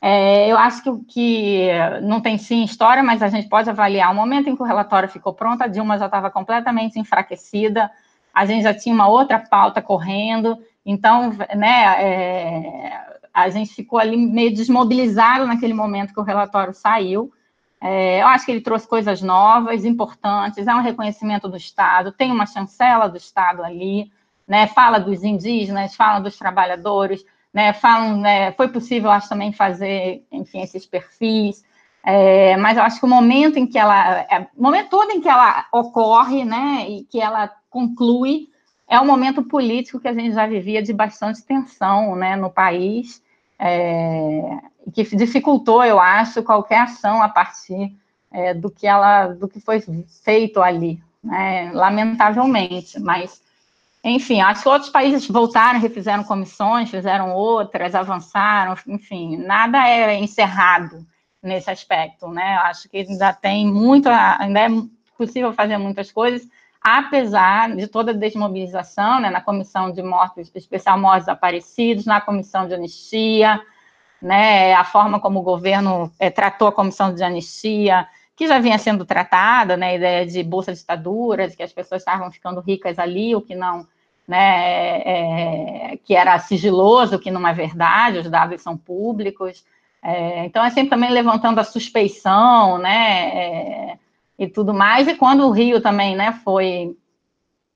é, 0.00 0.48
eu 0.50 0.56
acho 0.56 0.82
que, 0.82 1.04
que 1.06 1.68
não 2.02 2.20
tem 2.20 2.38
sim 2.38 2.62
história, 2.62 3.02
mas 3.02 3.22
a 3.22 3.28
gente 3.28 3.48
pode 3.48 3.68
avaliar 3.68 4.12
o 4.12 4.14
momento 4.14 4.48
em 4.48 4.54
que 4.54 4.62
o 4.62 4.66
relatório 4.66 5.08
ficou 5.08 5.32
pronto, 5.32 5.62
a 5.62 5.66
Dilma 5.66 5.98
já 5.98 6.06
estava 6.06 6.30
completamente 6.30 6.98
enfraquecida, 6.98 7.90
a 8.32 8.46
gente 8.46 8.62
já 8.62 8.72
tinha 8.72 8.94
uma 8.94 9.08
outra 9.08 9.38
pauta 9.38 9.82
correndo, 9.82 10.56
então, 10.86 11.32
né, 11.56 12.02
é, 12.02 13.00
a 13.34 13.48
gente 13.48 13.74
ficou 13.74 13.98
ali 13.98 14.16
meio 14.16 14.54
desmobilizado 14.54 15.46
naquele 15.46 15.74
momento 15.74 16.14
que 16.14 16.20
o 16.20 16.24
relatório 16.24 16.72
saiu. 16.72 17.32
É, 17.80 18.22
eu 18.22 18.26
acho 18.26 18.44
que 18.44 18.52
ele 18.52 18.60
trouxe 18.60 18.88
coisas 18.88 19.20
novas, 19.20 19.84
importantes, 19.84 20.66
é 20.66 20.74
um 20.74 20.80
reconhecimento 20.80 21.48
do 21.48 21.56
Estado, 21.56 22.10
tem 22.10 22.32
uma 22.32 22.46
chancela 22.46 23.08
do 23.08 23.16
Estado 23.16 23.62
ali, 23.62 24.10
né, 24.46 24.66
fala 24.68 24.98
dos 24.98 25.22
indígenas, 25.22 25.94
fala 25.94 26.20
dos 26.20 26.36
trabalhadores, 26.36 27.24
né, 27.52 27.72
falam, 27.72 28.18
né, 28.18 28.52
foi 28.52 28.68
possível, 28.68 29.10
acho, 29.10 29.28
também 29.28 29.52
fazer, 29.52 30.24
enfim, 30.30 30.60
esses 30.60 30.86
perfis, 30.86 31.64
é, 32.04 32.56
mas 32.56 32.76
eu 32.76 32.82
acho 32.82 33.00
que 33.00 33.06
o 33.06 33.08
momento 33.08 33.58
em 33.58 33.66
que 33.66 33.78
ela, 33.78 34.20
é, 34.20 34.46
o 34.56 34.62
momento 34.62 34.90
todo 34.90 35.10
em 35.10 35.20
que 35.20 35.28
ela 35.28 35.66
ocorre, 35.72 36.44
né, 36.44 36.86
e 36.88 37.04
que 37.04 37.20
ela 37.20 37.50
conclui, 37.70 38.48
é 38.88 38.98
um 38.98 39.06
momento 39.06 39.42
político 39.42 40.00
que 40.00 40.08
a 40.08 40.14
gente 40.14 40.32
já 40.32 40.46
vivia 40.46 40.82
de 40.82 40.92
bastante 40.92 41.42
tensão, 41.42 42.16
né, 42.16 42.36
no 42.36 42.50
país, 42.50 43.22
é, 43.58 44.58
que 44.94 45.04
dificultou, 45.16 45.84
eu 45.84 45.98
acho, 46.00 46.42
qualquer 46.42 46.80
ação 46.80 47.22
a 47.22 47.28
partir 47.28 47.94
é, 48.32 48.54
do 48.54 48.70
que 48.70 48.86
ela, 48.86 49.28
do 49.28 49.48
que 49.48 49.60
foi 49.60 49.82
feito 50.24 50.62
ali, 50.62 51.00
né, 51.22 51.70
lamentavelmente, 51.74 52.98
mas 53.00 53.42
enfim, 54.04 54.40
acho 54.40 54.62
que 54.62 54.68
outros 54.68 54.90
países 54.90 55.26
voltaram, 55.28 55.80
refizeram 55.80 56.22
comissões, 56.24 56.90
fizeram 56.90 57.34
outras, 57.34 57.94
avançaram, 57.94 58.76
enfim, 58.86 59.36
nada 59.36 59.86
é 59.88 60.14
encerrado 60.18 61.06
nesse 61.42 61.70
aspecto, 61.70 62.28
né? 62.28 62.56
Acho 62.58 62.88
que 62.88 62.98
ainda 62.98 63.32
tem 63.32 63.66
muito, 63.66 64.08
ainda 64.08 64.60
é 64.60 64.68
possível 65.16 65.52
fazer 65.52 65.78
muitas 65.78 66.12
coisas, 66.12 66.48
apesar 66.80 67.74
de 67.74 67.88
toda 67.88 68.12
a 68.12 68.14
desmobilização, 68.14 69.20
né, 69.20 69.30
na 69.30 69.40
comissão 69.40 69.90
de 69.90 70.02
mortos, 70.02 70.50
especial 70.54 70.98
mortos 70.98 71.26
desaparecidos, 71.26 72.06
na 72.06 72.20
comissão 72.20 72.68
de 72.68 72.74
anistia, 72.74 73.60
né, 74.22 74.74
a 74.74 74.84
forma 74.84 75.20
como 75.20 75.40
o 75.40 75.42
governo 75.42 76.10
é, 76.18 76.30
tratou 76.30 76.68
a 76.68 76.72
comissão 76.72 77.12
de 77.12 77.22
anistia, 77.22 78.06
que 78.38 78.46
já 78.46 78.60
vinha 78.60 78.78
sendo 78.78 79.04
tratada, 79.04 79.76
né, 79.76 79.88
a 79.88 79.94
ideia 79.96 80.24
de 80.24 80.44
bolsa 80.44 80.72
de 80.72 80.78
ditaduras, 80.78 81.56
que 81.56 81.62
as 81.62 81.72
pessoas 81.72 82.02
estavam 82.02 82.30
ficando 82.30 82.60
ricas 82.60 82.96
ali, 82.96 83.34
o 83.34 83.40
que 83.40 83.52
não, 83.52 83.84
né, 84.28 85.00
é, 85.00 85.98
que 86.04 86.14
era 86.14 86.38
sigiloso, 86.38 87.16
o 87.16 87.18
que 87.18 87.32
não 87.32 87.46
é 87.46 87.52
verdade, 87.52 88.18
os 88.18 88.30
dados 88.30 88.62
são 88.62 88.76
públicos. 88.76 89.64
É, 90.00 90.44
então, 90.44 90.64
é 90.64 90.70
sempre 90.70 90.90
também 90.90 91.10
levantando 91.10 91.58
a 91.58 91.64
suspeição, 91.64 92.78
né, 92.78 93.28
é, 93.34 93.98
e 94.38 94.46
tudo 94.46 94.72
mais. 94.72 95.08
E 95.08 95.16
quando 95.16 95.44
o 95.44 95.50
Rio 95.50 95.80
também, 95.80 96.14
né, 96.14 96.30
foi 96.44 96.96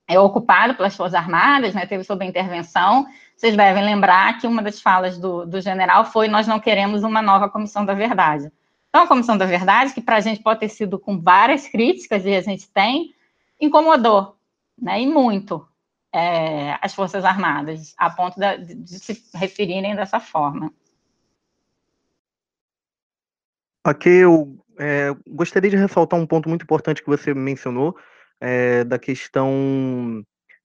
é, 0.07 0.17
ocupado 0.21 0.77
pelas 0.77 0.95
Forças 0.95 1.15
Armadas, 1.15 1.75
né, 1.75 1.87
teve 1.87 2.05
sob 2.05 2.25
intervenção, 2.25 3.05
vocês 3.37 3.57
devem 3.57 3.85
lembrar 3.85 4.39
que 4.39 4.47
uma 4.47 4.63
das 4.63 4.81
falas 4.81 5.19
do, 5.19 5.45
do 5.45 5.61
general 5.61 6.05
foi: 6.05 6.29
nós 6.29 6.47
não 6.47 6.61
queremos 6.61 7.03
uma 7.03 7.21
nova 7.21 7.49
comissão 7.49 7.85
da 7.85 7.95
verdade. 7.95 8.49
Então, 8.93 9.05
a 9.05 9.09
Comissão 9.09 9.39
da 9.39 9.47
Verdade, 9.47 9.95
que 9.95 10.03
para 10.03 10.17
a 10.17 10.21
gente 10.21 10.43
pode 10.43 10.61
ter 10.61 10.69
sido 10.69 10.99
com 10.99 11.19
várias 11.19 11.67
críticas, 11.67 12.27
e 12.27 12.37
a 12.37 12.43
gente 12.43 12.69
tem, 12.69 13.15
incomodou, 13.59 14.37
né, 14.79 15.01
e 15.01 15.07
muito, 15.07 15.67
é, 16.13 16.77
as 16.83 16.93
Forças 16.95 17.25
Armadas, 17.25 17.95
a 17.97 18.11
ponto 18.11 18.39
de, 18.39 18.75
de 18.75 18.99
se 18.99 19.25
referirem 19.35 19.97
dessa 19.97 20.21
forma. 20.21 20.71
Ok, 23.87 24.13
eu 24.13 24.63
é, 24.79 25.09
gostaria 25.27 25.71
de 25.71 25.77
ressaltar 25.79 26.21
um 26.21 26.27
ponto 26.27 26.47
muito 26.51 26.65
importante 26.65 27.03
que 27.03 27.09
você 27.09 27.33
mencionou, 27.33 27.97
é, 28.39 28.85
da 28.85 28.99
questão 28.99 30.23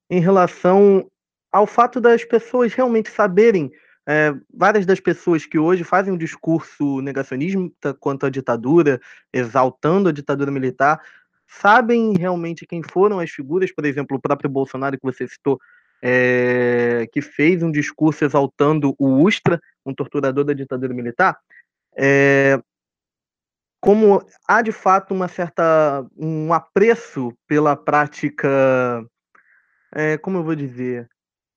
em 0.10 0.20
relação 0.20 1.10
ao 1.50 1.66
fato 1.66 2.02
das 2.02 2.26
pessoas 2.26 2.74
realmente 2.74 3.10
saberem 3.10 3.72
é, 4.08 4.34
várias 4.54 4.86
das 4.86 5.02
pessoas 5.02 5.46
que 5.46 5.60
hoje 5.60 5.84
fazem 5.84 6.13
um 6.13 6.17
discurso 6.17 7.02
negacionista 7.02 7.93
quanto 7.93 8.26
à 8.26 8.30
ditadura, 8.30 9.02
exaltando 9.34 10.08
a 10.08 10.13
ditadura 10.13 10.50
militar, 10.50 11.02
sabem 11.46 12.13
realmente 12.17 12.65
quem 12.65 12.82
foram 12.82 13.20
as 13.20 13.30
figuras, 13.30 13.70
por 13.74 13.86
exemplo, 13.86 14.15
o 14.15 14.22
próprio 14.22 14.50
Bolsonaro 14.50 14.98
que 14.98 15.04
você 15.04 15.28
citou, 15.28 15.60
é, 16.02 17.06
que 17.12 17.22
fez 17.22 17.62
um 17.62 17.70
discurso 17.70 18.24
exaltando 18.24 18.96
o 18.98 19.22
Ustra, 19.22 19.60
um 19.86 19.93
torturador 19.93 20.46
da 20.46 20.54
ditadura 20.54 20.93
militar, 20.93 21.38
é, 21.98 22.62
como 23.82 24.26
há 24.48 24.62
de 24.62 24.72
fato 24.72 25.13
uma 25.13 25.28
certa 25.28 26.06
um 26.15 26.54
apreço 26.54 27.34
pela 27.46 27.76
prática, 27.76 29.06
como 30.22 30.39
eu 30.39 30.43
vou 30.43 30.56
dizer, 30.56 31.08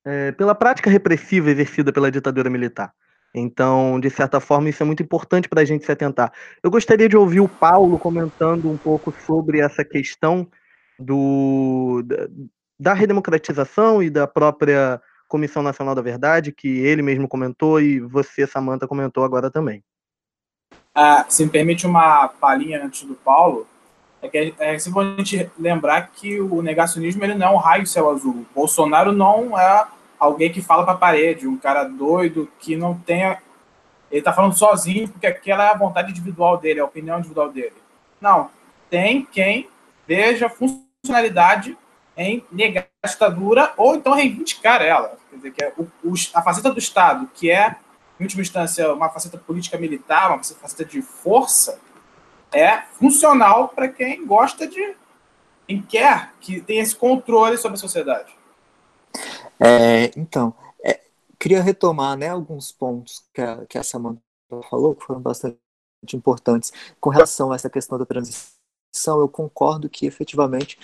é, 0.05 0.33
pela 0.33 0.55
prática 0.55 0.91
repressiva 0.91 1.51
exercida 1.51 1.93
pela 1.93 2.11
ditadura 2.11 2.51
militar. 2.51 2.93
Então, 3.35 4.01
de 4.01 4.11
certa 4.11 4.41
forma, 4.41 4.69
isso 4.69 4.83
é 4.83 4.87
muito 4.87 5.03
importante 5.03 5.49
para 5.49 5.63
a 5.63 5.65
gente 5.65 5.85
se 5.85 5.93
atentar. 5.93 6.33
Eu 6.63 6.71
gostaria 6.71 7.09
de 7.09 7.17
ouvir 7.17 7.41
o 7.41 7.49
Paulo 7.49 7.99
comentando 7.99 8.69
um 8.69 8.77
pouco 8.77 9.15
sobre 9.25 9.61
essa 9.61 9.85
questão 9.85 10.49
do, 10.99 12.03
da, 12.05 12.29
da 12.79 12.95
redemocratização 12.95 14.03
e 14.03 14.11
da 14.11 14.27
própria 14.27 15.01
Comissão 15.29 15.63
Nacional 15.63 15.95
da 15.95 16.03
Verdade, 16.03 16.51
que 16.51 16.81
ele 16.81 17.03
mesmo 17.03 17.29
comentou 17.29 17.81
e 17.81 18.01
você, 18.01 18.47
Samanta, 18.47 18.89
comentou 18.89 19.23
agora 19.23 19.49
também. 19.49 19.83
Ah, 20.93 21.25
se 21.29 21.45
me 21.45 21.51
permite 21.51 21.87
uma 21.87 22.27
palhinha 22.27 22.85
antes 22.85 23.05
do 23.05 23.15
Paulo, 23.15 23.67
é 24.23 24.29
que 24.29 24.55
é, 24.59 24.75
é 24.75 24.79
sempre 24.79 25.51
lembrar 25.59 26.11
que 26.11 26.41
o 26.41 26.63
negacionismo 26.63 27.25
ele 27.25 27.35
não 27.35 27.47
é 27.47 27.51
um 27.51 27.57
raio 27.57 27.87
céu 27.87 28.11
azul. 28.11 28.47
Bolsonaro 28.55 29.13
não 29.13 29.59
é 29.59 29.87
alguém 30.19 30.53
que 30.53 30.61
fala 30.61 30.85
para 30.85 30.93
a 30.93 30.99
parede, 30.99 31.49
um 31.49 31.57
cara 31.57 31.85
doido 31.85 32.49
que 32.59 32.77
não 32.77 32.95
tenha. 32.95 33.39
Ele 34.11 34.21
está 34.21 34.33
falando 34.33 34.57
sozinho 34.57 35.09
porque 35.09 35.27
aquela 35.27 35.65
é 35.65 35.71
a 35.71 35.77
vontade 35.77 36.11
individual 36.11 36.59
dele, 36.59 36.81
a 36.81 36.85
opinião 36.85 37.19
individual 37.19 37.51
dele. 37.51 37.77
Não. 38.21 38.51
Tem 38.91 39.25
quem 39.25 39.69
veja 40.07 40.51
funcionalidade 40.51 41.79
em 42.17 42.45
negar 42.53 42.87
a 43.03 43.09
ditadura 43.09 43.73
ou 43.77 43.95
então 43.95 44.13
reivindicar 44.13 44.83
ela. 44.83 45.17
Quer 45.31 45.37
dizer, 45.37 45.51
que 45.53 45.65
é 45.65 45.73
o, 45.79 45.85
o, 46.05 46.15
a 46.35 46.43
faceta 46.43 46.71
do 46.71 46.79
Estado, 46.79 47.31
que 47.35 47.51
é, 47.51 47.77
em 48.18 48.25
última 48.25 48.43
instância, 48.43 48.93
uma 48.93 49.09
faceta 49.09 49.39
política 49.39 49.79
militar, 49.79 50.29
uma 50.29 50.43
faceta 50.43 50.85
de 50.85 51.01
força, 51.01 51.79
é 52.53 52.82
funcional 52.92 53.68
para 53.68 53.88
quem 53.88 54.26
gosta 54.26 54.66
de. 54.66 54.96
quem 55.66 55.82
quer 55.82 56.32
que 56.40 56.61
tenha 56.61 56.82
esse 56.82 56.94
controle 56.94 57.57
sobre 57.57 57.76
a 57.76 57.80
sociedade. 57.80 58.32
É, 59.59 60.11
então, 60.16 60.55
é, 60.84 61.01
queria 61.38 61.62
retomar 61.62 62.16
né, 62.16 62.28
alguns 62.28 62.72
pontos 62.72 63.24
que 63.32 63.40
a, 63.40 63.66
que 63.66 63.78
a 63.78 63.82
Samantha 63.82 64.20
falou, 64.68 64.94
que 64.94 65.05
foram 65.05 65.20
bastante 65.20 65.59
importantes. 66.14 66.72
Com 67.01 67.11
relação 67.11 67.53
a 67.53 67.55
essa 67.55 67.70
questão 67.70 67.98
da 67.98 68.07
transição, 68.07 69.20
eu 69.20 69.28
concordo 69.28 69.88
que 69.88 70.07
efetivamente 70.07 70.78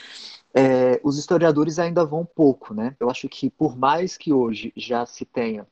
é, 0.54 1.00
os 1.02 1.18
historiadores 1.18 1.78
ainda 1.78 2.04
vão 2.04 2.24
pouco, 2.24 2.72
né? 2.72 2.96
Eu 3.00 3.10
acho 3.10 3.28
que 3.28 3.50
por 3.50 3.76
mais 3.76 4.16
que 4.16 4.32
hoje 4.32 4.72
já 4.76 5.04
se 5.04 5.24
tenha 5.24 5.66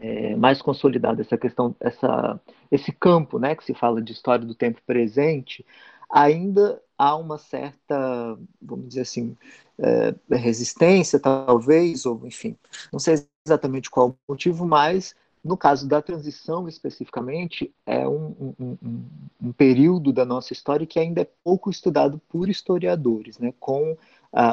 é, 0.00 0.34
mais 0.36 0.62
consolidada 0.62 1.20
essa 1.20 1.36
questão, 1.36 1.74
essa, 1.80 2.40
esse 2.70 2.92
campo, 2.92 3.38
né, 3.38 3.54
que 3.54 3.64
se 3.64 3.74
fala 3.74 4.00
de 4.00 4.12
história 4.12 4.44
do 4.44 4.54
tempo 4.54 4.80
presente, 4.86 5.64
ainda 6.10 6.80
há 6.98 7.16
uma 7.16 7.38
certa, 7.38 8.38
vamos 8.60 8.88
dizer 8.88 9.02
assim, 9.02 9.36
é, 9.78 10.14
resistência, 10.36 11.18
talvez, 11.18 12.04
ou 12.04 12.26
enfim, 12.26 12.56
não 12.92 12.98
sei 12.98 13.24
exatamente 13.46 13.90
qual 13.90 14.10
o 14.10 14.16
motivo, 14.28 14.66
mas 14.66 15.14
no 15.42 15.56
caso 15.56 15.88
da 15.88 16.02
transição 16.02 16.68
especificamente, 16.68 17.72
é 17.86 18.06
um, 18.06 18.54
um, 18.58 18.76
um, 18.82 19.04
um 19.42 19.52
período 19.52 20.12
da 20.12 20.24
nossa 20.24 20.52
história 20.52 20.86
que 20.86 21.00
ainda 21.00 21.22
é 21.22 21.28
pouco 21.42 21.70
estudado 21.70 22.20
por 22.28 22.48
historiadores, 22.48 23.38
né, 23.38 23.52
com 23.58 23.96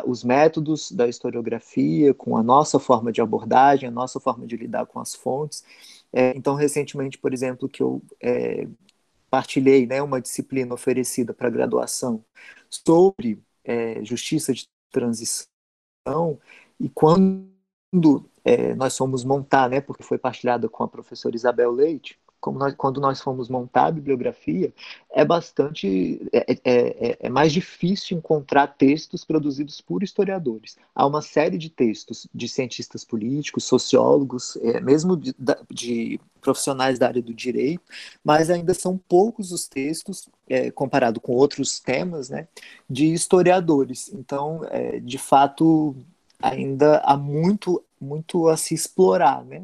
os 0.06 0.24
métodos 0.24 0.92
da 0.92 1.08
historiografia, 1.08 2.14
com 2.14 2.36
a 2.36 2.44
nossa 2.44 2.80
forma 2.80 3.12
de 3.12 3.22
abordagem, 3.22 3.88
a 3.88 3.92
nossa 3.92 4.20
forma 4.20 4.48
de 4.48 4.58
lidar 4.58 4.86
com 4.88 5.00
as 5.00 5.14
fontes. 5.14 5.64
É, 6.12 6.36
então, 6.36 6.56
recentemente, 6.56 7.18
por 7.18 7.34
exemplo, 7.34 7.70
que 7.70 7.84
eu 7.84 8.02
é, 8.22 8.68
partilhei 9.30 9.86
né, 9.86 10.02
uma 10.02 10.22
disciplina 10.22 10.74
oferecida 10.74 11.34
para 11.34 11.50
graduação 11.50 12.24
sobre 12.70 13.42
é, 13.64 14.04
justiça 14.04 14.54
de 14.54 14.68
transição, 14.92 15.48
e 16.80 16.90
quando 16.90 17.50
é, 18.44 18.74
nós 18.76 18.98
fomos 18.98 19.24
montar, 19.24 19.70
né, 19.70 19.82
porque 19.82 20.04
foi 20.04 20.18
partilhada 20.18 20.70
com 20.70 20.84
a 20.84 20.88
professora 20.88 21.36
Isabel 21.36 21.72
Leite, 21.72 22.20
nós, 22.46 22.74
quando 22.76 23.02
nós 23.02 23.22
fomos 23.22 23.50
montar 23.50 23.88
a 23.88 23.92
bibliografia, 23.92 24.72
é 25.12 25.26
bastante. 25.26 26.22
É, 26.32 26.52
é, 26.52 26.58
é, 26.64 27.18
é, 27.22 27.30
mais 27.30 27.52
difícil 27.52 28.18
encontrar 28.18 28.68
textos 28.68 29.26
produzidos 29.26 29.82
por 29.82 30.04
historiadores. 30.04 30.78
Há 30.94 31.06
uma 31.06 31.22
série 31.22 31.58
de 31.58 31.70
textos 31.70 32.28
de 32.34 32.48
cientistas 32.48 33.04
políticos, 33.04 33.64
sociólogos, 33.66 34.58
é, 34.58 34.80
mesmo 34.80 35.18
de, 35.18 35.36
de, 35.70 36.20
profissionais 36.40 36.98
da 36.98 37.08
área 37.08 37.22
do 37.22 37.34
direito, 37.34 37.82
mas 38.24 38.50
ainda 38.50 38.74
são 38.74 38.98
poucos 38.98 39.52
os 39.52 39.68
textos, 39.68 40.30
é, 40.48 40.72
comparado 40.72 41.20
com 41.20 41.34
outros 41.34 41.80
temas, 41.80 42.30
né, 42.30 42.48
de 42.90 43.12
historiadores. 43.12 44.10
Então, 44.14 44.62
é, 44.70 45.00
de 45.00 45.18
fato, 45.18 45.96
ainda 46.42 47.00
há 47.00 47.18
muito, 47.18 47.84
muito 48.00 48.48
a 48.48 48.56
se 48.56 48.74
explorar, 48.74 49.44
né? 49.44 49.64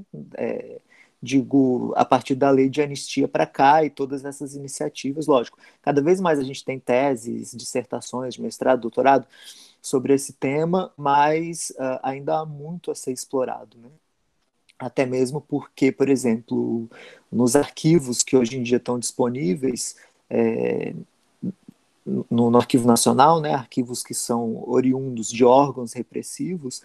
Digo, 1.23 1.93
a 1.95 2.03
partir 2.03 2.35
da 2.35 2.49
lei 2.49 2.67
de 2.67 2.81
anistia 2.81 3.29
para 3.29 3.45
cá 3.45 3.85
e 3.85 3.89
todas 3.89 4.25
essas 4.25 4.55
iniciativas, 4.55 5.25
lógico. 5.25 5.57
Cada 5.81 6.01
vez 6.01 6.19
mais 6.19 6.37
a 6.37 6.43
gente 6.43 6.65
tem 6.65 6.77
teses, 6.77 7.55
dissertações 7.55 8.37
mestrado, 8.37 8.81
doutorado 8.81 9.25
sobre 9.81 10.13
esse 10.13 10.33
tema, 10.33 10.91
mas 10.97 11.69
uh, 11.77 11.99
ainda 12.03 12.39
há 12.39 12.45
muito 12.45 12.91
a 12.91 12.95
ser 12.95 13.13
explorado, 13.13 13.77
né? 13.77 13.87
Até 14.77 15.05
mesmo 15.05 15.39
porque, 15.39 15.93
por 15.93 16.09
exemplo, 16.09 16.89
nos 17.31 17.55
arquivos 17.55 18.21
que 18.21 18.35
hoje 18.35 18.57
em 18.57 18.63
dia 18.63 18.75
estão 18.75 18.99
disponíveis, 18.99 19.95
é, 20.29 20.93
no, 22.05 22.51
no, 22.51 22.57
Arquivo 22.57 22.85
Nacional, 22.85 23.39
né, 23.39 23.53
arquivos 23.53 24.03
que 24.03 24.13
são 24.13 24.61
oriundos 24.69 25.31
de 25.31 25.45
órgãos 25.45 25.93
repressivos, 25.93 26.83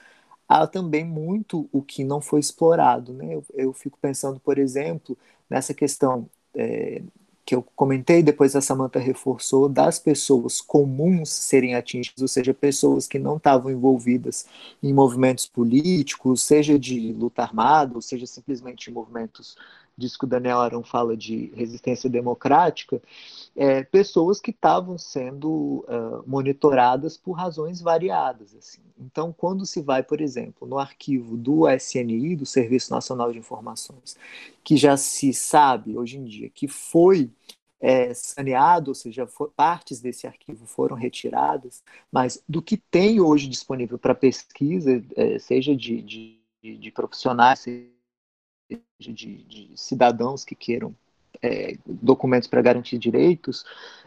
há 0.48 0.66
também 0.66 1.04
muito 1.04 1.68
o 1.72 1.82
que 1.82 2.02
não 2.02 2.20
foi 2.20 2.40
explorado. 2.40 3.12
Né? 3.12 3.34
Eu, 3.34 3.44
eu 3.54 3.72
fico 3.72 3.98
pensando, 4.00 4.40
por 4.40 4.58
exemplo, 4.58 5.16
nessa 5.48 5.74
questão 5.74 6.28
é, 6.54 7.02
que 7.48 7.54
eu 7.54 7.62
comentei, 7.74 8.22
depois 8.22 8.54
a 8.54 8.60
Samantha 8.60 8.98
reforçou, 8.98 9.70
das 9.70 9.98
pessoas 9.98 10.60
comuns 10.60 11.30
serem 11.30 11.74
atingidas, 11.74 12.20
ou 12.20 12.28
seja, 12.28 12.52
pessoas 12.52 13.06
que 13.06 13.18
não 13.18 13.38
estavam 13.38 13.70
envolvidas 13.70 14.46
em 14.82 14.92
movimentos 14.92 15.46
políticos, 15.46 16.42
seja 16.42 16.78
de 16.78 17.12
luta 17.12 17.42
armada, 17.42 17.94
ou 17.94 18.02
seja 18.02 18.26
simplesmente 18.26 18.90
em 18.90 18.92
movimentos 18.92 19.56
diz 19.98 20.16
que 20.16 20.24
o 20.24 20.28
Daniel 20.28 20.60
Arão 20.60 20.84
fala 20.84 21.16
de 21.16 21.52
resistência 21.56 22.08
democrática, 22.08 23.02
é, 23.56 23.82
pessoas 23.82 24.40
que 24.40 24.52
estavam 24.52 24.96
sendo 24.96 25.84
uh, 25.88 26.22
monitoradas 26.24 27.16
por 27.16 27.32
razões 27.32 27.80
variadas. 27.80 28.54
Assim. 28.54 28.80
Então, 28.96 29.34
quando 29.36 29.66
se 29.66 29.82
vai, 29.82 30.04
por 30.04 30.20
exemplo, 30.20 30.68
no 30.68 30.78
arquivo 30.78 31.36
do 31.36 31.68
SNI, 31.68 32.36
do 32.36 32.46
Serviço 32.46 32.92
Nacional 32.92 33.32
de 33.32 33.38
Informações, 33.38 34.16
que 34.62 34.76
já 34.76 34.96
se 34.96 35.34
sabe 35.34 35.98
hoje 35.98 36.16
em 36.16 36.24
dia 36.24 36.48
que 36.48 36.68
foi 36.68 37.28
é, 37.80 38.14
saneado, 38.14 38.92
ou 38.92 38.94
seja, 38.94 39.28
partes 39.56 40.00
desse 40.00 40.28
arquivo 40.28 40.64
foram 40.64 40.94
retiradas, 40.94 41.82
mas 42.10 42.42
do 42.48 42.62
que 42.62 42.76
tem 42.76 43.20
hoje 43.20 43.48
disponível 43.48 43.98
para 43.98 44.14
pesquisa, 44.14 45.02
é, 45.16 45.38
seja 45.40 45.74
de, 45.74 46.02
de, 46.02 46.38
de 46.62 46.90
profissionais, 46.92 47.64
de, 48.98 49.12
de 49.12 49.70
cidadãos 49.76 50.44
que 50.44 50.54
queiram 50.54 50.94
é, 51.42 51.76
documentos 51.86 52.48
para 52.48 52.62
garantir 52.62 52.98
direitos, 52.98 53.64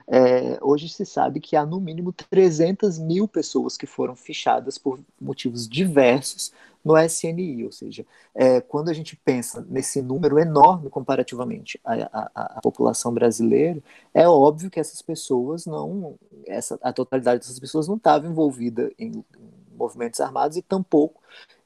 é, 0.08 0.60
hoje 0.62 0.90
se 0.90 1.06
sabe 1.06 1.40
que 1.40 1.56
há 1.56 1.66
no 1.66 1.80
mínimo 1.80 2.12
300 2.12 3.00
mil 3.00 3.28
pessoas 3.28 3.78
que 3.78 3.86
foram 3.86 4.16
fichadas 4.16 4.78
por 4.78 5.00
motivos 5.20 5.68
diversos 5.68 6.52
no 6.84 6.98
SNI, 6.98 7.64
ou 7.64 7.72
seja, 7.72 8.06
é, 8.34 8.60
quando 8.60 8.90
a 8.90 8.94
gente 8.94 9.16
pensa 9.16 9.66
nesse 9.70 10.02
número 10.02 10.40
enorme 10.40 10.90
comparativamente 10.90 11.80
à, 11.86 11.94
à, 11.94 12.58
à, 12.58 12.62
população 12.62 13.14
brasileira, 13.14 13.82
é 14.14 14.28
óbvio 14.28 14.70
que 14.70 14.80
essas 14.80 15.02
pessoas 15.02 15.66
não, 15.68 16.16
essa, 16.48 16.80
a 16.82 16.92
totalidade 16.92 17.42
dessas 17.42 17.60
pessoas 17.60 17.88
não 17.88 17.98
estava 17.98 18.26
envolvida 18.26 18.92
em, 18.98 19.24
em 19.38 19.52
movimentos 19.78 20.20
armados 20.20 20.58
e 20.58 20.62
tampouco 20.62 21.22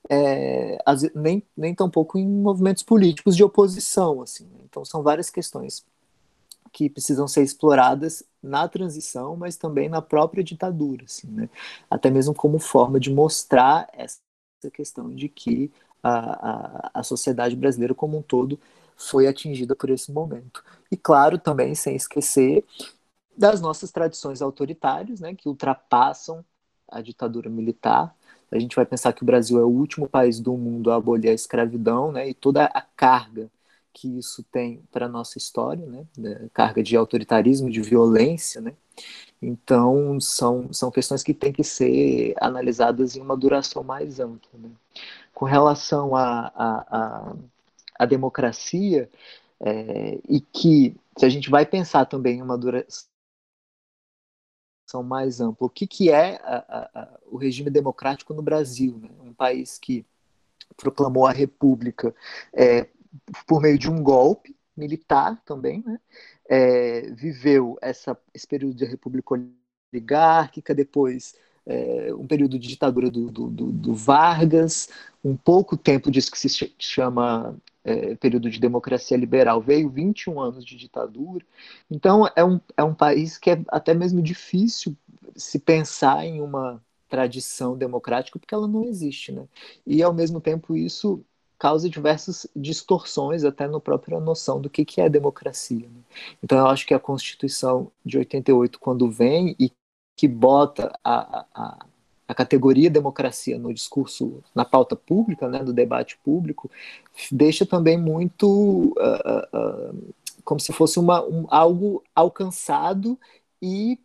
é, 0.10 0.78
nem, 1.14 1.44
nem 1.56 1.74
tampouco 1.74 2.18
em 2.18 2.28
movimentos 2.28 2.84
políticos 2.84 3.36
de 3.36 3.44
oposição. 3.44 4.22
Assim. 4.22 4.46
Né? 4.46 4.60
Então, 4.66 4.86
são 4.86 5.02
várias 5.04 5.30
questões 5.30 5.86
que 6.72 6.90
precisam 6.90 7.28
ser 7.28 7.42
exploradas 7.42 8.22
na 8.44 8.68
transição, 8.68 9.36
mas 9.38 9.56
também 9.56 9.88
na 9.88 10.02
própria 10.02 10.44
ditadura, 10.44 11.06
assim, 11.06 11.28
né? 11.28 11.50
até 11.90 12.10
mesmo 12.10 12.34
como 12.36 12.60
forma 12.60 13.00
de 13.00 13.10
mostrar 13.10 13.88
essa 13.94 14.20
questão 14.74 15.10
de 15.16 15.30
que 15.30 15.72
a, 16.04 16.90
a, 16.90 16.92
a 16.96 17.04
sociedade 17.04 17.56
brasileira 17.56 17.96
como 17.96 18.18
um 18.18 18.22
todo 18.22 18.60
foi 18.98 19.26
atingida 19.26 19.74
por 19.76 19.90
esse 19.90 20.12
momento. 20.12 20.64
E 20.92 20.98
claro, 20.98 21.38
também 21.38 21.74
sem 21.76 21.96
esquecer 21.96 22.66
das 23.38 23.62
nossas 23.62 23.92
tradições 23.92 24.42
autoritárias, 24.42 25.20
né, 25.20 25.34
que 25.34 25.48
ultrapassam 25.48 26.44
a 26.88 27.02
ditadura 27.02 27.50
militar, 27.50 28.16
a 28.52 28.60
gente 28.60 28.76
vai 28.76 28.86
pensar 28.86 29.14
que 29.14 29.24
o 29.24 29.26
Brasil 29.26 29.60
é 29.60 29.64
o 29.64 29.70
último 29.70 30.08
país 30.08 30.40
do 30.40 30.54
mundo 30.56 30.92
a 30.92 30.96
abolir 30.96 31.32
a 31.32 31.34
escravidão, 31.34 32.12
né, 32.12 32.30
e 32.30 32.34
toda 32.34 32.66
a 32.66 32.82
carga 32.82 33.50
que 33.94 34.20
isso 34.20 34.44
tem 34.52 34.82
para 34.92 35.06
a 35.06 35.10
nossa 35.10 35.38
história, 35.38 35.86
né, 36.18 36.50
carga 36.54 36.84
de 36.84 36.96
autoritarismo, 36.96 37.70
de 37.70 37.82
violência, 37.82 38.62
né, 38.62 38.74
então 39.42 40.20
são, 40.20 40.72
são 40.72 40.90
questões 40.92 41.24
que 41.24 41.34
têm 41.34 41.52
que 41.52 41.64
ser 41.64 42.36
analisadas 42.42 43.16
em 43.16 43.22
uma 43.22 43.38
duração 43.38 43.84
mais 43.84 44.20
ampla. 44.20 44.50
Né. 44.54 44.70
Com 45.34 45.46
relação 45.46 46.16
à 46.16 46.52
a, 46.56 46.86
a, 46.90 47.36
a, 48.00 48.06
democracia, 48.06 49.10
é, 49.60 50.20
e 50.28 50.40
que 50.40 50.96
se 51.18 51.26
a 51.26 51.30
gente 51.30 51.50
vai 51.50 51.66
pensar 51.66 52.06
também 52.06 52.40
em 52.40 52.42
uma 52.42 52.58
duração 52.58 53.15
mais 55.04 55.42
ampla. 55.42 55.68
O 55.68 55.70
que, 55.70 55.88
que 55.88 56.10
é 56.10 56.36
a, 56.44 56.90
a, 56.94 57.20
o 57.32 57.38
regime 57.38 57.70
democrático 57.70 58.34
no 58.34 58.42
Brasil? 58.42 59.00
Né? 59.02 59.10
Um 59.24 59.34
país 59.34 59.78
que 59.78 60.06
proclamou 60.78 61.26
a 61.26 61.32
república 61.32 62.14
é, 62.54 62.88
por 63.48 63.62
meio 63.62 63.78
de 63.78 63.90
um 63.90 64.02
golpe 64.02 64.56
militar 64.76 65.42
também, 65.46 65.84
né? 65.86 66.00
É, 66.48 67.02
viveu 67.12 67.78
essa, 67.82 68.16
esse 68.34 68.46
período 68.46 68.76
de 68.76 68.86
república 68.86 69.34
oligárquica, 69.92 70.76
depois 70.76 71.34
é, 71.66 72.14
um 72.14 72.28
período 72.28 72.60
de 72.60 72.68
ditadura 72.68 73.10
do, 73.10 73.32
do, 73.32 73.50
do, 73.50 73.96
Vargas, 73.96 74.90
um 75.24 75.36
pouco 75.36 75.76
tempo 75.76 76.12
disso 76.12 76.32
que 76.32 76.38
se 76.38 76.74
chama 76.78 77.58
é, 77.86 78.16
período 78.16 78.50
de 78.50 78.60
democracia 78.60 79.16
liberal, 79.16 79.62
veio 79.62 79.90
21 79.90 80.40
anos 80.40 80.66
de 80.66 80.76
ditadura. 80.76 81.46
Então, 81.90 82.28
é 82.36 82.44
um, 82.44 82.60
é 82.76 82.84
um 82.84 82.96
país 82.96 83.38
que 83.38 83.52
é 83.52 83.62
até 83.70 83.94
mesmo 83.94 84.22
difícil 84.22 84.98
se 85.36 85.60
pensar 85.60 86.26
em 86.26 86.42
uma 86.42 86.84
tradição 87.08 87.78
democrática, 87.78 88.40
porque 88.40 88.56
ela 88.56 88.68
não 88.68 88.84
existe. 88.86 89.32
Né? 89.32 89.46
E, 89.86 90.02
ao 90.02 90.14
mesmo 90.14 90.42
tempo, 90.42 90.76
isso 90.76 91.24
causa 91.58 91.90
diversas 91.90 92.48
distorções 92.56 93.44
até 93.44 93.68
na 93.68 93.80
própria 93.80 94.20
noção 94.20 94.60
do 94.60 94.70
que, 94.70 94.84
que 94.84 95.00
é 95.00 95.08
democracia. 95.08 95.88
Né? 95.88 96.02
Então, 96.44 96.58
eu 96.58 96.68
acho 96.68 96.86
que 96.88 96.94
a 96.94 97.00
Constituição 97.00 97.92
de 98.04 98.18
88, 98.18 98.80
quando 98.80 99.10
vem 99.10 99.56
e 99.60 99.72
que 100.18 100.28
bota 100.28 100.92
a, 101.04 101.46
a, 101.54 101.86
a 102.28 102.34
categoria 102.34 102.90
democracia 102.90 103.58
no 103.58 103.74
discurso, 103.74 104.44
na 104.54 104.66
pauta 104.66 104.96
pública, 104.96 105.48
né, 105.48 105.64
do 105.64 105.74
debate 105.74 106.18
público, 106.24 106.70
deixa 107.32 107.66
também 107.66 107.98
muito 107.98 108.94
uh, 108.98 109.92
uh, 109.94 110.14
como 110.44 110.60
se 110.60 110.74
fosse 110.74 111.00
uma, 111.00 111.24
um, 111.24 111.46
algo 111.50 112.04
alcançado 112.16 113.20
e 113.62 114.00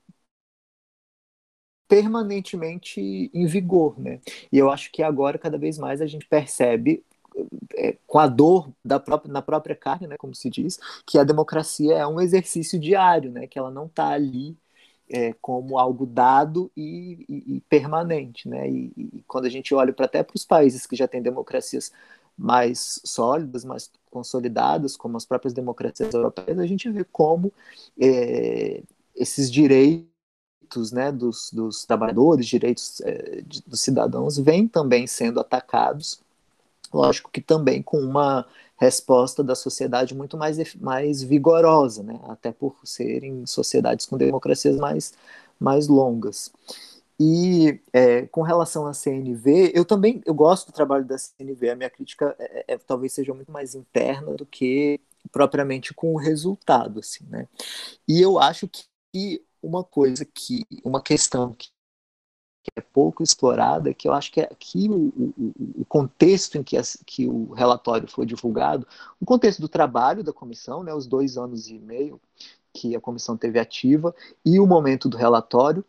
permanentemente 1.89 3.01
em 3.35 3.47
vigor, 3.47 3.99
né? 3.99 4.21
E 4.53 4.57
eu 4.59 4.71
acho 4.71 4.93
que 4.93 5.03
agora 5.03 5.39
cada 5.39 5.59
vez 5.59 5.77
mais 5.77 6.01
a 6.01 6.07
gente 6.07 6.25
percebe 6.27 7.05
é, 7.77 7.97
com 8.07 8.19
a 8.19 8.27
dor 8.27 8.71
da 8.85 9.01
própria, 9.01 9.33
na 9.33 9.43
própria 9.43 9.75
carne, 9.75 10.07
né, 10.07 10.17
como 10.17 10.35
se 10.35 10.49
diz, 10.51 10.79
que 11.07 11.19
a 11.19 11.25
democracia 11.25 11.95
é 11.95 12.07
um 12.07 12.21
exercício 12.21 12.79
diário, 12.79 13.31
né, 13.31 13.47
que 13.47 13.59
ela 13.59 13.71
não 13.71 13.87
está 13.87 14.09
ali 14.09 14.57
é, 15.11 15.35
como 15.41 15.79
algo 15.79 16.07
dado 16.07 16.71
e, 16.77 17.25
e, 17.29 17.57
e 17.57 17.61
permanente. 17.63 18.49
Né, 18.49 18.71
e, 18.71 18.93
e, 18.97 19.25
quando 19.27 19.47
a 19.47 19.51
gente 19.51 19.75
olha 19.75 19.93
para 19.93 20.07
até 20.07 20.23
para 20.23 20.37
os 20.37 20.45
países 20.45 20.87
que 20.87 20.97
já 20.97 21.09
têm 21.09 21.21
democracias 21.21 21.93
mais 22.39 23.01
sólidas, 23.05 23.65
mais 23.65 23.91
consolidadas, 24.11 24.97
como 24.97 25.17
as 25.17 25.27
próprias 25.27 25.53
democracias 25.53 26.15
europeias, 26.15 26.59
a 26.59 26.67
gente 26.67 26.89
vê 26.91 27.05
como 27.05 27.53
é, 28.01 28.83
esses 29.15 29.51
direitos 29.51 30.91
né, 30.93 31.13
dos, 31.13 31.51
dos 31.53 31.85
trabalhadores, 31.85 32.47
direitos 32.47 33.01
é, 33.03 33.43
de, 33.43 33.63
dos 33.67 33.81
cidadãos, 33.81 34.39
vêm 34.39 34.67
também 34.67 35.07
sendo 35.07 35.41
atacados, 35.41 36.21
lógico 36.93 37.31
que 37.31 37.41
também 37.41 37.83
com 37.83 37.99
uma 37.99 38.47
resposta 38.81 39.45
da 39.45 39.55
sociedade 39.55 40.15
muito 40.15 40.39
mais, 40.39 40.75
mais 40.77 41.23
vigorosa, 41.23 42.03
né, 42.03 42.19
até 42.25 42.51
por 42.51 42.77
serem 42.83 43.45
sociedades 43.45 44.07
com 44.07 44.17
democracias 44.17 44.77
mais, 44.77 45.13
mais 45.59 45.87
longas. 45.87 46.51
E 47.23 47.79
é, 47.93 48.23
com 48.29 48.41
relação 48.41 48.87
à 48.87 48.95
CNV, 48.95 49.73
eu 49.75 49.85
também 49.85 50.23
eu 50.25 50.33
gosto 50.33 50.69
do 50.69 50.73
trabalho 50.73 51.05
da 51.05 51.19
CNV. 51.19 51.69
A 51.69 51.77
minha 51.77 51.91
crítica 51.91 52.35
é, 52.39 52.65
é, 52.67 52.79
talvez 52.79 53.13
seja 53.13 53.35
muito 53.35 53.53
mais 53.53 53.75
interna 53.75 54.33
do 54.33 54.47
que 54.47 54.99
propriamente 55.31 55.93
com 55.93 56.15
o 56.15 56.17
resultado, 56.17 57.01
assim, 57.01 57.27
né? 57.29 57.47
E 58.09 58.23
eu 58.23 58.39
acho 58.39 58.67
que 59.13 59.45
uma 59.63 59.85
coisa 59.85 60.25
que, 60.25 60.65
uma 60.83 61.03
questão 61.03 61.53
que, 61.53 61.69
que 62.63 62.71
é 62.77 62.81
pouco 62.81 63.23
explorada, 63.23 63.95
que 63.95 64.07
eu 64.07 64.13
acho 64.13 64.31
que 64.31 64.41
é 64.41 64.45
aqui 64.45 64.89
o, 64.91 65.13
o, 65.17 65.55
o 65.81 65.85
contexto 65.87 66.59
em 66.59 66.63
que, 66.63 66.77
as, 66.77 66.99
que 67.07 67.27
o 67.27 67.53
relatório 67.53 68.09
foi 68.09 68.27
divulgado, 68.27 68.87
o 69.21 69.25
contexto 69.25 69.61
do 69.61 69.69
trabalho 69.69 70.23
da 70.23 70.33
comissão, 70.33 70.83
né, 70.83 70.93
os 70.93 71.07
dois 71.07 71.37
anos 71.37 71.69
e 71.69 71.79
meio 71.79 72.21
que 72.73 72.95
a 72.95 73.01
comissão 73.01 73.37
teve 73.37 73.59
ativa 73.59 74.15
e 74.45 74.61
o 74.61 74.67
momento 74.67 75.09
do 75.09 75.17
relatório 75.17 75.85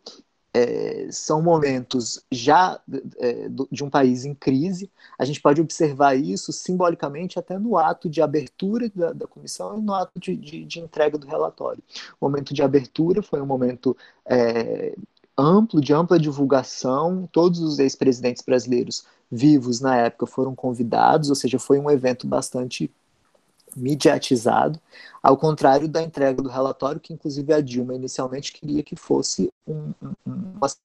é, 0.54 1.08
são 1.10 1.40
momentos 1.40 2.22
já 2.30 2.78
é, 3.18 3.48
de 3.70 3.82
um 3.82 3.88
país 3.88 4.24
em 4.24 4.34
crise. 4.34 4.90
A 5.18 5.24
gente 5.24 5.40
pode 5.40 5.60
observar 5.60 6.14
isso 6.14 6.52
simbolicamente 6.52 7.38
até 7.38 7.58
no 7.58 7.78
ato 7.78 8.08
de 8.08 8.20
abertura 8.20 8.90
da, 8.94 9.12
da 9.12 9.26
comissão 9.26 9.78
e 9.78 9.80
no 9.80 9.94
ato 9.94 10.20
de, 10.20 10.36
de, 10.36 10.64
de, 10.64 10.80
entrega 10.80 11.16
do 11.16 11.26
relatório. 11.26 11.82
O 12.20 12.26
momento 12.26 12.52
de 12.52 12.62
abertura 12.62 13.22
foi 13.22 13.40
um 13.40 13.46
momento 13.46 13.96
é, 14.26 14.94
amplo, 15.36 15.80
de 15.80 15.92
ampla 15.92 16.18
divulgação. 16.18 17.28
Todos 17.32 17.60
os 17.60 17.78
ex-presidentes 17.78 18.42
brasileiros 18.42 19.04
vivos 19.30 19.80
na 19.80 19.96
época 19.96 20.26
foram 20.26 20.54
convidados, 20.54 21.30
ou 21.30 21.34
seja, 21.34 21.58
foi 21.58 21.78
um 21.78 21.90
evento 21.90 22.26
bastante 22.26 22.90
mediatizado, 23.74 24.78
ao 25.22 25.36
contrário 25.36 25.88
da 25.88 26.02
entrega 26.02 26.42
do 26.42 26.48
relatório, 26.48 27.00
que 27.00 27.12
inclusive 27.12 27.52
a 27.54 27.60
Dilma 27.60 27.94
inicialmente 27.94 28.52
queria 28.52 28.82
que 28.82 28.94
fosse 28.94 29.50
um, 29.66 29.94
um, 30.02 30.12
umas 30.26 30.78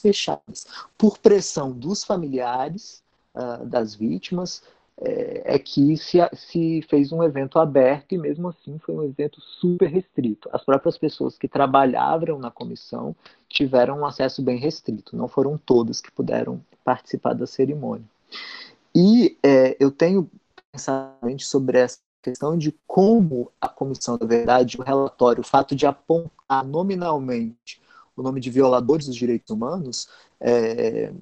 fechadas, 0.00 0.66
por 0.96 1.18
pressão 1.18 1.72
dos 1.72 2.04
familiares 2.04 3.02
uh, 3.34 3.66
das 3.66 3.94
vítimas, 3.96 4.62
é, 4.98 5.54
é 5.56 5.58
que 5.58 5.96
se, 5.96 6.18
se, 6.34 6.82
fez 6.88 7.12
um 7.12 7.22
evento 7.22 7.58
aberto 7.58 8.12
e 8.12 8.18
mesmo 8.18 8.48
assim 8.48 8.78
foi 8.78 8.94
um 8.94 9.04
evento 9.04 9.40
super 9.40 9.88
restrito. 9.88 10.48
As 10.52 10.64
próprias 10.64 10.96
pessoas 10.96 11.36
que 11.36 11.48
trabalhavam 11.48 12.38
na 12.38 12.50
comissão 12.50 13.14
tiveram 13.48 14.00
um 14.00 14.06
acesso 14.06 14.42
bem 14.42 14.58
restrito, 14.58 15.16
não 15.16 15.28
foram 15.28 15.58
todas 15.58 16.00
que 16.00 16.10
puderam 16.10 16.60
participar 16.84 17.34
da 17.34 17.46
cerimônia. 17.46 18.06
E 18.94 19.36
é, 19.42 19.76
eu 19.78 19.90
tenho 19.90 20.30
pensamento 20.72 21.42
sobre 21.42 21.78
essa 21.78 21.98
questão 22.22 22.56
de 22.56 22.74
como 22.86 23.52
a 23.60 23.68
Comissão 23.68 24.16
da 24.16 24.26
Verdade, 24.26 24.78
o 24.78 24.82
relatório, 24.82 25.42
o 25.42 25.46
fato 25.46 25.76
de 25.76 25.86
apontar 25.86 26.64
nominalmente 26.64 27.80
o 28.16 28.22
nome 28.22 28.40
de 28.40 28.50
violadores 28.50 29.06
dos 29.06 29.14
direitos 29.14 29.50
humanos, 29.50 30.08
é, 30.40 31.12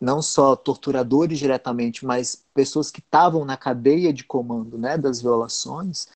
não 0.00 0.22
só 0.22 0.54
torturadores 0.54 1.38
diretamente, 1.38 2.06
mas 2.06 2.46
pessoas 2.54 2.90
que 2.90 3.00
estavam 3.00 3.44
na 3.44 3.56
cadeia 3.56 4.12
de 4.12 4.24
comando 4.24 4.78
né, 4.78 4.96
das 4.96 5.20
violações. 5.20 6.08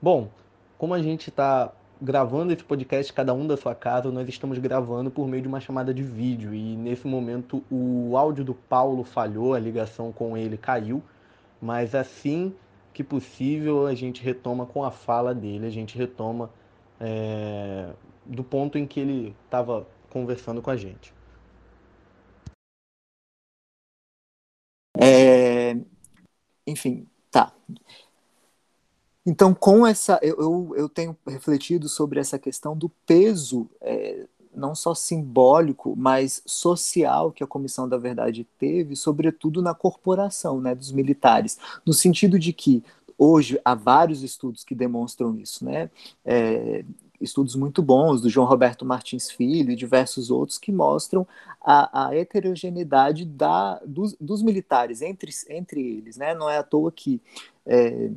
Bom, 0.00 0.30
como 0.78 0.94
a 0.94 1.02
gente 1.02 1.28
está 1.28 1.72
gravando 2.00 2.52
esse 2.52 2.64
podcast, 2.64 3.12
cada 3.12 3.34
um 3.34 3.46
da 3.46 3.56
sua 3.56 3.74
casa, 3.74 4.10
nós 4.10 4.28
estamos 4.28 4.58
gravando 4.58 5.10
por 5.10 5.28
meio 5.28 5.42
de 5.42 5.48
uma 5.48 5.60
chamada 5.60 5.92
de 5.92 6.02
vídeo. 6.02 6.54
E 6.54 6.76
nesse 6.76 7.06
momento 7.06 7.62
o 7.70 8.16
áudio 8.16 8.44
do 8.44 8.54
Paulo 8.54 9.04
falhou, 9.04 9.54
a 9.54 9.58
ligação 9.58 10.10
com 10.12 10.36
ele 10.36 10.56
caiu. 10.56 11.02
Mas 11.60 11.94
assim 11.94 12.54
que 12.92 13.04
possível, 13.04 13.86
a 13.86 13.94
gente 13.94 14.22
retoma 14.22 14.66
com 14.66 14.82
a 14.84 14.90
fala 14.90 15.34
dele, 15.34 15.66
a 15.66 15.70
gente 15.70 15.96
retoma 15.96 16.50
é, 16.98 17.90
do 18.26 18.42
ponto 18.42 18.76
em 18.78 18.86
que 18.86 19.00
ele 19.00 19.36
estava 19.44 19.86
conversando 20.10 20.60
com 20.60 20.70
a 20.70 20.76
gente. 20.76 21.14
É, 24.98 25.76
enfim, 26.66 27.06
tá. 27.30 27.54
Então, 29.24 29.54
com 29.54 29.86
essa, 29.86 30.18
eu, 30.22 30.72
eu 30.76 30.88
tenho 30.88 31.16
refletido 31.26 31.88
sobre 31.88 32.18
essa 32.18 32.38
questão 32.38 32.76
do 32.76 32.88
peso, 33.06 33.68
é, 33.80 34.26
não 34.54 34.74
só 34.74 34.94
simbólico, 34.94 35.94
mas 35.96 36.42
social 36.46 37.30
que 37.30 37.44
a 37.44 37.46
Comissão 37.46 37.88
da 37.88 37.96
Verdade 37.96 38.46
teve, 38.58 38.96
sobretudo 38.96 39.62
na 39.62 39.74
corporação 39.74 40.60
né, 40.60 40.74
dos 40.74 40.90
militares, 40.90 41.58
no 41.86 41.92
sentido 41.92 42.38
de 42.38 42.52
que 42.52 42.82
hoje 43.16 43.60
há 43.64 43.74
vários 43.74 44.22
estudos 44.22 44.64
que 44.64 44.74
demonstram 44.74 45.36
isso, 45.36 45.64
né? 45.64 45.90
É, 46.24 46.84
estudos 47.20 47.54
muito 47.54 47.82
bons 47.82 48.20
do 48.20 48.30
João 48.30 48.46
Roberto 48.46 48.84
Martins 48.84 49.30
Filho 49.30 49.70
e 49.70 49.76
diversos 49.76 50.30
outros 50.30 50.58
que 50.58 50.72
mostram 50.72 51.26
a, 51.60 52.06
a 52.06 52.16
heterogeneidade 52.16 53.24
da, 53.24 53.80
dos, 53.86 54.16
dos, 54.20 54.42
militares 54.42 55.02
entre, 55.02 55.30
entre 55.48 55.80
eles, 55.80 56.16
né? 56.16 56.34
Não 56.34 56.48
é 56.48 56.58
à 56.58 56.62
toa 56.62 56.90
que 56.90 57.20
é, 57.66 58.10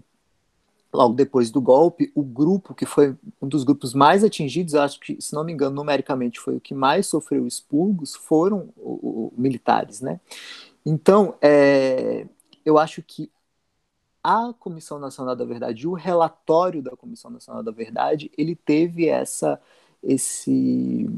logo 0.94 1.14
depois 1.14 1.50
do 1.50 1.60
golpe, 1.60 2.12
o 2.14 2.24
grupo 2.24 2.74
que 2.74 2.86
foi 2.86 3.16
um 3.42 3.48
dos 3.48 3.64
grupos 3.64 3.94
mais 3.94 4.24
atingidos, 4.24 4.76
acho 4.76 5.00
que, 5.00 5.20
se 5.20 5.34
não 5.34 5.44
me 5.44 5.52
engano, 5.52 5.76
numericamente 5.76 6.40
foi 6.40 6.56
o 6.56 6.62
que 6.62 6.74
mais 6.74 7.08
sofreu 7.08 7.48
expurgos, 7.48 8.16
foram 8.16 8.70
os 8.78 9.32
militares, 9.36 10.02
né? 10.02 10.20
Então, 10.86 11.36
é, 11.42 12.28
eu 12.66 12.78
acho 12.78 13.02
que 13.02 13.30
a 14.24 14.54
Comissão 14.58 14.98
Nacional 15.00 15.36
da 15.36 15.44
Verdade, 15.44 15.88
o 15.88 15.94
relatório 15.94 16.82
da 16.82 16.96
Comissão 16.96 17.30
Nacional 17.30 17.62
da 17.62 17.72
Verdade, 17.72 18.32
ele 18.38 18.56
teve 18.56 19.08
essa, 19.08 19.60
esse, 20.02 21.10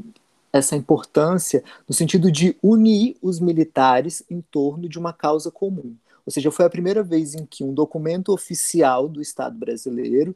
essa 0.52 0.74
importância 0.74 1.62
no 1.88 1.94
sentido 1.94 2.32
de 2.32 2.56
unir 2.62 3.16
os 3.22 3.38
militares 3.38 4.24
em 4.28 4.40
torno 4.40 4.88
de 4.88 4.98
uma 4.98 5.12
causa 5.12 5.50
comum. 5.50 5.94
Ou 6.26 6.32
seja, 6.32 6.50
foi 6.50 6.64
a 6.64 6.70
primeira 6.70 7.04
vez 7.04 7.34
em 7.34 7.46
que 7.46 7.62
um 7.62 7.72
documento 7.72 8.32
oficial 8.32 9.08
do 9.08 9.22
Estado 9.22 9.56
brasileiro 9.56 10.34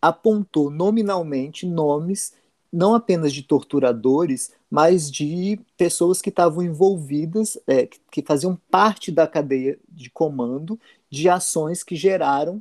apontou 0.00 0.70
nominalmente 0.70 1.66
nomes 1.66 2.32
não 2.72 2.94
apenas 2.94 3.32
de 3.32 3.42
torturadores, 3.42 4.52
mas 4.70 5.10
de 5.10 5.58
pessoas 5.76 6.20
que 6.20 6.28
estavam 6.28 6.62
envolvidas, 6.62 7.58
é, 7.66 7.86
que, 8.10 8.22
faziam 8.22 8.58
parte 8.70 9.10
da 9.10 9.26
cadeia 9.26 9.78
de 9.88 10.10
comando 10.10 10.78
de 11.10 11.28
ações 11.28 11.82
que 11.82 11.96
geraram 11.96 12.56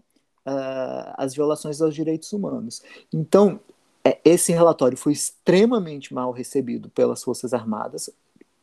uh, 0.45 1.14
as 1.18 1.34
violações 1.36 1.82
aos 1.82 1.93
direitos 1.93 2.32
humanos. 2.32 2.82
Então, 3.14 3.60
é, 4.03 4.20
esse 4.24 4.53
relatório 4.53 4.97
foi 4.97 5.12
extremamente 5.12 6.14
mal 6.14 6.32
recebido 6.32 6.89
pelas 6.89 7.22
Forças 7.24 7.53
Armadas, 7.53 8.10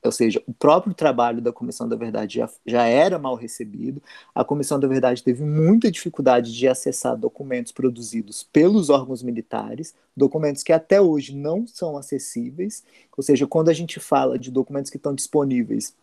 ou 0.05 0.13
seja, 0.13 0.43
o 0.47 0.53
próprio 0.53 0.93
trabalho 0.95 1.41
da 1.41 1.53
Comissão 1.53 1.89
da 1.89 1.97
Verdade 1.97 2.39
já, 2.39 2.51
já 2.67 2.85
era 2.85 3.19
mal 3.19 3.35
recebido, 3.35 4.03
a 4.35 4.45
Comissão 4.45 4.79
da 4.79 4.87
Verdade 4.87 5.23
teve 5.23 5.43
muita 5.43 5.91
dificuldade 5.91 6.53
de 6.53 6.69
acessar 6.69 7.17
documentos 7.17 7.73
produzidos 7.73 8.43
pelos 8.53 8.91
órgãos 8.91 9.23
militares, 9.23 9.95
documentos 10.17 10.63
que 10.63 10.73
até 10.73 11.01
hoje 11.01 11.35
não 11.35 11.67
são 11.67 11.97
acessíveis, 11.97 12.85
ou 13.17 13.23
seja, 13.23 13.47
quando 13.47 13.71
a 13.71 13.73
gente 13.73 13.99
fala 13.99 14.39
de 14.39 14.51
documentos 14.51 14.91
que 14.91 14.99
estão 14.99 15.15
disponíveis 15.15 15.95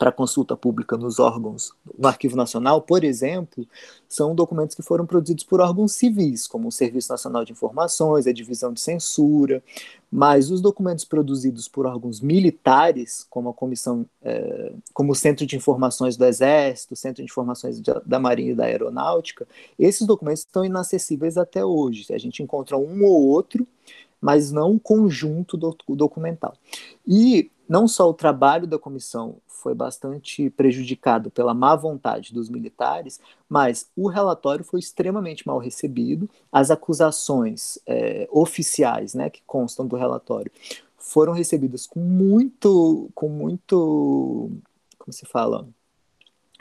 para 0.00 0.10
consulta 0.10 0.56
pública 0.56 0.96
nos 0.96 1.18
órgãos, 1.18 1.74
no 1.98 2.08
Arquivo 2.08 2.34
Nacional, 2.34 2.80
por 2.80 3.04
exemplo, 3.04 3.68
são 4.08 4.34
documentos 4.34 4.74
que 4.74 4.80
foram 4.80 5.04
produzidos 5.04 5.44
por 5.44 5.60
órgãos 5.60 5.92
civis, 5.92 6.46
como 6.46 6.68
o 6.68 6.72
Serviço 6.72 7.12
Nacional 7.12 7.44
de 7.44 7.52
Informações, 7.52 8.26
a 8.26 8.32
Divisão 8.32 8.72
de 8.72 8.80
Censura, 8.80 9.62
mas 10.10 10.50
os 10.50 10.62
documentos 10.62 11.04
produzidos 11.04 11.68
por 11.68 11.84
órgãos 11.84 12.22
militares, 12.22 13.26
como 13.28 13.50
a 13.50 13.52
Comissão, 13.52 14.06
é, 14.22 14.72
como 14.94 15.12
o 15.12 15.14
Centro 15.14 15.44
de 15.44 15.54
Informações 15.54 16.16
do 16.16 16.24
Exército, 16.24 16.94
o 16.94 16.96
Centro 16.96 17.22
de 17.22 17.30
Informações 17.30 17.78
da 18.06 18.18
Marinha 18.18 18.52
e 18.52 18.54
da 18.54 18.64
Aeronáutica, 18.64 19.46
esses 19.78 20.06
documentos 20.06 20.44
estão 20.44 20.64
inacessíveis 20.64 21.36
até 21.36 21.62
hoje. 21.62 22.06
A 22.10 22.18
gente 22.18 22.42
encontra 22.42 22.78
um 22.78 23.04
ou 23.04 23.28
outro, 23.28 23.68
mas 24.18 24.50
não 24.50 24.72
um 24.72 24.78
conjunto 24.78 25.58
do, 25.58 25.76
documental. 25.90 26.54
E 27.06 27.50
não 27.70 27.86
só 27.86 28.10
o 28.10 28.14
trabalho 28.14 28.66
da 28.66 28.80
comissão 28.80 29.36
foi 29.46 29.76
bastante 29.76 30.50
prejudicado 30.50 31.30
pela 31.30 31.54
má 31.54 31.76
vontade 31.76 32.34
dos 32.34 32.50
militares, 32.50 33.20
mas 33.48 33.88
o 33.94 34.08
relatório 34.08 34.64
foi 34.64 34.80
extremamente 34.80 35.46
mal 35.46 35.58
recebido. 35.58 36.28
As 36.50 36.72
acusações 36.72 37.78
é, 37.86 38.28
oficiais, 38.32 39.14
né, 39.14 39.30
que 39.30 39.40
constam 39.46 39.86
do 39.86 39.94
relatório, 39.94 40.50
foram 40.98 41.32
recebidas 41.32 41.86
com 41.86 42.00
muito, 42.00 43.08
com 43.14 43.28
muito, 43.28 44.50
como 44.98 45.12
se 45.12 45.24
fala, 45.24 45.64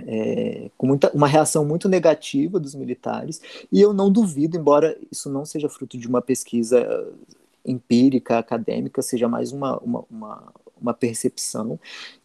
é, 0.05 0.69
com 0.77 0.85
muita, 0.85 1.09
uma 1.11 1.27
reação 1.27 1.65
muito 1.65 1.89
negativa 1.89 2.59
dos 2.59 2.75
militares, 2.75 3.41
e 3.71 3.81
eu 3.81 3.93
não 3.93 4.11
duvido, 4.11 4.57
embora 4.57 4.95
isso 5.11 5.27
não 5.27 5.43
seja 5.43 5.67
fruto 5.69 5.97
de 5.97 6.07
uma 6.07 6.21
pesquisa 6.21 7.11
empírica, 7.65 8.37
acadêmica, 8.37 9.01
seja 9.01 9.27
mais 9.27 9.51
uma, 9.51 9.77
uma, 9.79 10.05
uma, 10.09 10.53
uma 10.81 10.93
percepção 10.93 11.79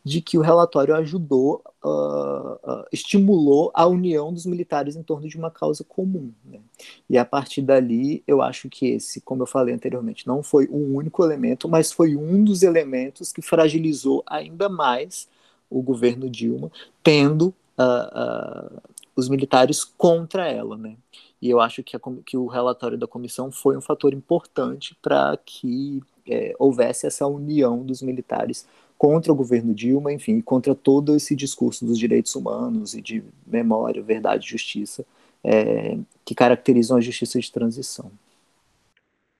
de 0.05 0.21
que 0.21 0.37
o 0.37 0.43
relatório 0.43 0.95
ajudou, 0.97 1.63
uh, 1.83 2.53
uh, 2.53 2.85
estimulou 2.93 3.71
a 3.75 3.87
união 3.87 4.33
dos 4.33 4.47
militares 4.47 4.97
em 4.97 5.03
torno 5.03 5.29
de 5.29 5.37
uma 5.37 5.51
causa 5.51 5.83
comum. 5.85 6.33
Né? 6.45 6.61
E 7.09 7.17
a 7.17 7.25
partir 7.25 7.63
dali, 7.63 8.23
eu 8.27 8.43
acho 8.43 8.69
que 8.69 8.87
esse, 8.87 9.21
como 9.21 9.43
eu 9.43 9.47
falei 9.47 9.75
anteriormente, 9.75 10.27
não 10.27 10.43
foi 10.43 10.69
um 10.69 10.95
único 10.95 11.25
elemento, 11.25 11.69
mas 11.69 11.91
foi 11.91 12.17
um 12.17 12.45
dos 12.45 12.63
elementos 12.63 13.33
que 13.33 13.43
fragilizou 13.43 14.23
ainda 14.27 14.69
mais 14.69 15.29
o 15.71 15.83
governo 15.83 16.29
Dilma, 16.29 16.71
tendo 17.03 17.55
uh, 17.79 18.81
os 19.17 19.29
militares 19.29 19.85
contra 19.85 20.47
ela. 20.47 20.77
Né? 20.77 20.97
E 21.41 21.51
eu 21.51 21.61
acho 21.61 21.83
que, 21.83 21.97
a, 21.97 22.01
que 22.25 22.37
o 22.37 22.47
relatório 22.47 22.99
da 22.99 23.07
comissão 23.07 23.51
foi 23.51 23.77
um 23.77 23.81
fator 23.81 24.13
importante 24.13 24.97
para 25.03 25.37
que 25.45 26.03
é, 26.29 26.55
houvesse 26.59 27.07
essa 27.07 27.27
união 27.27 27.83
dos 27.83 28.03
militares 28.03 28.67
contra 28.97 29.33
o 29.33 29.35
governo 29.35 29.75
Dilma, 29.75 30.13
enfim, 30.13 30.41
contra 30.41 30.75
todo 30.75 31.15
esse 31.17 31.35
discurso 31.35 31.85
dos 31.85 31.99
direitos 31.99 32.35
humanos 32.35 32.95
e 32.95 33.03
de 33.03 33.23
memória, 33.47 34.03
verdade 34.03 34.49
justiça 34.49 35.05
é, 35.45 35.99
que 36.25 36.35
caracterizam 36.35 36.97
a 36.97 37.01
justiça 37.01 37.39
de 37.39 37.53
transição. 37.53 38.11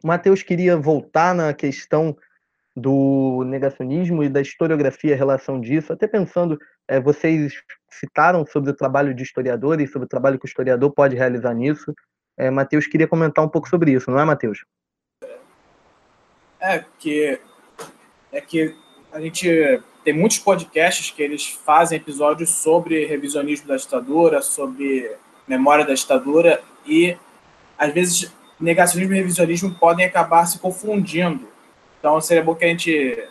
Matheus 0.03 0.43
queria 0.43 0.77
voltar 0.77 1.35
na 1.35 1.55
questão 1.55 2.15
do 2.77 3.43
negacionismo 3.47 4.23
e 4.23 4.29
da 4.29 4.43
historiografia, 4.43 5.15
a 5.15 5.17
relação 5.17 5.61
disso, 5.61 5.93
até 5.93 6.07
pensando, 6.07 6.59
é, 6.87 7.01
vocês 7.01 7.55
citaram 7.89 8.45
sobre 8.45 8.71
o 8.71 8.75
trabalho 8.75 9.15
de 9.15 9.23
historiadores, 9.23 9.91
sobre 9.91 10.05
o 10.07 10.09
trabalho 10.09 10.39
que 10.39 10.45
o 10.45 10.49
historiador 10.49 10.91
pode 10.91 11.17
realizar 11.17 11.55
nisso. 11.55 11.95
É, 12.37 12.51
Matheus 12.51 12.87
queria 12.87 13.09
comentar 13.09 13.45
um 13.45 13.49
pouco 13.49 13.69
sobre 13.69 13.93
isso, 13.93 14.11
não 14.11 14.19
é, 14.19 14.25
Matheus? 14.25 14.65
É 16.65 16.85
que 16.99 17.39
é 18.33 18.41
que 18.41 18.75
a 19.13 19.21
gente 19.21 19.81
tem 20.03 20.13
muitos 20.13 20.39
podcasts 20.39 21.11
que 21.11 21.23
eles 21.23 21.47
fazem 21.47 21.97
episódios 21.97 22.51
sobre 22.51 23.07
revisionismo 23.07 23.69
da 23.69 23.77
ditadura, 23.77 24.43
sobre 24.43 25.15
memória 25.47 25.85
da 25.85 25.95
ditadura 25.95 26.63
e 26.87 27.17
às 27.79 27.93
vezes 27.93 28.33
negacionismo 28.59 29.15
e 29.15 29.19
revisionismo 29.19 29.75
podem 29.75 30.07
acabar 30.07 30.47
se 30.47 30.59
confundindo. 30.59 31.49
Então 31.99 32.21
seria 32.21 32.43
bom 32.43 32.55
que 32.55 32.65
a 32.65 32.69
gente 32.69 33.29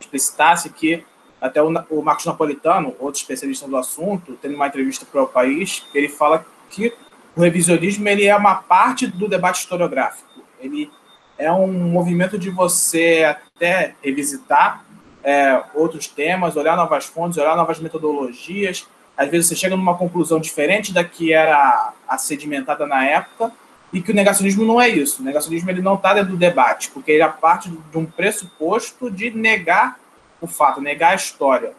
explicitasse 0.00 0.70
que 0.70 1.04
até 1.40 1.60
o, 1.60 2.02
Marcos 2.02 2.24
Napolitano, 2.24 2.94
outro 2.98 3.20
especialista 3.20 3.68
do 3.68 3.76
assunto, 3.76 4.34
tem 4.34 4.54
uma 4.54 4.68
entrevista 4.68 5.04
para 5.04 5.22
o 5.22 5.26
país, 5.26 5.84
ele 5.92 6.08
fala 6.08 6.46
que 6.70 6.94
o 7.36 7.40
revisionismo 7.40 8.08
ele 8.08 8.26
é 8.26 8.36
uma 8.36 8.54
parte 8.54 9.06
do 9.06 9.28
debate 9.28 9.60
historiográfico. 9.60 10.42
Ele 10.60 10.90
é 11.38 11.50
um 11.50 11.72
movimento 11.72 12.38
de 12.38 12.50
você 12.50 13.24
até 13.24 13.94
revisitar 14.02 14.84
é, 15.24 15.62
outros 15.74 16.06
temas, 16.06 16.56
olhar 16.56 16.76
novas 16.76 17.06
fontes, 17.06 17.38
olhar 17.38 17.56
novas 17.56 17.78
metodologias. 17.78 18.86
Às 19.16 19.28
vezes 19.28 19.48
você 19.48 19.56
chega 19.56 19.76
numa 19.76 19.96
conclusão 19.96 20.40
diferente 20.40 20.92
da 20.92 21.04
que 21.04 21.32
era 21.32 21.92
a 22.08 22.18
sedimentada 22.18 22.86
na 22.86 23.04
época, 23.04 23.52
e 23.92 24.00
que 24.00 24.10
o 24.10 24.14
negacionismo 24.14 24.64
não 24.64 24.80
é 24.80 24.88
isso. 24.88 25.20
O 25.20 25.24
negacionismo 25.24 25.70
ele 25.70 25.82
não 25.82 25.94
está 25.94 26.14
dentro 26.14 26.30
do 26.30 26.36
debate, 26.36 26.90
porque 26.90 27.12
ele 27.12 27.22
é 27.22 27.28
parte 27.28 27.68
de 27.68 27.98
um 27.98 28.06
pressuposto 28.06 29.10
de 29.10 29.30
negar 29.30 29.98
o 30.40 30.46
fato, 30.46 30.80
negar 30.80 31.12
a 31.12 31.14
história. 31.14 31.74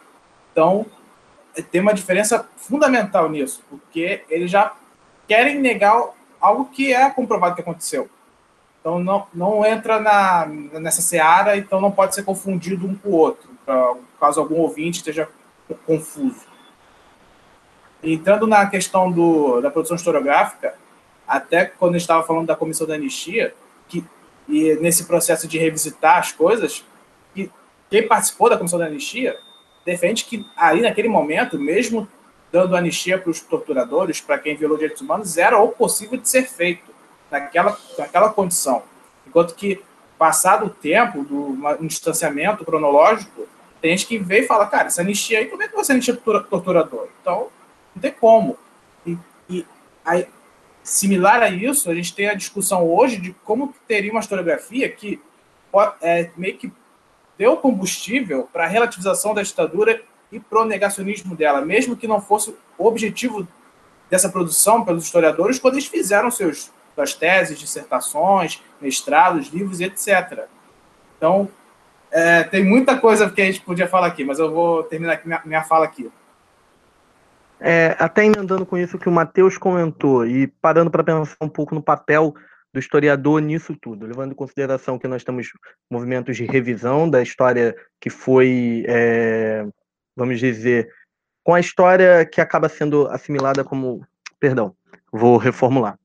Então, 0.52 0.86
tem 1.72 1.82
uma 1.82 1.94
diferença 1.94 2.48
fundamental 2.56 3.30
nisso, 3.30 3.64
porque 3.70 4.24
eles 4.30 4.52
já 4.52 4.74
querem 5.28 5.60
negar 5.60 6.10
algo 6.40 6.66
que 6.66 6.94
é 6.94 7.10
comprovado 7.10 7.56
que 7.56 7.62
aconteceu. 7.62 8.08
Então, 8.84 9.00
não, 9.00 9.26
não 9.34 9.66
entra 9.66 9.98
na, 9.98 10.46
nessa 10.46 11.02
seara, 11.02 11.56
então 11.56 11.80
não 11.80 11.90
pode 11.90 12.14
ser 12.14 12.24
confundido 12.24 12.86
um 12.86 12.94
com 12.94 13.12
o 13.12 13.14
outro, 13.14 13.50
caso 14.20 14.42
algum 14.42 14.58
ouvinte 14.58 14.98
esteja 14.98 15.30
confuso. 15.86 16.46
Entrando 18.04 18.46
na 18.46 18.66
questão 18.66 19.10
do, 19.10 19.62
da 19.62 19.72
produção 19.72 19.96
historiográfica, 19.96 20.76
até 21.26 21.64
quando 21.64 21.96
estava 21.96 22.24
falando 22.24 22.48
da 22.48 22.58
comissão 22.58 22.86
da 22.86 22.96
anistia, 22.96 23.56
que, 23.88 24.06
e 24.50 24.76
nesse 24.76 25.06
processo 25.06 25.48
de 25.48 25.58
revisitar 25.58 26.18
as 26.18 26.34
coisas, 26.34 26.84
quem 27.90 28.06
participou 28.06 28.50
da 28.50 28.58
comissão 28.58 28.78
da 28.78 28.88
anistia 28.88 29.40
defende 29.86 30.26
que 30.26 30.46
aí 30.58 30.82
naquele 30.82 31.08
momento, 31.08 31.58
mesmo 31.58 32.06
dando 32.52 32.76
anistia 32.76 33.18
para 33.18 33.32
os 33.32 33.40
torturadores, 33.40 34.20
para 34.20 34.38
quem 34.38 34.58
violou 34.58 34.78
direitos 34.78 35.02
humanos, 35.02 35.38
era 35.38 35.58
o 35.58 35.70
possível 35.70 36.20
de 36.20 36.28
ser 36.28 36.44
feito 36.44 36.93
naquela, 37.34 37.76
naquela 37.98 38.30
condição. 38.30 38.84
Enquanto 39.28 39.56
que, 39.56 39.82
passado 40.20 40.68
o 40.68 40.70
tempo 40.70 41.24
do 41.24 41.58
um 41.82 41.88
distanciamento 41.88 42.64
cronológico, 42.64 43.48
tem 43.82 43.98
gente 43.98 44.08
que 44.08 44.18
vê 44.20 44.42
e 44.42 44.48
fala, 44.48 44.68
cara, 44.68 44.88
essa 44.88 45.02
anistia 45.02 45.40
aí, 45.40 45.48
como 45.48 45.64
é 45.64 45.68
que 45.68 45.76
você 45.76 45.92
anistia 45.92 46.16
torturador? 46.16 47.10
Então, 47.20 47.48
não 47.96 48.02
tem 48.02 48.12
como. 48.12 48.58
E, 49.06 49.18
e 49.50 49.66
aí, 50.06 50.28
similar 50.84 51.42
a 51.42 51.50
isso, 51.50 51.90
a 51.90 51.96
gente 51.96 52.14
tem 52.14 52.30
a 52.30 52.36
discussão 52.36 52.88
hoje 52.88 53.18
de 53.18 53.34
como 53.44 53.74
teria 53.88 54.12
uma 54.12 54.22
historiografia 54.22 54.88
que 54.88 55.20
é, 56.02 56.30
meio 56.38 56.58
que 56.58 56.72
deu 57.38 57.58
combustível 57.58 58.48
para 58.54 58.66
a 58.66 58.68
relativização 58.68 59.34
da 59.34 59.42
ditadura 59.42 60.02
e 60.32 60.40
para 60.40 60.62
o 60.62 60.66
negacionismo 60.66 61.36
dela, 61.36 61.62
mesmo 61.62 61.98
que 61.98 62.08
não 62.08 62.22
fosse 62.22 62.56
o 62.78 62.86
objetivo 62.86 63.48
dessa 64.10 64.30
produção 64.30 64.86
pelos 64.86 65.06
historiadores 65.06 65.58
quando 65.58 65.74
eles 65.74 65.88
fizeram 65.88 66.30
seus, 66.30 66.72
suas 66.96 67.14
teses, 67.14 67.60
dissertações, 67.60 68.62
mestrados, 68.80 69.48
livros, 69.48 69.80
etc. 69.82 70.46
Então, 71.18 71.50
é, 72.12 72.44
tem 72.44 72.64
muita 72.64 72.98
coisa 72.98 73.30
que 73.30 73.42
a 73.42 73.46
gente 73.46 73.62
podia 73.62 73.88
falar 73.88 74.08
aqui, 74.08 74.24
mas 74.24 74.40
eu 74.40 74.52
vou 74.52 74.84
terminar 74.84 75.22
minha, 75.26 75.42
minha 75.44 75.64
fala 75.64 75.86
aqui. 75.86 76.12
É, 77.60 77.96
até 77.98 78.26
emendando 78.26 78.66
com 78.66 78.78
isso 78.78 79.00
que 79.00 79.08
o 79.08 79.12
Matheus 79.12 79.58
comentou 79.58 80.26
e 80.28 80.48
parando 80.48 80.92
para 80.92 81.04
pensar 81.04 81.38
um 81.42 81.50
pouco 81.50 81.74
no 81.74 81.82
papel 81.82 82.34
do 82.74 82.80
historiador 82.80 83.40
nisso 83.40 83.76
tudo, 83.80 84.06
levando 84.06 84.32
em 84.32 84.36
consideração 84.36 85.00
que 85.00 85.08
nós 85.08 85.24
temos 85.24 85.48
movimentos 85.90 86.36
de 86.36 86.44
revisão 86.44 87.10
da 87.10 87.22
história 87.22 87.76
que 88.02 88.10
foi, 88.10 88.84
é, 88.88 89.66
vamos 90.16 90.40
dizer, 90.40 90.90
com 91.44 91.54
a 91.54 91.60
história 91.60 92.26
que 92.26 92.42
acaba 92.42 92.68
sendo 92.68 93.08
assimilada 93.08 93.64
como. 93.64 94.06
Perdão, 94.40 94.76
vou 95.12 95.38
reformular. 95.38 95.98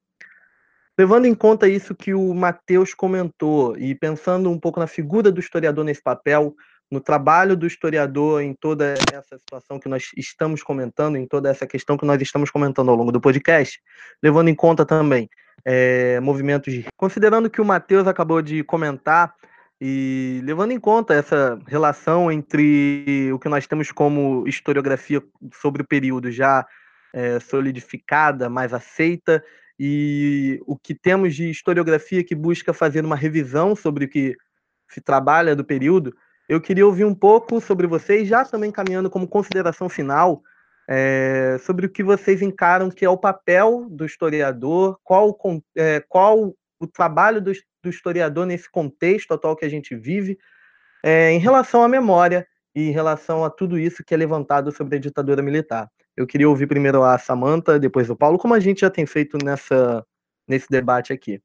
Levando 0.99 1.27
em 1.27 1.35
conta 1.35 1.69
isso 1.69 1.95
que 1.95 2.13
o 2.13 2.35
Matheus 2.35 2.93
comentou 2.93 3.77
e 3.79 3.95
pensando 3.95 4.51
um 4.51 4.59
pouco 4.59 4.81
na 4.81 4.89
figura 4.89 5.31
do 5.31 5.39
historiador 5.39 5.85
nesse 5.85 6.03
papel, 6.03 6.57
no 6.91 7.01
trabalho 7.01 7.57
do 7.57 7.67
historiador 7.67 8.43
em 8.43 8.53
toda 8.53 8.95
essa 9.13 9.39
situação 9.39 9.79
que 9.79 9.89
nós 9.89 10.11
estamos 10.17 10.63
comentando, 10.63 11.17
em 11.17 11.27
toda 11.27 11.49
essa 11.49 11.67
questão 11.67 11.97
que 11.97 12.05
nós 12.05 12.21
estamos 12.21 12.51
comentando 12.51 12.91
ao 12.91 12.97
longo 12.97 13.13
do 13.13 13.21
podcast, 13.21 13.79
levando 14.21 14.49
em 14.49 14.55
conta 14.55 14.85
também 14.85 15.31
é, 15.65 16.19
movimentos 16.21 16.73
de. 16.73 16.87
Considerando 16.97 17.49
que 17.49 17.61
o 17.61 17.65
Matheus 17.65 18.09
acabou 18.09 18.43
de 18.43 18.65
comentar 18.65 19.35
e 19.81 20.41
levando 20.43 20.73
em 20.73 20.81
conta 20.81 21.15
essa 21.15 21.59
relação 21.69 22.33
entre 22.33 23.31
o 23.33 23.39
que 23.39 23.49
nós 23.49 23.67
temos 23.67 23.93
como 23.93 24.45
historiografia 24.49 25.23
sobre 25.53 25.83
o 25.83 25.87
período 25.87 26.33
já 26.33 26.67
é, 27.13 27.39
solidificada, 27.39 28.49
mais 28.49 28.75
aceita, 28.75 29.45
e 29.79 30.61
o 30.67 30.77
que 30.77 30.95
temos 30.95 31.35
de 31.35 31.51
historiografia 31.51 32.25
que 32.25 32.35
busca 32.35 32.73
fazer 32.73 33.05
uma 33.05 33.17
revisão 33.17 33.77
sobre 33.77 34.07
o 34.07 34.09
que 34.09 34.37
se 34.89 35.01
trabalha 35.01 35.55
do 35.55 35.65
período, 35.65 36.15
eu 36.49 36.61
queria 36.61 36.87
ouvir 36.87 37.05
um 37.05 37.15
pouco 37.15 37.61
sobre 37.61 37.87
vocês, 37.87 38.27
já 38.27 38.45
também 38.45 38.73
caminhando 38.73 39.11
como 39.11 39.29
consideração 39.29 39.89
final, 39.89 40.43
é, 40.89 41.59
sobre 41.61 41.85
o 41.85 41.91
que 41.91 42.03
vocês 42.03 42.41
encaram 42.41 42.91
que 42.91 43.05
é 43.05 43.11
o 43.11 43.19
papel 43.19 43.87
do 43.91 44.07
historiador, 44.07 44.99
qual, 45.05 45.39
é, 45.77 46.03
qual 46.09 46.55
o 46.81 46.87
trabalho 46.87 47.43
do, 47.43 47.53
do, 47.83 47.91
historiador 47.91 48.47
nesse 48.47 48.71
contexto 48.71 49.33
atual 49.33 49.55
que 49.55 49.67
a 49.67 49.69
gente 49.69 49.95
vive, 49.95 50.39
é, 51.05 51.31
em 51.31 51.39
relação 51.39 51.83
à 51.83 51.89
memória 51.89 52.47
e 52.75 52.89
em 52.89 52.91
relação 52.91 53.45
a 53.45 53.51
tudo 53.51 53.79
isso 53.79 54.03
que 54.03 54.15
é 54.15 54.17
levantado 54.17 54.73
sobre 54.73 54.97
a 54.97 55.01
ditadura 55.01 55.43
militar. 55.43 55.91
Eu 56.19 56.27
queria 56.27 56.49
ouvir 56.49 56.67
primeiro 56.67 57.05
a 57.05 57.17
Samanta, 57.17 57.79
depois 57.79 58.11
o 58.11 58.17
Paulo, 58.17 58.39
como 58.39 58.53
a 58.53 58.59
gente 58.59 58.81
já 58.81 58.91
tem 58.91 59.07
feito 59.07 59.39
nessa, 59.41 60.05
nesse 60.49 60.67
debate 60.69 61.13
aqui. 61.13 61.41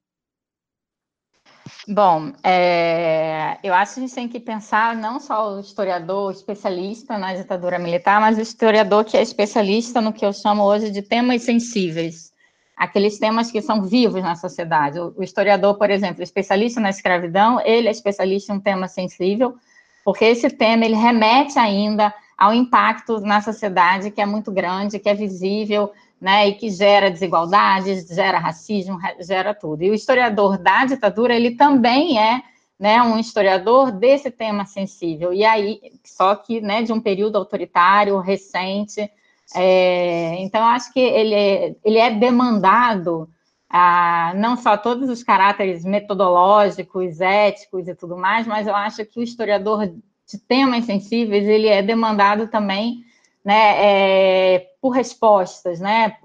Bom, 1.88 2.34
é, 2.44 3.60
eu 3.64 3.72
acho 3.72 3.94
que 3.94 4.00
a 4.00 4.02
gente 4.02 4.16
tem 4.16 4.28
que 4.28 4.40
pensar 4.40 4.96
não 4.96 5.20
só 5.20 5.54
o 5.54 5.60
historiador 5.60 6.32
especialista 6.32 7.20
na 7.20 7.36
ditadura 7.36 7.78
militar, 7.78 8.20
mas 8.20 8.40
o 8.40 8.42
historiador 8.42 9.06
que 9.06 9.16
é 9.16 9.22
especialista 9.22 10.02
no 10.02 10.12
que 10.12 10.26
eu 10.26 10.34
chamo 10.34 10.64
hoje 10.64 10.90
de 10.90 11.04
temas 11.04 11.44
sensíveis, 11.44 12.34
aqueles 12.76 13.20
temas 13.20 13.52
que 13.52 13.62
são 13.62 13.84
vivos 13.84 14.24
na 14.24 14.36
sociedade. 14.36 15.00
O, 15.00 15.14
o 15.16 15.24
historiador, 15.24 15.78
por 15.78 15.92
exemplo, 15.92 16.24
especialista 16.24 16.82
na 16.82 16.90
escravidão, 16.90 17.62
ele 17.62 17.90
é 17.90 17.92
especialista 17.92 18.52
em 18.52 18.56
um 18.56 18.60
tema 18.60 18.88
sensível, 18.88 19.56
porque 20.04 20.26
esse 20.26 20.50
tema 20.50 20.84
ele 20.84 20.96
remete 20.96 21.60
ainda 21.60 22.12
ao 22.38 22.54
impacto 22.54 23.20
na 23.20 23.42
sociedade 23.42 24.12
que 24.12 24.22
é 24.22 24.26
muito 24.26 24.52
grande, 24.52 25.00
que 25.00 25.10
é 25.10 25.14
visível, 25.14 25.92
né, 26.20 26.48
e 26.48 26.54
que 26.54 26.70
gera 26.70 27.12
desigualdades, 27.12 28.08
gera 28.08 28.40
racismo, 28.40 28.98
gera 29.20 29.54
tudo. 29.54 29.84
E 29.84 29.90
o 29.90 29.94
historiador 29.94 30.58
da 30.58 30.86
ditadura, 30.86 31.36
ele 31.36 31.52
também 31.52 32.18
é 32.18 32.42
né, 32.80 33.02
um 33.02 33.20
historiador 33.20 33.92
desse 33.92 34.32
tema 34.32 34.66
sensível, 34.66 35.34
e 35.34 35.44
aí, 35.44 35.80
só 36.04 36.36
que 36.36 36.62
né, 36.62 36.82
de 36.82 36.92
um 36.92 37.00
período 37.00 37.38
autoritário, 37.38 38.18
recente. 38.20 39.10
É, 39.56 40.36
então, 40.40 40.64
acho 40.64 40.92
que 40.92 41.00
ele 41.00 41.36
é, 41.36 41.76
ele 41.84 41.98
é 41.98 42.10
demandado 42.12 43.30
a, 43.70 44.34
não 44.36 44.56
só 44.56 44.78
todos 44.78 45.10
os 45.10 45.24
caráteres 45.24 45.84
metodológicos, 45.84 47.20
éticos 47.20 47.88
e 47.88 47.96
tudo 47.96 48.16
mais, 48.16 48.48
mas 48.48 48.68
eu 48.68 48.76
acho 48.76 49.06
que 49.06 49.20
o 49.20 49.24
historiador 49.24 49.92
de 50.34 50.40
temas 50.40 50.86
sensíveis, 50.86 51.48
ele 51.48 51.68
é 51.68 51.82
demandado 51.82 52.48
também 52.48 53.04
né, 53.46 53.76
é, 53.78 54.68
por 54.82 54.90
respostas, 54.90 55.80
né? 55.80 56.18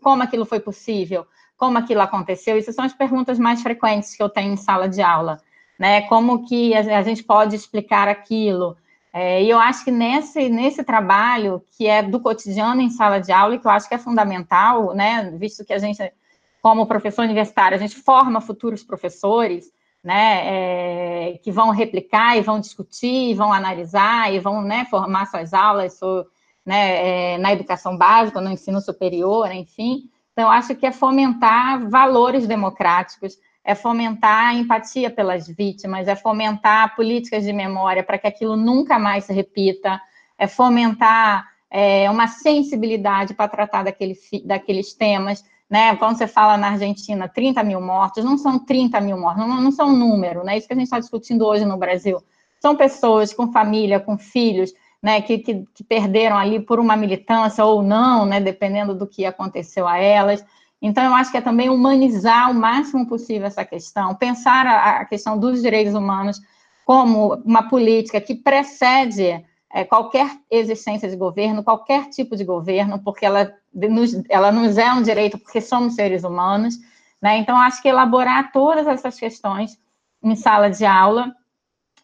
Como 0.00 0.22
aquilo 0.22 0.44
foi 0.44 0.60
possível, 0.60 1.26
como 1.56 1.78
aquilo 1.78 2.00
aconteceu. 2.00 2.56
Essas 2.56 2.74
são 2.74 2.84
as 2.84 2.92
perguntas 2.92 3.38
mais 3.38 3.60
frequentes 3.60 4.14
que 4.16 4.22
eu 4.22 4.28
tenho 4.28 4.52
em 4.52 4.56
sala 4.56 4.88
de 4.88 5.02
aula, 5.02 5.40
né? 5.78 6.02
Como 6.02 6.46
que 6.46 6.74
a, 6.74 7.02
gente 7.02 7.24
pode 7.24 7.56
explicar 7.56 8.06
aquilo? 8.06 8.76
É, 9.12 9.42
e 9.42 9.50
eu 9.50 9.58
acho 9.58 9.84
que 9.84 9.90
nesse, 9.90 10.48
nesse 10.48 10.84
trabalho, 10.84 11.62
que 11.76 11.86
é 11.86 12.02
do 12.02 12.20
cotidiano 12.20 12.80
em 12.80 12.90
sala 12.90 13.20
de 13.20 13.32
aula, 13.32 13.54
e 13.54 13.58
que 13.58 13.66
eu 13.66 13.70
acho 13.70 13.88
que 13.88 13.94
é 13.94 13.98
fundamental, 13.98 14.94
né? 14.94 15.30
Visto 15.36 15.64
que 15.64 15.72
a 15.72 15.78
gente, 15.78 16.00
como 16.62 16.86
professor 16.86 17.24
universitário, 17.24 17.76
a 17.76 17.80
gente 17.80 17.96
forma 17.96 18.40
futuros 18.40 18.84
professores, 18.84 19.72
né, 20.04 20.42
é, 20.44 21.38
que 21.42 21.50
vão 21.50 21.70
replicar 21.70 22.36
e 22.36 22.42
vão 22.42 22.60
discutir, 22.60 23.30
e 23.30 23.34
vão 23.34 23.50
analisar 23.50 24.32
e 24.32 24.38
vão 24.38 24.60
né, 24.60 24.84
formar 24.90 25.26
suas 25.26 25.54
aulas 25.54 25.98
sobre, 25.98 26.28
né, 26.64 27.32
é, 27.34 27.38
na 27.38 27.52
educação 27.54 27.96
básica, 27.96 28.40
no 28.40 28.50
ensino 28.50 28.82
superior, 28.82 29.50
enfim. 29.50 30.10
Então, 30.32 30.50
acho 30.50 30.74
que 30.74 30.84
é 30.84 30.92
fomentar 30.92 31.88
valores 31.88 32.46
democráticos, 32.46 33.38
é 33.64 33.74
fomentar 33.74 34.48
a 34.48 34.54
empatia 34.54 35.08
pelas 35.08 35.48
vítimas, 35.48 36.06
é 36.06 36.14
fomentar 36.14 36.94
políticas 36.94 37.44
de 37.44 37.52
memória 37.52 38.02
para 38.02 38.18
que 38.18 38.26
aquilo 38.26 38.56
nunca 38.56 38.98
mais 38.98 39.24
se 39.24 39.32
repita, 39.32 39.98
é 40.36 40.46
fomentar 40.46 41.48
é, 41.70 42.10
uma 42.10 42.28
sensibilidade 42.28 43.32
para 43.32 43.48
tratar 43.48 43.84
daquele, 43.84 44.14
daqueles 44.44 44.92
temas. 44.92 45.42
Né? 45.68 45.96
Quando 45.96 46.18
você 46.18 46.26
fala 46.26 46.56
na 46.56 46.70
Argentina 46.70 47.28
30 47.28 47.62
mil 47.62 47.80
mortos, 47.80 48.24
não 48.24 48.36
são 48.36 48.58
30 48.58 49.00
mil 49.00 49.18
mortos, 49.18 49.46
não, 49.46 49.60
não 49.60 49.72
são 49.72 49.88
um 49.88 49.96
número, 49.96 50.44
né? 50.44 50.56
Isso 50.56 50.66
que 50.66 50.72
a 50.72 50.76
gente 50.76 50.84
está 50.84 51.00
discutindo 51.00 51.46
hoje 51.46 51.64
no 51.64 51.76
Brasil. 51.76 52.22
São 52.60 52.76
pessoas 52.76 53.32
com 53.32 53.50
família, 53.50 53.98
com 53.98 54.16
filhos, 54.16 54.72
né, 55.02 55.20
que, 55.20 55.36
que, 55.38 55.66
que, 55.74 55.84
perderam 55.84 56.38
ali 56.38 56.58
por 56.58 56.80
uma 56.80 56.96
militância 56.96 57.62
ou 57.62 57.82
não, 57.82 58.24
né, 58.24 58.40
dependendo 58.40 58.94
do 58.94 59.06
que 59.06 59.26
aconteceu 59.26 59.86
a 59.86 59.98
elas. 59.98 60.42
Então, 60.80 61.04
eu 61.04 61.14
acho 61.14 61.30
que 61.30 61.36
é 61.36 61.42
também 61.42 61.68
humanizar 61.68 62.50
o 62.50 62.54
máximo 62.54 63.06
possível 63.06 63.46
essa 63.46 63.66
questão, 63.66 64.14
pensar 64.14 64.66
a, 64.66 65.00
a 65.00 65.04
questão 65.04 65.38
dos 65.38 65.60
direitos 65.60 65.94
humanos 65.94 66.40
como 66.86 67.34
uma 67.44 67.68
política 67.68 68.18
que 68.18 68.34
precede 68.34 69.44
é, 69.74 69.84
qualquer 69.84 70.30
existência 70.48 71.10
de 71.10 71.16
governo, 71.16 71.64
qualquer 71.64 72.08
tipo 72.08 72.36
de 72.36 72.44
governo, 72.44 73.00
porque 73.02 73.26
ela 73.26 73.52
nos, 73.74 74.14
ela 74.28 74.52
nos 74.52 74.78
é 74.78 74.92
um 74.92 75.02
direito, 75.02 75.36
porque 75.36 75.60
somos 75.60 75.96
seres 75.96 76.22
humanos. 76.22 76.76
Né? 77.20 77.38
Então, 77.38 77.56
acho 77.56 77.82
que 77.82 77.88
elaborar 77.88 78.52
todas 78.52 78.86
essas 78.86 79.18
questões 79.18 79.76
em 80.22 80.36
sala 80.36 80.70
de 80.70 80.86
aula 80.86 81.34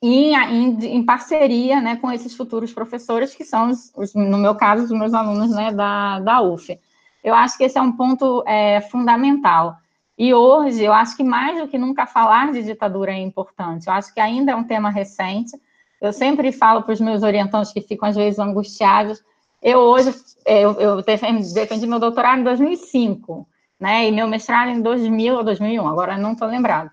e 0.02 0.34
em, 0.34 0.96
em, 0.96 1.04
parceria 1.04 1.80
né, 1.80 1.94
com 1.94 2.10
esses 2.10 2.34
futuros 2.34 2.72
professores, 2.72 3.36
que 3.36 3.44
são, 3.44 3.70
os, 3.70 3.92
os, 3.96 4.14
no 4.14 4.36
meu 4.36 4.56
caso, 4.56 4.82
os 4.82 4.90
meus 4.90 5.14
alunos 5.14 5.54
né, 5.54 5.72
da, 5.72 6.18
da 6.18 6.40
UF. 6.40 6.76
Eu 7.22 7.34
acho 7.34 7.56
que 7.56 7.62
esse 7.62 7.78
é 7.78 7.82
um 7.82 7.92
ponto 7.92 8.42
é, 8.48 8.80
fundamental. 8.80 9.76
E 10.18 10.34
hoje, 10.34 10.82
eu 10.82 10.92
acho 10.92 11.16
que 11.16 11.22
mais 11.22 11.60
do 11.60 11.68
que 11.68 11.78
nunca 11.78 12.04
falar 12.04 12.50
de 12.50 12.64
ditadura 12.64 13.12
é 13.12 13.18
importante. 13.18 13.86
Eu 13.86 13.92
acho 13.92 14.12
que 14.12 14.18
ainda 14.18 14.50
é 14.50 14.56
um 14.56 14.64
tema 14.64 14.90
recente. 14.90 15.52
Eu 16.00 16.12
sempre 16.12 16.50
falo 16.50 16.82
para 16.82 16.92
os 16.92 17.00
meus 17.00 17.22
orientantes 17.22 17.72
que 17.72 17.80
ficam, 17.80 18.08
às 18.08 18.16
vezes, 18.16 18.38
angustiados. 18.38 19.22
Eu 19.62 19.78
hoje, 19.78 20.14
é, 20.46 20.60
eu, 20.64 20.72
eu 20.80 21.02
defendi, 21.02 21.86
meu 21.86 21.98
doutorado 21.98 22.40
em 22.40 22.44
2005, 22.44 23.46
né, 23.78 24.08
e 24.08 24.12
meu 24.12 24.26
mestrado 24.26 24.70
em 24.70 24.80
2000 24.80 25.36
ou 25.36 25.44
2001, 25.44 25.86
agora 25.86 26.16
não 26.16 26.32
estou 26.32 26.48
lembrado. 26.48 26.90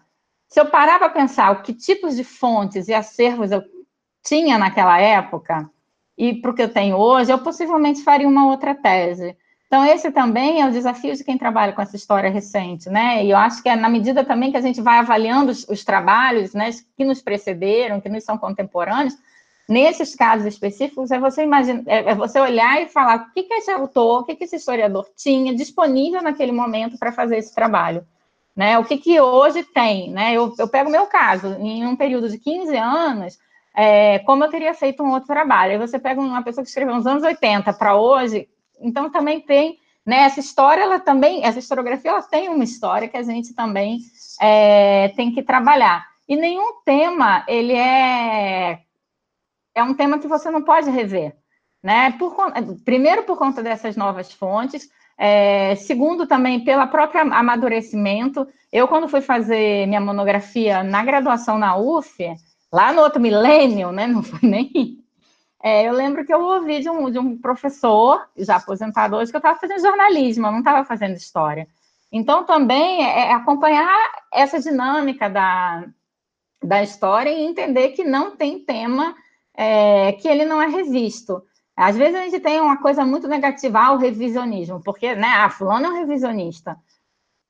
Se 0.48 0.60
eu 0.60 0.66
parar 0.66 1.00
para 1.00 1.10
pensar 1.10 1.62
que 1.62 1.74
tipos 1.74 2.16
de 2.16 2.24
fontes 2.24 2.88
e 2.88 2.94
acervos 2.94 3.52
eu 3.52 3.64
tinha 4.24 4.58
naquela 4.58 5.00
época 5.00 5.70
e 6.18 6.34
para 6.34 6.52
o 6.52 6.54
que 6.54 6.62
eu 6.62 6.74
tenho 6.74 6.98
hoje, 6.98 7.32
eu 7.32 7.40
possivelmente 7.40 8.04
faria 8.04 8.28
uma 8.28 8.48
outra 8.48 8.74
tese. 8.74 9.38
Então, 9.68 9.86
esse 9.86 10.10
também 10.12 10.62
é 10.62 10.66
o 10.66 10.72
desafio 10.72 11.14
de 11.14 11.24
quem 11.26 11.38
trabalha 11.38 11.74
com 11.74 11.82
essa 11.82 11.96
história 11.96 12.30
recente, 12.30 12.90
né? 12.90 13.24
E 13.26 13.32
eu 13.32 13.38
acho 13.38 13.62
que 13.62 13.68
é 13.68 13.76
na 13.76 13.90
medida 13.90 14.24
também 14.24 14.50
que 14.50 14.58
a 14.58 14.62
gente 14.62 14.82
vai 14.82 15.00
avaliando 15.00 15.52
os, 15.52 15.68
os 15.68 15.84
trabalhos, 15.84 16.54
né, 16.54 16.70
que 16.96 17.04
nos 17.04 17.22
precederam, 17.22 18.00
que 18.00 18.08
nos 18.08 18.24
são 18.24 18.38
contemporâneos, 18.38 19.18
nesses 19.68 20.16
casos 20.16 20.48
específicos, 20.48 21.12
é 21.12 21.20
você 21.20 21.44
imaginar, 21.44 21.84
é, 21.86 22.12
é 22.12 22.16
você 22.16 22.40
olhar 22.40 22.82
e 22.82 22.88
falar 22.88 23.18
o 23.18 23.34
que, 23.34 23.44
que 23.44 23.54
esse 23.56 23.70
autor, 23.70 24.22
o 24.22 24.24
que, 24.24 24.36
que 24.36 24.46
esse 24.46 24.56
historiador 24.56 25.06
tinha 25.16 25.54
disponível 25.54 26.22
naquele 26.22 26.54
momento 26.54 26.98
para 26.98 27.12
fazer 27.12 27.38
esse 27.38 27.54
trabalho. 27.54 28.06
Né? 28.56 28.80
O 28.80 28.86
que, 28.86 28.98
que 28.98 29.20
hoje 29.20 29.64
tem? 29.64 30.10
Né? 30.10 30.34
Eu, 30.34 30.54
eu 30.58 30.68
pego 30.68 30.90
o 30.90 30.92
meu 30.92 31.06
caso, 31.08 31.58
em 31.60 31.86
um 31.86 31.96
período 31.96 32.30
de 32.30 32.40
15 32.40 32.76
anos, 32.78 33.38
é, 33.76 34.20
como 34.20 34.44
eu 34.44 34.50
teria 34.50 34.74
feito 34.74 35.04
um 35.04 35.12
outro 35.12 35.28
trabalho. 35.28 35.74
Aí 35.74 35.78
você 35.78 36.00
pega 36.00 36.20
uma 36.22 36.42
pessoa 36.42 36.64
que 36.64 36.70
escreveu 36.70 36.96
nos 36.96 37.06
anos 37.06 37.22
80 37.22 37.72
para 37.74 37.96
hoje, 37.96 38.48
então 38.80 39.10
também 39.10 39.42
tem 39.42 39.80
né, 40.08 40.22
essa 40.22 40.40
história, 40.40 40.84
ela 40.84 41.00
também, 41.02 41.44
essa 41.44 41.60
historiografia, 41.60 42.12
ela 42.12 42.22
tem 42.22 42.48
uma 42.48 42.64
história 42.64 43.10
que 43.10 43.18
a 43.18 43.24
gente 43.24 43.54
também 43.54 44.00
é, 44.40 45.10
tem 45.10 45.34
que 45.34 45.44
trabalhar. 45.44 46.08
E 46.30 46.36
nenhum 46.38 46.82
tema, 46.86 47.44
ele 47.46 47.74
é, 47.74 48.80
é 49.76 49.84
um 49.84 49.94
tema 49.94 50.18
que 50.18 50.28
você 50.28 50.50
não 50.50 50.62
pode 50.62 50.90
rever. 50.90 51.36
Né? 51.84 52.12
Por, 52.12 52.36
primeiro, 52.86 53.24
por 53.24 53.38
conta 53.38 53.62
dessas 53.62 53.98
novas 53.98 54.32
fontes, 54.32 54.90
é, 55.18 55.76
segundo, 55.76 56.26
também 56.26 56.64
pelo 56.64 56.88
próprio 56.88 57.22
amadurecimento. 57.34 58.48
Eu, 58.72 58.88
quando 58.88 59.10
fui 59.10 59.20
fazer 59.20 59.88
minha 59.88 60.00
monografia 60.00 60.84
na 60.84 61.04
graduação 61.04 61.58
na 61.58 61.76
UF, 61.76 62.14
lá 62.72 62.94
no 62.94 63.02
outro 63.02 63.22
milênio, 63.22 63.92
né, 63.92 64.08
não 64.08 64.24
foi 64.24 64.40
nem... 64.48 65.04
É, 65.64 65.88
eu 65.88 65.94
lembro 65.94 66.26
que 66.26 66.34
eu 66.34 66.42
ouvi 66.42 66.80
de 66.80 66.90
um, 66.90 67.10
de 67.10 67.18
um 67.18 67.38
professor, 67.38 68.28
já 68.38 68.58
aposentado 68.58 69.16
hoje, 69.16 69.32
que 69.32 69.38
eu 69.38 69.40
estava 69.40 69.60
fazendo 69.60 69.82
jornalismo, 69.82 70.48
eu 70.48 70.52
não 70.52 70.60
estava 70.60 70.86
fazendo 70.86 71.16
história. 71.16 71.68
Então, 72.12 72.46
também 72.46 73.04
é, 73.04 73.30
é 73.30 73.34
acompanhar 73.34 73.96
essa 74.32 74.60
dinâmica 74.60 75.30
da, 75.30 75.86
da 76.64 76.84
história 76.84 77.30
e 77.30 77.46
entender 77.46 77.90
que 77.90 78.04
não 78.04 78.36
tem 78.36 78.60
tema 78.60 79.16
é, 79.54 80.14
que 80.14 80.28
ele 80.28 80.46
não 80.46 80.62
é 80.62 80.68
revisto. 80.68 81.44
Às 81.76 81.96
vezes 81.98 82.16
a 82.16 82.24
gente 82.24 82.40
tem 82.40 82.62
uma 82.62 82.78
coisa 82.78 83.06
muito 83.06 83.28
negativa 83.28 83.80
ao 83.80 83.98
revisionismo, 83.98 84.82
porque, 84.84 85.16
né, 85.16 85.28
a 85.28 85.46
ah, 85.46 85.50
fulano 85.50 85.88
é 85.88 85.90
um 85.90 85.96
revisionista. 85.96 86.78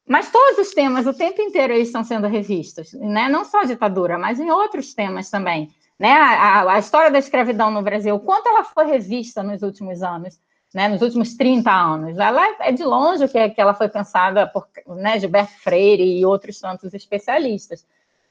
Mas 0.08 0.32
todos 0.32 0.58
os 0.58 0.74
temas, 0.74 1.05
o 1.05 1.14
tempo 1.14 1.41
inteiro, 1.41 1.74
eles 1.74 1.89
estão 1.89 2.03
sendo 2.03 2.28
revistos, 2.28 2.93
né? 2.93 3.28
Não 3.28 3.43
só 3.43 3.62
a 3.62 3.66
ditadura, 3.66 4.18
mas 4.18 4.39
em 4.39 4.49
outros 4.49 4.93
temas 4.93 5.30
também. 5.30 5.70
Né? 5.99 6.11
A, 6.11 6.73
a, 6.73 6.79
história 6.79 7.09
da 7.09 7.17
escravidão 7.17 7.71
no 7.71 7.81
Brasil, 7.81 8.19
quanto 8.19 8.47
ela 8.47 8.63
foi 8.63 8.85
revista 8.85 9.41
nos 9.41 9.63
últimos 9.63 10.03
anos, 10.03 10.39
né? 10.73 10.87
nos 10.87 11.01
últimos 11.01 11.35
30 11.35 11.71
anos? 11.71 12.17
Ela 12.17 12.55
é 12.59 12.71
de 12.71 12.83
longe 12.83 13.27
que, 13.27 13.49
que 13.49 13.61
ela 13.61 13.73
foi 13.73 13.89
pensada 13.89 14.45
por 14.45 14.67
né, 14.87 15.19
Gilberto 15.19 15.53
Freire 15.59 16.03
e 16.03 16.25
outros 16.25 16.59
tantos 16.59 16.93
especialistas 16.93 17.85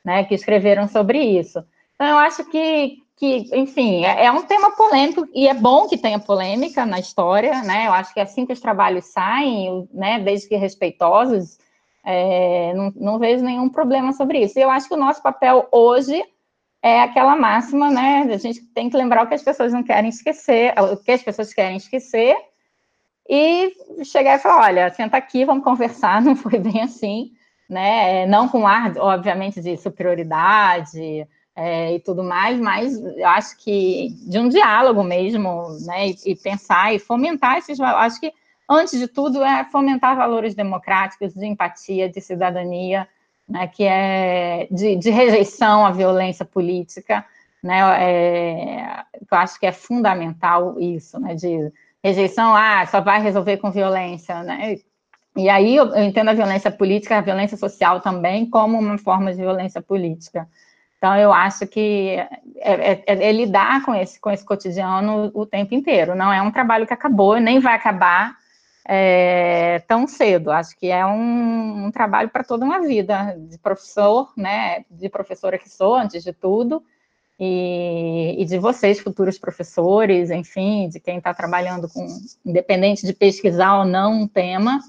né, 0.05 0.23
que 0.25 0.35
escreveram 0.35 0.87
sobre 0.87 1.21
isso. 1.21 1.65
Então, 1.97 2.07
eu 2.07 2.19
acho 2.19 2.45
que, 2.45 3.03
que, 3.17 3.49
enfim, 3.53 4.05
é, 4.05 4.27
é, 4.27 4.31
um 4.31 4.43
tema 4.43 4.71
polêmico 4.77 5.27
e 5.35 5.49
é 5.49 5.55
bom 5.55 5.89
que 5.89 5.99
tenha 5.99 6.19
polêmica 6.21 6.87
na 6.87 7.01
história, 7.01 7.63
né? 7.63 7.89
Eu 7.89 7.93
acho 7.93 8.15
que 8.15 8.21
é 8.21 8.23
assim 8.23 8.47
que 8.47 8.53
os 8.53 8.61
trabalhos 8.61 9.07
saem, 9.07 9.89
né? 9.93 10.21
Desde 10.21 10.47
que 10.47 10.57
respeitosos, 10.57 11.59
é, 12.05 12.73
não, 12.75 12.93
não, 12.95 13.19
vejo 13.19 13.43
nenhum 13.43 13.69
problema 13.69 14.13
sobre 14.13 14.39
isso. 14.39 14.59
E 14.59 14.63
eu 14.63 14.71
acho 14.71 14.87
que 14.87 14.95
o 14.95 14.99
nosso 14.99 15.23
papel 15.23 15.67
hoje 15.73 16.23
é 16.87 17.01
aquela 17.01 17.35
máxima, 17.35 17.91
né? 17.91 18.29
A 18.33 18.37
gente 18.37 18.63
tem 18.63 18.89
que 18.89 18.97
lembrar 18.97 19.25
o 19.25 19.27
que 19.27 19.35
as 19.35 19.43
pessoas 19.43 19.73
não 19.73 19.83
querem 19.83 20.09
esquecer, 20.09 20.73
o 20.79 20.97
que 20.97 21.11
as 21.11 21.23
pessoas 21.23 21.53
querem 21.53 21.77
esquecer, 21.77 22.37
e 23.29 23.73
chegar 24.05 24.37
e 24.37 24.39
falar: 24.39 24.67
olha, 24.67 24.91
senta 24.91 25.17
aqui, 25.17 25.45
vamos 25.45 25.65
conversar, 25.65 26.23
não 26.23 26.37
foi 26.37 26.61
bem 26.61 26.81
assim. 26.83 27.33
né? 27.69 28.27
Não 28.27 28.49
com 28.49 28.67
ar, 28.67 28.97
obviamente, 28.99 29.61
de 29.61 29.77
superioridade 29.77 31.27
é, 31.57 31.95
e 31.95 32.01
tudo 32.01 32.23
mais, 32.23 32.61
mas 32.61 32.97
eu 32.97 33.27
acho 33.29 33.57
que 33.59 34.11
de 34.29 34.39
um 34.39 34.49
diálogo 34.49 35.03
mesmo, 35.03 35.69
né? 35.87 36.11
E, 36.11 36.17
e 36.27 36.37
pensar 36.37 36.95
e 36.95 37.01
fomentar 37.01 37.59
esses 37.59 37.79
valores. 37.79 38.13
Acho 38.13 38.21
que, 38.21 38.33
antes 38.71 38.99
de 39.01 39.09
tudo, 39.09 39.43
é 39.43 39.65
fomentar 39.65 40.17
valores 40.17 40.55
democráticos, 40.55 41.35
de 41.35 41.47
empatia, 41.47 42.09
de 42.09 42.21
cidadania, 42.21 43.09
né? 43.49 43.67
Que 43.69 43.85
é 43.85 44.67
de, 44.71 44.97
de 44.97 45.11
rejeição 45.11 45.87
à 45.87 45.91
violência 45.91 46.45
política, 46.45 47.25
né? 47.63 47.81
É, 48.03 49.05
eu 49.31 49.39
acho 49.39 49.59
que 49.59 49.67
é 49.67 49.73
fundamental 49.73 50.81
isso, 50.81 51.19
né? 51.19 51.35
De 51.35 51.73
rejeição, 52.03 52.55
ah, 52.55 52.87
só 52.87 53.01
vai 53.01 53.21
resolver 53.21 53.57
com 53.59 53.71
violência, 53.71 54.43
né? 54.43 54.77
E 55.37 55.51
aí 55.51 55.77
eu, 55.77 55.87
eu 55.95 56.03
entendo 56.05 56.31
a 56.31 56.35
violência 56.35 56.71
política, 56.71 57.19
a 57.19 57.21
violência 57.21 57.57
social 57.57 58.01
também, 58.01 58.49
como 58.49 58.79
uma 58.79 58.97
forma 58.97 59.33
de 59.33 59.39
violência 59.39 59.83
política. 59.83 60.49
Então, 60.97 61.15
eu 61.17 61.33
acho 61.33 61.67
que 61.67 62.17
é, 62.57 63.03
é, 63.07 63.29
é, 63.29 63.33
lidar 63.33 63.85
com 63.85 63.95
esse, 63.95 64.19
com 64.19 64.31
esse 64.31 64.45
cotidiano 64.45 65.31
o 65.35 65.45
tempo 65.45 65.75
inteiro. 65.75 66.15
Não 66.15 66.33
é 66.33 66.41
um 66.41 66.51
trabalho 66.51 66.87
que 66.87 66.95
acabou, 66.95 67.39
nem 67.39 67.61
vai 67.61 67.75
acabar 67.75 68.35
é, 68.89 69.81
tão 69.81 70.07
cedo. 70.07 70.51
Acho 70.51 70.77
que 70.79 70.89
é 70.89 71.05
um, 71.05 71.87
um 71.87 71.91
trabalho 71.91 72.29
para 72.29 72.45
toda 72.45 72.65
uma 72.65 72.81
vida, 72.81 73.37
de 73.39 73.59
professor, 73.59 74.33
né, 74.37 74.85
de 74.91 75.09
professora 75.09 75.59
que 75.59 75.69
sou, 75.69 75.97
antes 75.97 76.23
de 76.23 76.33
tudo, 76.33 76.83
e, 77.39 78.37
e 78.39 78.45
de 78.45 78.59
vocês, 78.59 79.01
futuros 79.01 79.39
professores, 79.39 80.31
enfim, 80.31 80.89
de 80.89 81.01
quem 81.01 81.19
está 81.19 81.35
trabalhando 81.35 81.89
com, 81.89 82.07
independente 82.45 83.05
de 83.05 83.13
pesquisar 83.13 83.79
ou 83.79 83.85
não 83.85 84.23
um 84.23 84.29
tema, 84.29 84.81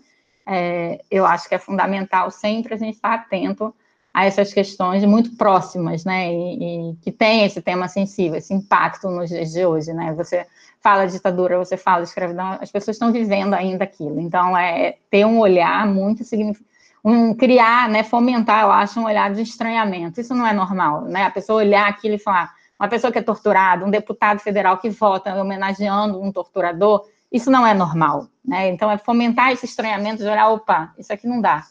é, 0.45 1.01
eu 1.11 1.25
acho 1.25 1.49
que 1.49 1.55
é 1.55 1.59
fundamental 1.59 2.31
sempre 2.31 2.75
a 2.75 2.77
gente 2.77 2.95
estar 2.95 3.13
atento 3.13 3.75
a 4.17 4.25
essas 4.25 4.51
questões 4.51 5.05
muito 5.05 5.37
próximas, 5.37 6.03
né, 6.03 6.33
e, 6.33 6.89
e, 6.89 6.95
que 7.03 7.11
tem 7.11 7.45
esse 7.45 7.61
tema 7.61 7.87
sensível, 7.87 8.39
esse 8.39 8.51
impacto 8.51 9.07
nos 9.11 9.29
dias 9.29 9.51
de 9.51 9.63
hoje, 9.63 9.93
né, 9.93 10.11
você 10.11 10.43
fala 10.81 11.05
ditadura, 11.05 11.59
você 11.59 11.77
fala 11.77 12.01
escravidão, 12.01 12.57
as 12.59 12.71
pessoas 12.71 12.95
estão 12.95 13.11
vivendo 13.11 13.53
ainda 13.53 13.83
aquilo, 13.83 14.19
então 14.19 14.57
é 14.57 14.95
ter 15.11 15.23
um 15.23 15.37
olhar 15.37 15.85
muito 15.85 16.23
significativo, 16.23 16.67
um, 17.05 17.35
criar, 17.35 17.87
né, 17.89 18.03
fomentar, 18.03 18.63
eu 18.63 18.71
acho, 18.71 18.99
um 18.99 19.05
olhar 19.05 19.31
de 19.31 19.43
estranhamento, 19.43 20.19
isso 20.19 20.33
não 20.33 20.47
é 20.47 20.51
normal, 20.51 21.03
né, 21.03 21.25
a 21.25 21.29
pessoa 21.29 21.59
olhar 21.59 21.87
aquilo 21.87 22.15
e 22.15 22.19
falar, 22.19 22.51
uma 22.79 22.89
pessoa 22.89 23.13
que 23.13 23.19
é 23.19 23.21
torturada, 23.21 23.85
um 23.85 23.91
deputado 23.91 24.39
federal 24.39 24.79
que 24.79 24.89
vota 24.89 25.35
homenageando 25.35 26.19
um 26.19 26.31
torturador, 26.31 27.05
isso 27.31 27.51
não 27.51 27.67
é 27.67 27.73
normal, 27.73 28.27
né? 28.45 28.69
Então, 28.69 28.89
é 28.89 28.97
fomentar 28.97 29.51
esse 29.51 29.65
estranhamento 29.65 30.23
de 30.23 30.29
olhar, 30.29 30.47
opa, 30.49 30.93
isso 30.97 31.11
aqui 31.11 31.27
não 31.27 31.41
dá. 31.41 31.65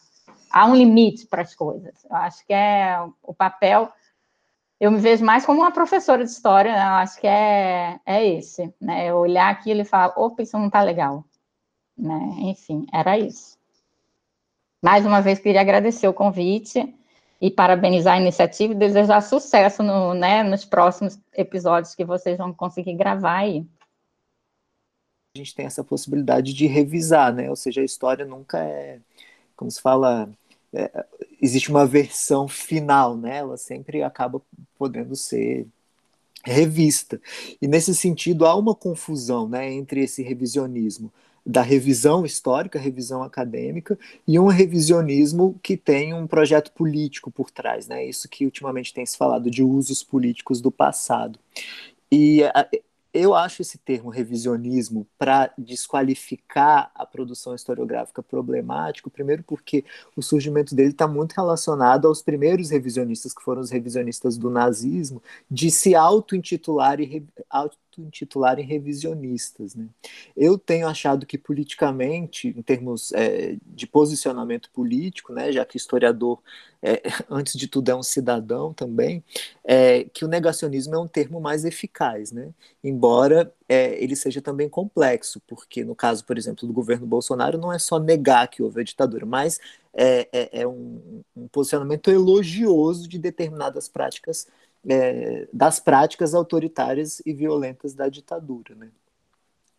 Há 0.57 0.65
um 0.65 0.75
limite 0.75 1.27
para 1.27 1.43
as 1.43 1.53
coisas. 1.53 1.93
Eu 2.09 2.15
acho 2.15 2.43
que 2.43 2.51
é 2.51 2.97
o 3.21 3.31
papel. 3.31 3.91
Eu 4.79 4.89
me 4.89 4.97
vejo 4.97 5.23
mais 5.23 5.45
como 5.45 5.61
uma 5.61 5.71
professora 5.71 6.25
de 6.25 6.31
história, 6.31 6.71
né? 6.71 6.79
eu 6.79 6.93
acho 6.93 7.21
que 7.21 7.27
é, 7.27 7.99
é 8.03 8.25
esse, 8.25 8.73
né? 8.81 9.05
Eu 9.05 9.17
olhar 9.17 9.51
aquilo 9.51 9.81
e 9.81 9.85
falar, 9.85 10.13
opa, 10.17 10.41
isso 10.41 10.57
não 10.57 10.65
está 10.65 10.81
legal, 10.81 11.23
né? 11.95 12.19
Enfim, 12.39 12.87
era 12.91 13.19
isso. 13.19 13.55
Mais 14.81 15.05
uma 15.05 15.21
vez, 15.21 15.37
queria 15.37 15.61
agradecer 15.61 16.07
o 16.07 16.13
convite 16.13 16.91
e 17.39 17.51
parabenizar 17.51 18.15
a 18.15 18.19
iniciativa 18.21 18.73
e 18.73 18.77
desejar 18.77 19.21
sucesso 19.21 19.83
no, 19.83 20.15
né, 20.15 20.41
nos 20.41 20.65
próximos 20.65 21.19
episódios 21.35 21.93
que 21.93 22.03
vocês 22.03 22.35
vão 22.35 22.51
conseguir 22.51 22.95
gravar 22.95 23.37
aí 23.37 23.63
a 25.35 25.37
gente 25.37 25.53
tem 25.53 25.67
essa 25.67 25.83
possibilidade 25.83 26.51
de 26.51 26.65
revisar, 26.65 27.31
né? 27.31 27.47
Ou 27.47 27.55
seja, 27.55 27.81
a 27.81 27.85
história 27.85 28.25
nunca 28.25 28.57
é, 28.57 28.99
como 29.57 29.69
se 29.69 29.81
fala, 29.81 30.29
é, 30.73 31.05
existe 31.41 31.69
uma 31.69 31.85
versão 31.85 32.47
final, 32.47 33.15
né? 33.17 33.37
Ela 33.37 33.57
sempre 33.57 34.03
acaba 34.03 34.41
podendo 34.77 35.15
ser 35.15 35.67
revista. 36.43 37.19
E 37.61 37.67
nesse 37.67 37.93
sentido 37.93 38.45
há 38.45 38.55
uma 38.55 38.73
confusão, 38.73 39.49
né, 39.49 39.71
entre 39.71 40.01
esse 40.03 40.23
revisionismo 40.23 41.11
da 41.45 41.61
revisão 41.61 42.25
histórica, 42.25 42.77
revisão 42.77 43.23
acadêmica, 43.23 43.97
e 44.27 44.37
um 44.37 44.47
revisionismo 44.47 45.57
que 45.63 45.77
tem 45.77 46.13
um 46.13 46.27
projeto 46.27 46.71
político 46.73 47.31
por 47.31 47.49
trás, 47.49 47.87
né? 47.87 48.05
Isso 48.05 48.27
que 48.27 48.43
ultimamente 48.43 48.93
tem 48.93 49.05
se 49.05 49.17
falado 49.17 49.49
de 49.49 49.63
usos 49.63 50.03
políticos 50.03 50.59
do 50.59 50.69
passado. 50.69 51.39
E 52.11 52.41
eu 53.17 53.33
acho 53.33 53.61
esse 53.61 53.77
termo 53.77 54.09
revisionismo 54.09 55.07
para 55.17 55.53
desqualificar 55.57 56.91
a 56.93 57.05
produção 57.05 57.55
historiográfica 57.55 58.21
problemático, 58.21 59.09
primeiro 59.09 59.43
porque 59.43 59.83
o 60.15 60.21
surgimento 60.21 60.75
dele 60.75 60.91
está 60.91 61.07
muito 61.07 61.33
relacionado 61.33 62.07
aos 62.07 62.21
primeiros 62.21 62.69
revisionistas, 62.69 63.33
que 63.33 63.41
foram 63.41 63.61
os 63.61 63.71
revisionistas 63.71 64.37
do 64.37 64.49
nazismo, 64.49 65.21
de 65.49 65.71
se 65.71 65.95
auto-intitularem 65.95 67.27
auto 67.49 67.77
intitularem 67.97 68.65
revisionistas. 68.65 69.75
Né? 69.75 69.87
Eu 70.35 70.57
tenho 70.57 70.87
achado 70.87 71.25
que 71.25 71.37
politicamente, 71.37 72.49
em 72.49 72.61
termos 72.61 73.11
é, 73.13 73.57
de 73.65 73.87
posicionamento 73.87 74.69
político, 74.71 75.33
né, 75.33 75.51
já 75.51 75.65
que 75.65 75.77
historiador, 75.77 76.39
é, 76.81 77.01
antes 77.29 77.57
de 77.57 77.67
tudo, 77.67 77.89
é 77.89 77.95
um 77.95 78.03
cidadão 78.03 78.73
também, 78.73 79.23
é, 79.63 80.03
que 80.05 80.23
o 80.23 80.27
negacionismo 80.27 80.95
é 80.95 80.99
um 80.99 81.07
termo 81.07 81.41
mais 81.41 81.65
eficaz, 81.65 82.31
né? 82.31 82.49
embora 82.83 83.53
é, 83.67 84.01
ele 84.01 84.15
seja 84.15 84.41
também 84.41 84.69
complexo, 84.69 85.41
porque 85.47 85.83
no 85.83 85.95
caso, 85.95 86.23
por 86.25 86.37
exemplo, 86.37 86.67
do 86.67 86.73
governo 86.73 87.05
Bolsonaro, 87.05 87.57
não 87.57 87.73
é 87.73 87.79
só 87.79 87.99
negar 87.99 88.47
que 88.47 88.61
houve 88.63 88.81
a 88.81 88.83
ditadura, 88.83 89.25
mas 89.25 89.59
é, 89.93 90.27
é, 90.31 90.61
é 90.61 90.67
um, 90.67 91.23
um 91.35 91.47
posicionamento 91.47 92.09
elogioso 92.11 93.07
de 93.07 93.17
determinadas 93.17 93.89
práticas 93.89 94.47
é, 94.87 95.47
das 95.51 95.79
práticas 95.79 96.33
autoritárias 96.33 97.21
e 97.25 97.33
violentas 97.33 97.93
da 97.93 98.07
ditadura. 98.07 98.75
Né? 98.75 98.89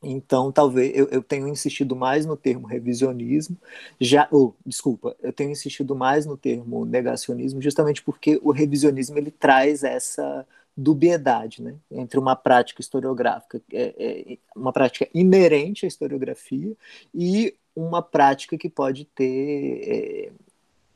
Então, 0.02 0.52
talvez 0.52 0.96
eu, 0.96 1.08
eu 1.08 1.22
tenho 1.22 1.48
insistido 1.48 1.96
mais 1.96 2.24
no 2.24 2.36
termo 2.36 2.66
revisionismo, 2.66 3.56
já, 4.00 4.28
oh, 4.30 4.52
desculpa, 4.64 5.16
eu 5.20 5.32
tenho 5.32 5.50
insistido 5.50 5.96
mais 5.96 6.24
no 6.24 6.36
termo 6.36 6.84
negacionismo, 6.84 7.60
justamente 7.60 8.02
porque 8.02 8.38
o 8.42 8.52
revisionismo 8.52 9.18
ele 9.18 9.30
traz 9.30 9.82
essa 9.82 10.46
dubiedade, 10.76 11.60
né, 11.60 11.74
entre 11.90 12.20
uma 12.20 12.36
prática 12.36 12.80
historiográfica, 12.80 13.60
é, 13.72 13.94
é, 13.98 14.38
uma 14.54 14.72
prática 14.72 15.08
inerente 15.12 15.84
à 15.84 15.88
historiografia 15.88 16.76
e 17.12 17.52
uma 17.74 18.00
prática 18.00 18.56
que 18.56 18.68
pode 18.68 19.04
ter 19.04 19.82
é, 19.82 20.32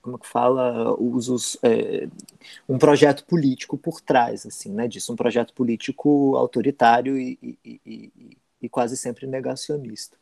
como 0.03 0.19
que 0.19 0.27
fala, 0.27 0.95
usos, 1.01 1.57
é, 1.63 2.09
um 2.69 2.77
projeto 2.77 3.25
político 3.25 3.79
por 3.79 4.01
trás, 4.01 4.45
assim, 4.45 4.71
né, 4.71 4.89
disso, 4.89 5.13
um 5.13 5.17
projeto 5.17 5.55
político 5.55 6.37
autoritário 6.37 7.17
e, 7.17 7.39
e, 7.43 7.81
e, 7.87 8.37
e 8.61 8.69
quase 8.69 8.97
sempre 8.97 9.27
negacionista. 9.27 10.17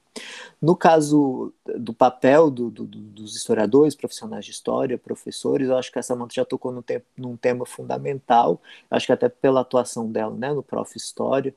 No 0.60 0.76
caso 0.76 1.52
do 1.78 1.94
papel 1.94 2.50
do, 2.50 2.70
do, 2.70 2.84
dos 2.84 3.36
historiadores, 3.36 3.94
profissionais 3.94 4.44
de 4.44 4.50
história, 4.50 4.98
professores, 4.98 5.68
eu 5.68 5.76
acho 5.76 5.90
que 5.90 5.98
a 5.98 6.02
Samantha 6.02 6.34
já 6.34 6.44
tocou 6.44 6.72
num, 6.72 6.82
te 6.82 7.02
num 7.16 7.36
tema 7.36 7.64
fundamental, 7.64 8.60
acho 8.90 9.06
que 9.06 9.12
até 9.12 9.28
pela 9.28 9.60
atuação 9.60 10.10
dela 10.10 10.34
né, 10.34 10.52
no 10.52 10.62
Prof. 10.62 10.96
História, 10.96 11.54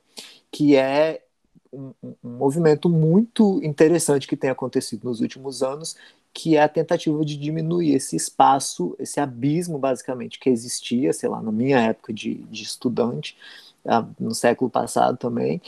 que 0.52 0.76
é 0.76 1.24
um, 1.72 1.94
um, 2.04 2.16
movimento 2.24 2.88
muito 2.88 3.60
interessante 3.64 4.28
que 4.28 4.38
tem 4.38 4.50
acontecido 4.50 5.06
nos 5.06 5.20
últimos 5.20 5.64
anos, 5.64 5.98
que 6.34 6.58
é 6.58 6.64
a 6.64 6.70
tentativa 6.70 7.24
de 7.24 7.38
diminuir 7.38 7.94
esse 7.94 8.16
espaço, 8.16 8.96
esse 9.00 9.20
abismo, 9.20 9.78
basicamente, 9.78 10.40
que 10.40 10.50
existia, 10.50 11.14
sei 11.14 11.30
lá, 11.30 11.42
na 11.42 11.52
minha 11.52 11.80
época 11.80 12.12
de, 12.12 12.36
de 12.46 12.64
estudante, 12.64 13.38
ah, 13.86 14.08
no 14.20 14.34
século 14.34 14.70
passado 14.70 15.18
também, 15.18 15.62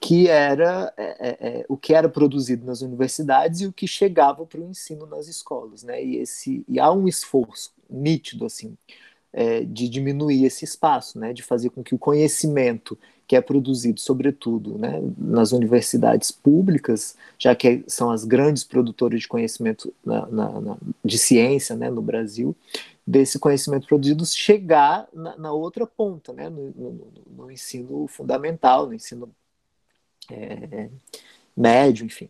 que 0.00 0.28
era 0.28 0.92
é, 0.96 1.04
é, 1.04 1.48
é, 1.60 1.66
o 1.68 1.76
que 1.76 1.94
era 1.94 2.08
produzido 2.08 2.66
nas 2.66 2.82
universidades 2.82 3.60
e 3.60 3.66
o 3.66 3.72
que 3.72 3.86
chegava 3.86 4.44
para 4.44 4.60
o 4.60 4.68
ensino 4.68 5.06
nas 5.06 5.28
escolas, 5.28 5.82
né? 5.84 6.04
E 6.04 6.16
esse 6.16 6.64
e 6.68 6.80
há 6.80 6.92
um 6.92 7.06
esforço 7.06 7.72
nítido 7.88 8.44
assim 8.44 8.76
é, 9.32 9.60
de 9.64 9.88
diminuir 9.88 10.44
esse 10.44 10.64
espaço, 10.64 11.18
né? 11.18 11.32
De 11.32 11.42
fazer 11.42 11.70
com 11.70 11.84
que 11.84 11.94
o 11.94 11.98
conhecimento 11.98 12.98
que 13.26 13.36
é 13.36 13.40
produzido, 13.40 14.00
sobretudo, 14.00 14.78
né, 14.78 15.00
nas 15.16 15.52
universidades 15.52 16.30
públicas, 16.30 17.16
já 17.38 17.54
que 17.54 17.84
são 17.86 18.10
as 18.10 18.24
grandes 18.24 18.64
produtoras 18.64 19.20
de 19.20 19.28
conhecimento 19.28 19.92
na, 20.04 20.26
na, 20.26 20.60
na, 20.60 20.76
de 21.04 21.18
ciência 21.18 21.76
né, 21.76 21.90
no 21.90 22.02
Brasil, 22.02 22.54
desse 23.06 23.38
conhecimento 23.38 23.86
produzido 23.86 24.24
chegar 24.26 25.08
na, 25.12 25.52
outra 25.52 25.86
ponta, 25.86 26.32
né, 26.32 26.48
no, 26.48 26.70
no, 26.70 27.12
no, 27.36 27.50
ensino 27.50 28.06
fundamental, 28.06 28.86
no 28.86 28.94
ensino 28.94 29.28
é, 30.30 30.88
médio, 31.56 32.06
enfim. 32.06 32.28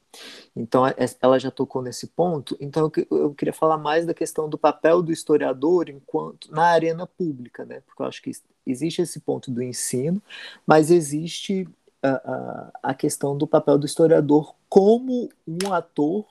Então, 0.54 0.86
é, 0.86 0.94
ela 1.20 1.38
já 1.38 1.50
tocou 1.50 1.82
nesse 1.82 2.08
ponto. 2.08 2.56
Então, 2.60 2.90
eu 3.10 3.34
queria 3.34 3.52
falar 3.52 3.78
mais 3.78 4.04
da 4.04 4.14
questão 4.14 4.48
do 4.48 4.58
papel 4.58 5.02
do 5.02 5.12
historiador 5.12 5.88
enquanto 5.88 6.50
na 6.52 6.64
arena 6.64 7.06
pública, 7.06 7.64
né? 7.64 7.80
Porque 7.86 8.02
eu 8.02 8.06
acho 8.06 8.22
que 8.22 8.32
existe 8.66 9.02
esse 9.02 9.20
ponto 9.20 9.50
do 9.50 9.62
ensino, 9.62 10.22
mas 10.66 10.90
existe 10.90 11.68
a, 12.02 12.10
a, 12.10 12.90
a 12.90 12.94
questão 12.94 13.36
do 13.36 13.46
papel 13.46 13.78
do 13.78 13.86
historiador 13.86 14.54
como 14.68 15.28
um 15.46 15.72
ator 15.72 16.26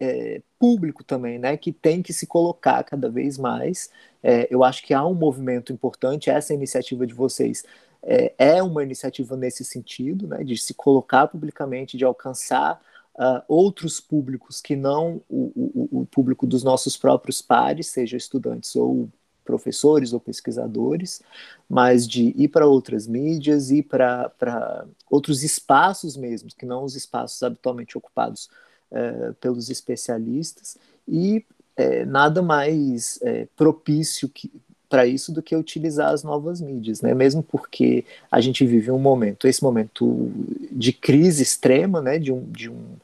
é, 0.00 0.42
público 0.58 1.04
também, 1.04 1.38
né, 1.38 1.56
que 1.56 1.72
tem 1.72 2.02
que 2.02 2.12
se 2.12 2.26
colocar 2.26 2.82
cada 2.82 3.08
vez 3.08 3.38
mais. 3.38 3.90
É, 4.22 4.48
eu 4.50 4.64
acho 4.64 4.82
que 4.84 4.92
há 4.92 5.06
um 5.06 5.14
movimento 5.14 5.72
importante, 5.72 6.30
essa 6.30 6.52
iniciativa 6.52 7.06
de 7.06 7.14
vocês 7.14 7.64
é, 8.02 8.34
é 8.38 8.62
uma 8.62 8.82
iniciativa 8.82 9.36
nesse 9.36 9.64
sentido, 9.64 10.26
né, 10.26 10.44
de 10.44 10.56
se 10.56 10.74
colocar 10.74 11.26
publicamente, 11.26 11.96
de 11.96 12.04
alcançar 12.04 12.80
uh, 13.14 13.42
outros 13.48 14.00
públicos 14.00 14.60
que 14.60 14.76
não 14.76 15.20
o, 15.28 15.52
o, 15.54 16.00
o, 16.00 16.06
público 16.06 16.46
dos 16.46 16.62
nossos 16.62 16.96
próprios 16.96 17.42
pares, 17.42 17.88
seja 17.88 18.16
estudantes 18.16 18.74
ou 18.76 19.08
professores 19.44 20.12
ou 20.12 20.20
pesquisadores, 20.20 21.22
mas 21.68 22.06
de 22.06 22.34
ir 22.36 22.48
para 22.48 22.66
outras 22.66 23.06
mídias, 23.06 23.70
ir 23.70 23.84
para 23.84 24.86
outros 25.08 25.42
espaços 25.42 26.16
mesmo, 26.16 26.50
que 26.56 26.66
não 26.66 26.84
os 26.84 26.96
espaços 26.96 27.42
habitualmente 27.42 27.96
ocupados 27.96 28.50
uh, 28.90 29.32
pelos 29.34 29.70
especialistas, 29.70 30.76
e 31.06 31.44
é, 31.76 32.06
nada 32.06 32.40
mais 32.40 33.18
é, 33.22 33.46
propício 33.54 34.28
que, 34.30 34.50
para 34.88 35.06
isso 35.06 35.32
do 35.32 35.42
que 35.42 35.56
utilizar 35.56 36.12
as 36.12 36.22
novas 36.22 36.60
mídias, 36.60 37.00
né? 37.00 37.14
Mesmo 37.14 37.42
porque 37.42 38.04
a 38.30 38.40
gente 38.40 38.64
vive 38.64 38.90
um 38.90 38.98
momento, 38.98 39.48
esse 39.48 39.62
momento 39.62 40.30
de 40.70 40.92
crise 40.92 41.42
extrema, 41.42 42.00
né? 42.00 42.18
De 42.18 42.32
um, 42.32 42.44
de 42.50 42.70
um 42.70 42.96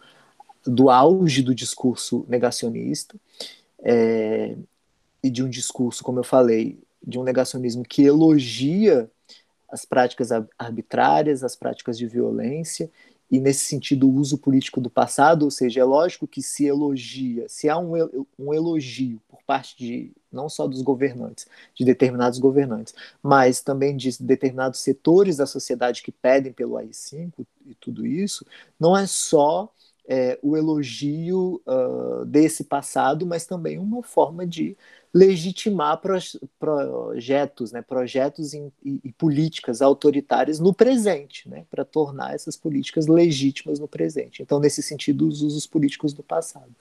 do 0.65 0.91
auge 0.91 1.43
do 1.43 1.55
discurso 1.55 2.25
negacionista 2.29 3.17
é, 3.83 4.55
e 5.23 5.29
de 5.29 5.43
um 5.43 5.49
discurso, 5.49 6.05
como 6.05 6.21
eu 6.21 6.25
falei, 6.25 6.79
de 7.05 7.19
um 7.19 7.25
negacionismo 7.25 7.83
que 7.83 8.03
elogia 8.03 9.11
as 9.69 9.85
práticas 9.85 10.31
arbitrárias, 10.59 11.43
as 11.43 11.57
práticas 11.57 11.99
de 11.99 12.07
violência 12.07 12.91
e 13.31 13.41
nesse 13.41 13.65
sentido 13.65 14.07
o 14.07 14.15
uso 14.15 14.37
político 14.37 14.81
do 14.81 14.91
passado, 14.91 15.45
ou 15.45 15.51
seja, 15.51 15.81
é 15.81 15.85
lógico 15.85 16.29
que 16.29 16.43
se 16.43 16.67
elogia, 16.67 17.49
se 17.49 17.69
há 17.69 17.79
um, 17.79 18.27
um 18.39 18.53
elogio 18.53 19.21
por 19.27 19.43
parte 19.43 19.77
de 19.77 20.13
não 20.33 20.49
só 20.49 20.67
dos 20.67 20.83
governantes, 20.83 21.47
de 21.75 21.85
determinados 21.85 22.39
governantes, 22.39 22.95
mas 23.23 23.61
também 23.61 23.97
de 23.97 24.11
determinados 24.23 24.81
setores 24.81 25.37
da 25.37 25.47
sociedade 25.47 26.03
que 26.03 26.13
pedem 26.13 26.53
pelo 26.53 26.77
AI-5 26.77 27.47
e 27.67 27.75
tudo 27.75 28.07
isso, 28.07 28.47
não 28.79 28.97
é 28.97 29.07
só 29.07 29.73
é, 30.09 30.39
o 30.43 30.57
elogio 30.57 31.63
uh, 31.67 32.25
desse 32.25 32.65
passado, 32.65 33.27
mas 33.27 33.47
também 33.47 33.79
uma 33.79 34.03
forma 34.03 34.47
de 34.47 34.77
legitimar 35.15 36.01
projetos, 36.59 37.71
né, 37.71 37.83
projetos 37.83 38.55
e, 38.55 38.73
e, 38.83 39.13
políticas 39.13 39.83
autoritárias 39.83 40.59
no 40.59 40.73
presente, 40.73 41.47
né, 41.51 41.67
para 41.71 41.85
tornar 41.85 42.35
essas 42.35 42.57
políticas 42.57 43.07
legítimas 43.07 43.79
no 43.79 43.87
presente. 43.87 44.43
Então, 44.43 44.59
nesse 44.59 44.83
sentido, 44.83 45.29
os 45.29 45.43
usos 45.43 45.67
políticos 45.67 46.15
do 46.15 46.23
passado. 46.23 46.75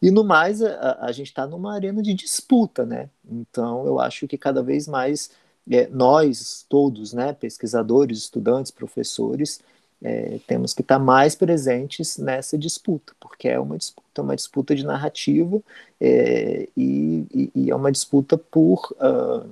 E 0.00 0.12
no 0.12 0.22
mais, 0.22 0.62
a, 0.62 0.98
a 1.00 1.10
gente 1.10 1.26
está 1.26 1.44
numa 1.44 1.74
arena 1.74 2.00
de 2.00 2.14
disputa, 2.14 2.86
né? 2.86 3.10
Então, 3.28 3.84
eu 3.84 3.98
acho 3.98 4.28
que 4.28 4.38
cada 4.38 4.62
vez 4.62 4.86
mais 4.86 5.30
é, 5.68 5.88
nós 5.88 6.64
todos, 6.68 7.12
né, 7.12 7.32
pesquisadores, 7.32 8.18
estudantes, 8.18 8.70
professores, 8.70 9.60
é, 10.02 10.40
temos 10.46 10.74
que 10.74 10.82
estar 10.82 10.98
mais 10.98 11.34
presentes 11.34 12.18
nessa 12.18 12.58
disputa, 12.58 13.14
porque 13.20 13.48
é 13.48 13.58
uma 13.58 13.78
disputa, 13.78 14.22
uma 14.22 14.34
disputa 14.34 14.74
de 14.74 14.84
narrativa 14.84 15.60
é, 16.00 16.68
e, 16.76 17.50
e, 17.54 17.70
é 17.70 17.74
uma 17.74 17.92
disputa 17.92 18.36
por, 18.36 18.94
uh, 19.00 19.48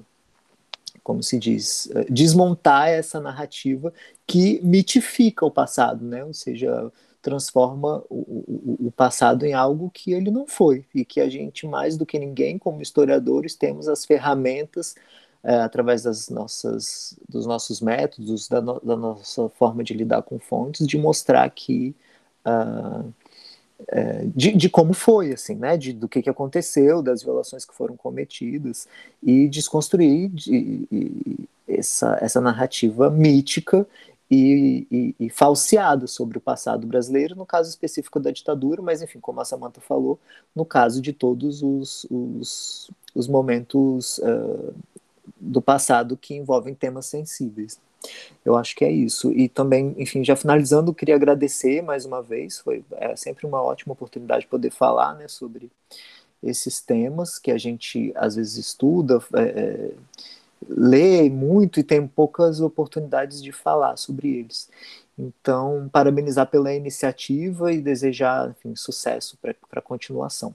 como 1.05 1.23
se 1.23 1.39
diz, 1.39 1.87
uh, 1.87 2.13
desmontar 2.13 2.89
essa 2.89 3.21
narrativa 3.21 3.93
que 4.27 4.61
mitifica 4.63 5.47
o 5.47 5.51
passado, 5.51 6.05
né? 6.05 6.25
ou 6.25 6.35
seja, 6.35 6.91
transforma 7.23 8.03
o, 8.11 8.17
o, 8.17 8.87
o, 8.87 8.91
passado 8.91 9.45
em 9.45 9.53
algo 9.53 9.91
que 9.91 10.13
ele 10.13 10.31
não 10.31 10.47
foi, 10.47 10.85
e 10.93 11.05
que 11.05 11.21
a 11.21 11.29
gente, 11.29 11.67
mais 11.67 11.97
do 11.97 12.05
que 12.05 12.19
ninguém, 12.19 12.59
como 12.59 12.83
historiadores, 12.83 13.55
temos 13.55 13.87
as 13.87 14.05
ferramentas 14.05 14.97
é, 15.43 15.57
através 15.57 16.03
das 16.03 16.29
nossas, 16.29 17.17
dos 17.29 17.47
nossos 17.47 17.81
métodos, 17.81 18.49
da, 18.49 18.61
no, 18.61 18.81
da, 18.81 18.97
nossa 18.97 19.49
forma 19.51 19.83
de 19.83 19.95
lidar 19.95 20.23
com 20.23 20.39
fontes, 20.39 20.87
de 20.87 20.99
mostrar 20.99 21.49
que 21.51 21.95
uh, 22.47 23.13
é, 23.89 24.27
de, 24.35 24.53
de, 24.53 24.69
como 24.69 24.93
foi, 24.93 25.33
assim, 25.33 25.55
né, 25.55 25.77
de, 25.77 25.93
do 25.93 26.09
que, 26.09 26.23
que 26.23 26.31
aconteceu, 26.31 27.03
das 27.03 27.23
violações 27.23 27.65
que 27.65 27.75
foram 27.75 27.97
cometidas 27.97 28.87
e 29.23 29.49
desconstruir 29.49 30.29
de, 30.29 30.87
essa, 31.67 32.19
essa 32.21 32.41
narrativa 32.41 33.09
mítica 33.11 33.87
e, 34.31 34.87
e, 34.91 35.15
e, 35.19 35.31
falseada 35.31 36.07
sobre 36.07 36.39
o 36.39 36.41
passado 36.41 36.87
brasileiro, 36.87 37.35
no 37.35 37.45
caso 37.45 37.69
específico 37.69 38.21
da 38.21 38.31
ditadura, 38.31 38.81
mas 38.81 39.03
enfim, 39.03 39.19
como 39.19 39.41
a 39.41 39.45
Samanta 39.45 39.81
falou, 39.81 40.21
no 40.55 40.65
caso 40.65 41.03
de 41.03 41.13
todos 41.13 41.63
os, 41.63 42.07
os, 42.09 42.91
os 43.15 43.27
momentos 43.27 44.19
uh, 44.19 44.73
do 45.41 45.63
passado 45.63 46.17
que 46.17 46.35
envolvem 46.35 46.75
temas 46.75 47.07
sensíveis. 47.07 47.81
Eu 48.45 48.57
acho 48.57 48.75
que 48.75 48.85
é 48.85 48.91
isso. 48.91 49.33
E 49.33 49.49
também, 49.49 49.95
enfim, 49.99 50.25
já 50.25 50.37
finalizando, 50.37 50.95
queria 50.95 51.15
agradecer 51.15 51.83
mais 51.83 52.05
uma 52.05 52.23
vez. 52.23 52.59
Foi 52.59 52.85
é 52.93 53.15
sempre 53.17 53.47
uma 53.47 53.63
ótima 53.63 53.93
oportunidade 53.93 54.47
poder 54.47 54.71
falar 54.71 55.15
né, 55.15 55.29
sobre 55.29 55.71
esses 56.43 56.81
temas 56.81 57.39
que 57.39 57.51
a 57.51 57.59
gente 57.59 58.13
às 58.15 58.37
vezes 58.37 58.57
estuda, 58.57 59.23
é, 59.35 59.43
é, 59.43 59.91
lê 60.69 61.29
muito 61.29 61.81
e 61.81 61.85
tem 61.85 62.07
poucas 62.07 62.61
oportunidades 62.61 63.43
de 63.43 63.53
falar 63.53 63.97
sobre 63.97 64.29
eles. 64.29 64.71
Então, 65.19 65.89
parabenizar 65.93 66.47
pela 66.47 66.73
iniciativa 66.73 67.73
e 67.73 67.81
desejar 67.83 68.51
enfim, 68.51 68.75
sucesso 68.75 69.37
para 69.39 69.55
a 69.73 69.83
continuação. 69.83 70.55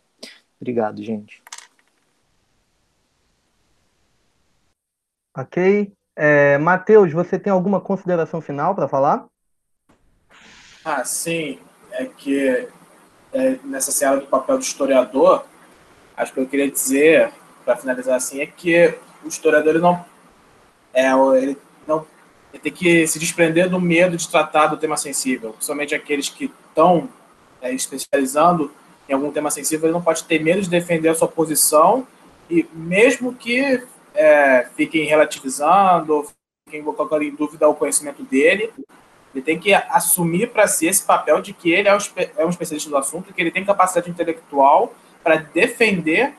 Obrigado, 0.59 1.03
gente. 1.03 1.44
Ok. 5.35 5.91
É, 6.15 6.57
Matheus, 6.57 7.11
você 7.11 7.37
tem 7.37 7.51
alguma 7.51 7.81
consideração 7.81 8.39
final 8.39 8.73
para 8.73 8.87
falar? 8.87 9.25
Ah, 10.83 11.03
sim. 11.03 11.59
É 11.91 12.05
que 12.05 12.67
é, 13.33 13.59
nessa 13.63 13.91
seara 13.91 14.19
do 14.19 14.27
papel 14.27 14.57
do 14.57 14.63
historiador, 14.63 15.45
acho 16.15 16.33
que 16.33 16.39
eu 16.39 16.47
queria 16.47 16.71
dizer, 16.71 17.31
para 17.65 17.75
finalizar 17.75 18.15
assim, 18.15 18.39
é 18.39 18.45
que 18.45 18.97
o 19.23 19.27
historiador 19.27 19.75
ele 19.75 19.81
não, 19.81 20.05
é, 20.93 21.11
ele 21.37 21.57
não 21.85 22.05
ele 22.53 22.61
tem 22.61 22.71
que 22.71 23.05
se 23.05 23.19
desprender 23.19 23.69
do 23.69 23.81
medo 23.81 24.15
de 24.15 24.29
tratar 24.29 24.67
do 24.67 24.77
tema 24.77 24.95
sensível, 24.95 25.51
principalmente 25.51 25.93
aqueles 25.93 26.29
que 26.29 26.49
estão 26.69 27.09
é, 27.61 27.73
especializando 27.73 28.71
em 29.09 29.13
algum 29.13 29.29
tema 29.31 29.51
sensível, 29.51 29.87
ele 29.87 29.93
não 29.93 30.01
pode 30.01 30.23
ter 30.23 30.41
medo 30.41 30.61
de 30.61 30.69
defender 30.69 31.09
a 31.09 31.15
sua 31.15 31.27
posição 31.27 32.07
e 32.49 32.65
mesmo 32.73 33.33
que 33.33 33.83
é, 34.15 34.67
fiquem 34.75 35.05
relativizando, 35.05 36.25
fiquem 36.65 36.83
colocando 36.83 37.23
em 37.23 37.35
dúvida 37.35 37.67
o 37.67 37.75
conhecimento 37.75 38.23
dele. 38.23 38.71
Ele 39.33 39.43
tem 39.43 39.59
que 39.59 39.73
assumir 39.73 40.51
para 40.51 40.67
si 40.67 40.87
esse 40.87 41.03
papel 41.03 41.41
de 41.41 41.53
que 41.53 41.71
ele 41.71 41.89
é, 41.89 41.97
é 42.37 42.45
um 42.45 42.49
especialista 42.49 42.89
do 42.89 42.97
assunto, 42.97 43.33
que 43.33 43.41
ele 43.41 43.51
tem 43.51 43.65
capacidade 43.65 44.09
intelectual 44.09 44.93
para 45.23 45.35
defender 45.35 46.33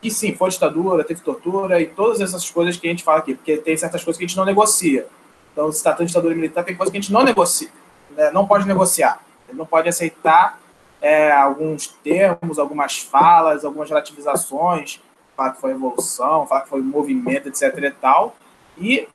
que 0.00 0.10
sim, 0.10 0.34
foi 0.34 0.50
ditadura, 0.50 1.02
teve 1.02 1.22
tortura 1.22 1.80
e 1.80 1.86
todas 1.86 2.20
essas 2.20 2.50
coisas 2.50 2.76
que 2.76 2.86
a 2.86 2.90
gente 2.90 3.02
fala 3.02 3.20
aqui, 3.20 3.34
porque 3.34 3.56
tem 3.56 3.74
certas 3.74 4.04
coisas 4.04 4.18
que 4.18 4.24
a 4.24 4.28
gente 4.28 4.36
não 4.36 4.44
negocia. 4.44 5.06
Então, 5.50 5.72
se 5.72 5.82
tratando 5.82 6.06
de 6.06 6.08
ditadura 6.08 6.34
militar, 6.34 6.62
tem 6.62 6.76
coisas 6.76 6.92
que 6.92 6.98
a 6.98 7.00
gente 7.00 7.12
não 7.12 7.24
negocia, 7.24 7.70
né? 8.10 8.30
não 8.30 8.46
pode 8.46 8.66
negociar. 8.66 9.24
Ele 9.48 9.56
não 9.56 9.64
pode 9.64 9.88
aceitar 9.88 10.60
é, 11.00 11.32
alguns 11.32 11.86
termos, 11.86 12.58
algumas 12.58 12.98
falas, 12.98 13.64
algumas 13.64 13.88
relativizações, 13.88 15.00
falar 15.36 15.52
que 15.52 15.60
foi 15.60 15.72
revolução, 15.72 16.46
falar 16.46 16.62
que 16.62 16.68
foi 16.68 16.80
movimento, 16.80 17.48
etc. 17.48 17.76
e 17.78 17.90
tal. 17.90 18.36
E 18.78 19.08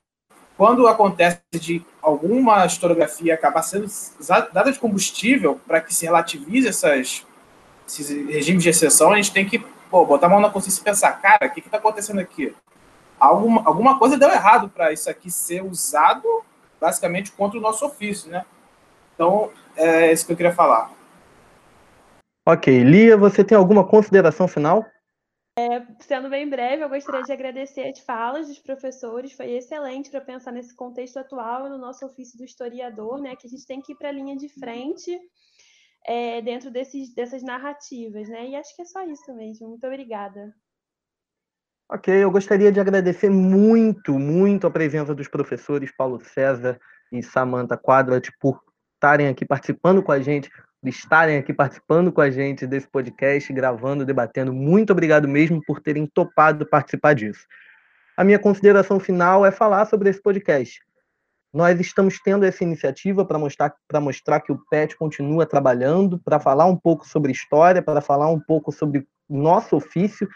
quando 0.58 0.88
acontece 0.88 1.40
de 1.54 1.86
alguma 2.02 2.66
historiografia 2.66 3.34
acabar 3.34 3.62
sendo 3.62 3.88
dada 4.52 4.72
de 4.72 4.80
combustível 4.80 5.60
para 5.66 5.80
que 5.80 5.94
se 5.94 6.06
relativize 6.06 6.68
essas, 6.68 7.26
esses 7.88 8.10
regimes 8.28 8.64
de 8.64 8.70
exceção, 8.70 9.14
a 9.14 9.16
gente 9.16 9.32
tem 9.32 9.48
que 9.48 9.60
pô, 9.90 10.06
botar 10.06 10.28
a 10.28 10.30
mão 10.30 10.40
na 10.40 10.50
consciência 10.50 10.82
e 10.82 10.84
pensar, 10.84 11.14
cara, 11.22 11.48
o 11.48 11.50
que 11.50 11.62
está 11.62 11.78
acontecendo 11.78 12.20
aqui? 12.20 12.54
Alguma, 13.20 13.64
alguma 13.66 14.00
coisa 14.00 14.18
deu 14.18 14.30
errado 14.30 14.70
para 14.70 14.92
isso 14.92 15.10
aqui 15.10 15.32
ser 15.32 15.64
usado 15.64 16.28
basicamente 16.80 17.32
contra 17.32 17.58
o 17.58 17.62
nosso 17.62 17.86
ofício, 17.86 18.30
né? 18.32 18.46
Então, 19.14 19.52
é 19.76 20.12
isso 20.12 20.26
que 20.26 20.32
eu 20.32 20.38
queria 20.38 20.54
falar. 20.54 20.92
Ok. 22.48 22.84
Lia, 22.84 23.18
você 23.18 23.44
tem 23.44 23.58
alguma 23.58 23.84
consideração 23.84 24.48
final? 24.48 24.86
É, 25.60 25.86
sendo 26.00 26.30
bem 26.30 26.50
breve, 26.50 26.84
eu 26.84 26.90
gostaria 26.90 27.22
de 27.22 27.34
agradecer 27.34 27.82
as 27.82 28.00
falas 28.00 28.48
dos 28.48 28.60
professores, 28.60 29.34
foi 29.34 29.52
excelente 29.52 30.10
para 30.10 30.22
pensar 30.22 30.54
nesse 30.54 30.74
contexto 30.74 31.18
atual 31.18 31.68
no 31.68 31.78
nosso 31.78 32.06
ofício 32.06 32.38
do 32.38 32.46
historiador, 32.46 33.20
né, 33.20 33.36
que 33.36 33.46
a 33.46 33.50
gente 33.50 33.66
tem 33.66 33.82
que 33.82 33.92
ir 33.92 33.96
para 33.98 34.08
a 34.08 34.12
linha 34.14 34.38
de 34.38 34.48
frente 34.48 35.20
é, 36.06 36.42
dentro 36.42 36.72
desses, 36.72 37.14
dessas 37.14 37.44
narrativas, 37.44 38.30
né, 38.30 38.48
e 38.48 38.56
acho 38.56 38.74
que 38.74 38.84
é 38.84 38.86
só 38.86 39.04
isso 39.04 39.36
mesmo. 39.36 39.68
Muito 39.68 39.86
obrigada. 39.86 40.54
Ok, 41.92 42.14
eu 42.14 42.32
gostaria 42.32 42.72
de 42.72 42.80
agradecer 42.80 43.30
muito, 43.30 44.18
muito 44.18 44.66
a 44.66 44.72
presença 44.72 45.14
dos 45.14 45.28
professores 45.28 45.92
Paulo 45.92 46.24
César 46.24 46.80
e 47.12 47.22
Samantha 47.22 47.76
Quadrat 47.76 48.30
por 48.40 48.62
estarem 48.94 49.28
aqui 49.28 49.46
participando 49.46 50.02
com 50.02 50.12
a 50.12 50.22
gente 50.22 50.50
estarem 50.84 51.38
aqui 51.38 51.54
participando 51.54 52.12
com 52.12 52.22
a 52.22 52.30
gente 52.30 52.66
desse 52.66 52.88
podcast, 52.88 53.52
gravando, 53.52 54.06
debatendo. 54.06 54.54
Muito 54.54 54.92
obrigado 54.92 55.28
mesmo 55.28 55.62
por 55.66 55.82
terem 55.82 56.08
topado 56.08 56.66
participar 56.66 57.14
disso. 57.14 57.46
A 58.16 58.24
minha 58.24 58.40
consideração 58.40 59.00
final 59.00 59.46
é 59.46 59.52
falar 59.52 59.86
sobre 59.86 60.10
esse 60.10 60.22
podcast. 60.22 60.80
Nós 61.54 61.80
estamos 61.80 62.20
tendo 62.20 62.46
essa 62.46 62.64
iniciativa 62.64 63.26
para 63.26 63.40
mostrar, 63.40 63.74
mostrar 64.02 64.40
que 64.40 64.52
o 64.52 64.60
PET 64.70 64.96
continua 64.96 65.46
trabalhando, 65.46 66.20
para 66.20 66.40
falar 66.40 66.66
um 66.66 66.76
pouco 66.76 67.08
sobre 67.08 67.32
história, 67.32 67.82
para 67.82 68.02
falar 68.02 68.30
um 68.30 68.40
pouco 68.40 68.72
sobre 68.72 69.08
nosso 69.28 69.76
ofício 69.76 70.28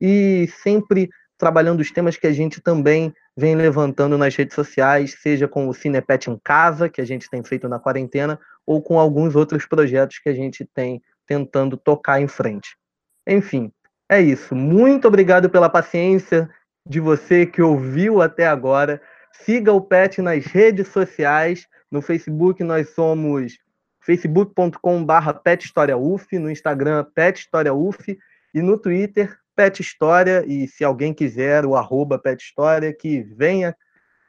e 0.00 0.48
sempre 0.62 1.08
trabalhando 1.38 1.80
os 1.80 1.90
temas 1.90 2.16
que 2.16 2.26
a 2.26 2.32
gente 2.32 2.60
também 2.60 3.14
vem 3.38 3.54
levantando 3.54 4.18
nas 4.18 4.34
redes 4.34 4.56
sociais, 4.56 5.16
seja 5.22 5.46
com 5.46 5.68
o 5.68 5.72
Cinepet 5.72 6.28
em 6.28 6.36
Casa, 6.42 6.88
que 6.88 7.00
a 7.00 7.04
gente 7.04 7.30
tem 7.30 7.40
feito 7.44 7.68
na 7.68 7.78
quarentena, 7.78 8.36
ou 8.66 8.82
com 8.82 8.98
alguns 8.98 9.36
outros 9.36 9.64
projetos 9.64 10.18
que 10.18 10.28
a 10.28 10.34
gente 10.34 10.68
tem 10.74 11.00
tentando 11.24 11.76
tocar 11.76 12.20
em 12.20 12.26
frente. 12.26 12.76
Enfim, 13.24 13.70
é 14.08 14.20
isso. 14.20 14.56
Muito 14.56 15.06
obrigado 15.06 15.48
pela 15.48 15.70
paciência 15.70 16.50
de 16.84 16.98
você 16.98 17.46
que 17.46 17.62
ouviu 17.62 18.20
até 18.20 18.44
agora. 18.44 19.00
Siga 19.32 19.72
o 19.72 19.80
Pet 19.80 20.20
nas 20.20 20.44
redes 20.44 20.88
sociais. 20.88 21.64
No 21.92 22.02
Facebook 22.02 22.64
nós 22.64 22.90
somos 22.90 23.56
facebook.com.br 24.00 25.32
pethistoriauf, 25.44 26.36
no 26.36 26.50
Instagram 26.50 27.06
Pet 27.14 27.38
História 27.38 27.72
UF 27.72 28.18
e 28.52 28.60
no 28.60 28.76
Twitter 28.76 29.38
Pet 29.58 29.82
História, 29.82 30.44
e 30.46 30.68
se 30.68 30.84
alguém 30.84 31.12
quiser, 31.12 31.66
o 31.66 31.74
arroba 31.74 32.16
Pet 32.16 32.40
História, 32.40 32.94
que 32.94 33.24
venha 33.24 33.74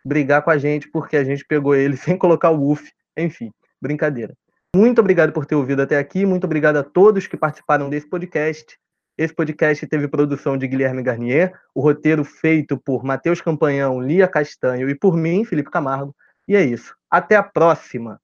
brigar 0.03 0.41
com 0.41 0.49
a 0.49 0.57
gente, 0.57 0.89
porque 0.89 1.15
a 1.15 1.23
gente 1.23 1.45
pegou 1.45 1.75
ele 1.75 1.95
sem 1.97 2.17
colocar 2.17 2.49
o 2.49 2.71
UF. 2.71 2.91
Enfim, 3.15 3.51
brincadeira. 3.79 4.33
Muito 4.75 4.97
obrigado 4.97 5.31
por 5.31 5.45
ter 5.45 5.53
ouvido 5.53 5.83
até 5.83 5.99
aqui, 5.99 6.25
muito 6.25 6.45
obrigado 6.45 6.77
a 6.77 6.83
todos 6.83 7.27
que 7.27 7.37
participaram 7.37 7.91
desse 7.91 8.09
podcast. 8.09 8.75
Esse 9.15 9.35
podcast 9.35 9.85
teve 9.85 10.07
produção 10.07 10.57
de 10.57 10.67
Guilherme 10.67 11.03
Garnier, 11.03 11.53
o 11.75 11.81
roteiro 11.81 12.23
feito 12.23 12.75
por 12.75 13.03
Matheus 13.03 13.39
Campanhão, 13.39 14.01
Lia 14.01 14.27
Castanho 14.27 14.89
e 14.89 14.95
por 14.95 15.15
mim, 15.15 15.45
Felipe 15.45 15.69
Camargo. 15.69 16.15
E 16.47 16.55
é 16.55 16.63
isso. 16.63 16.95
Até 17.07 17.35
a 17.35 17.43
próxima! 17.43 18.19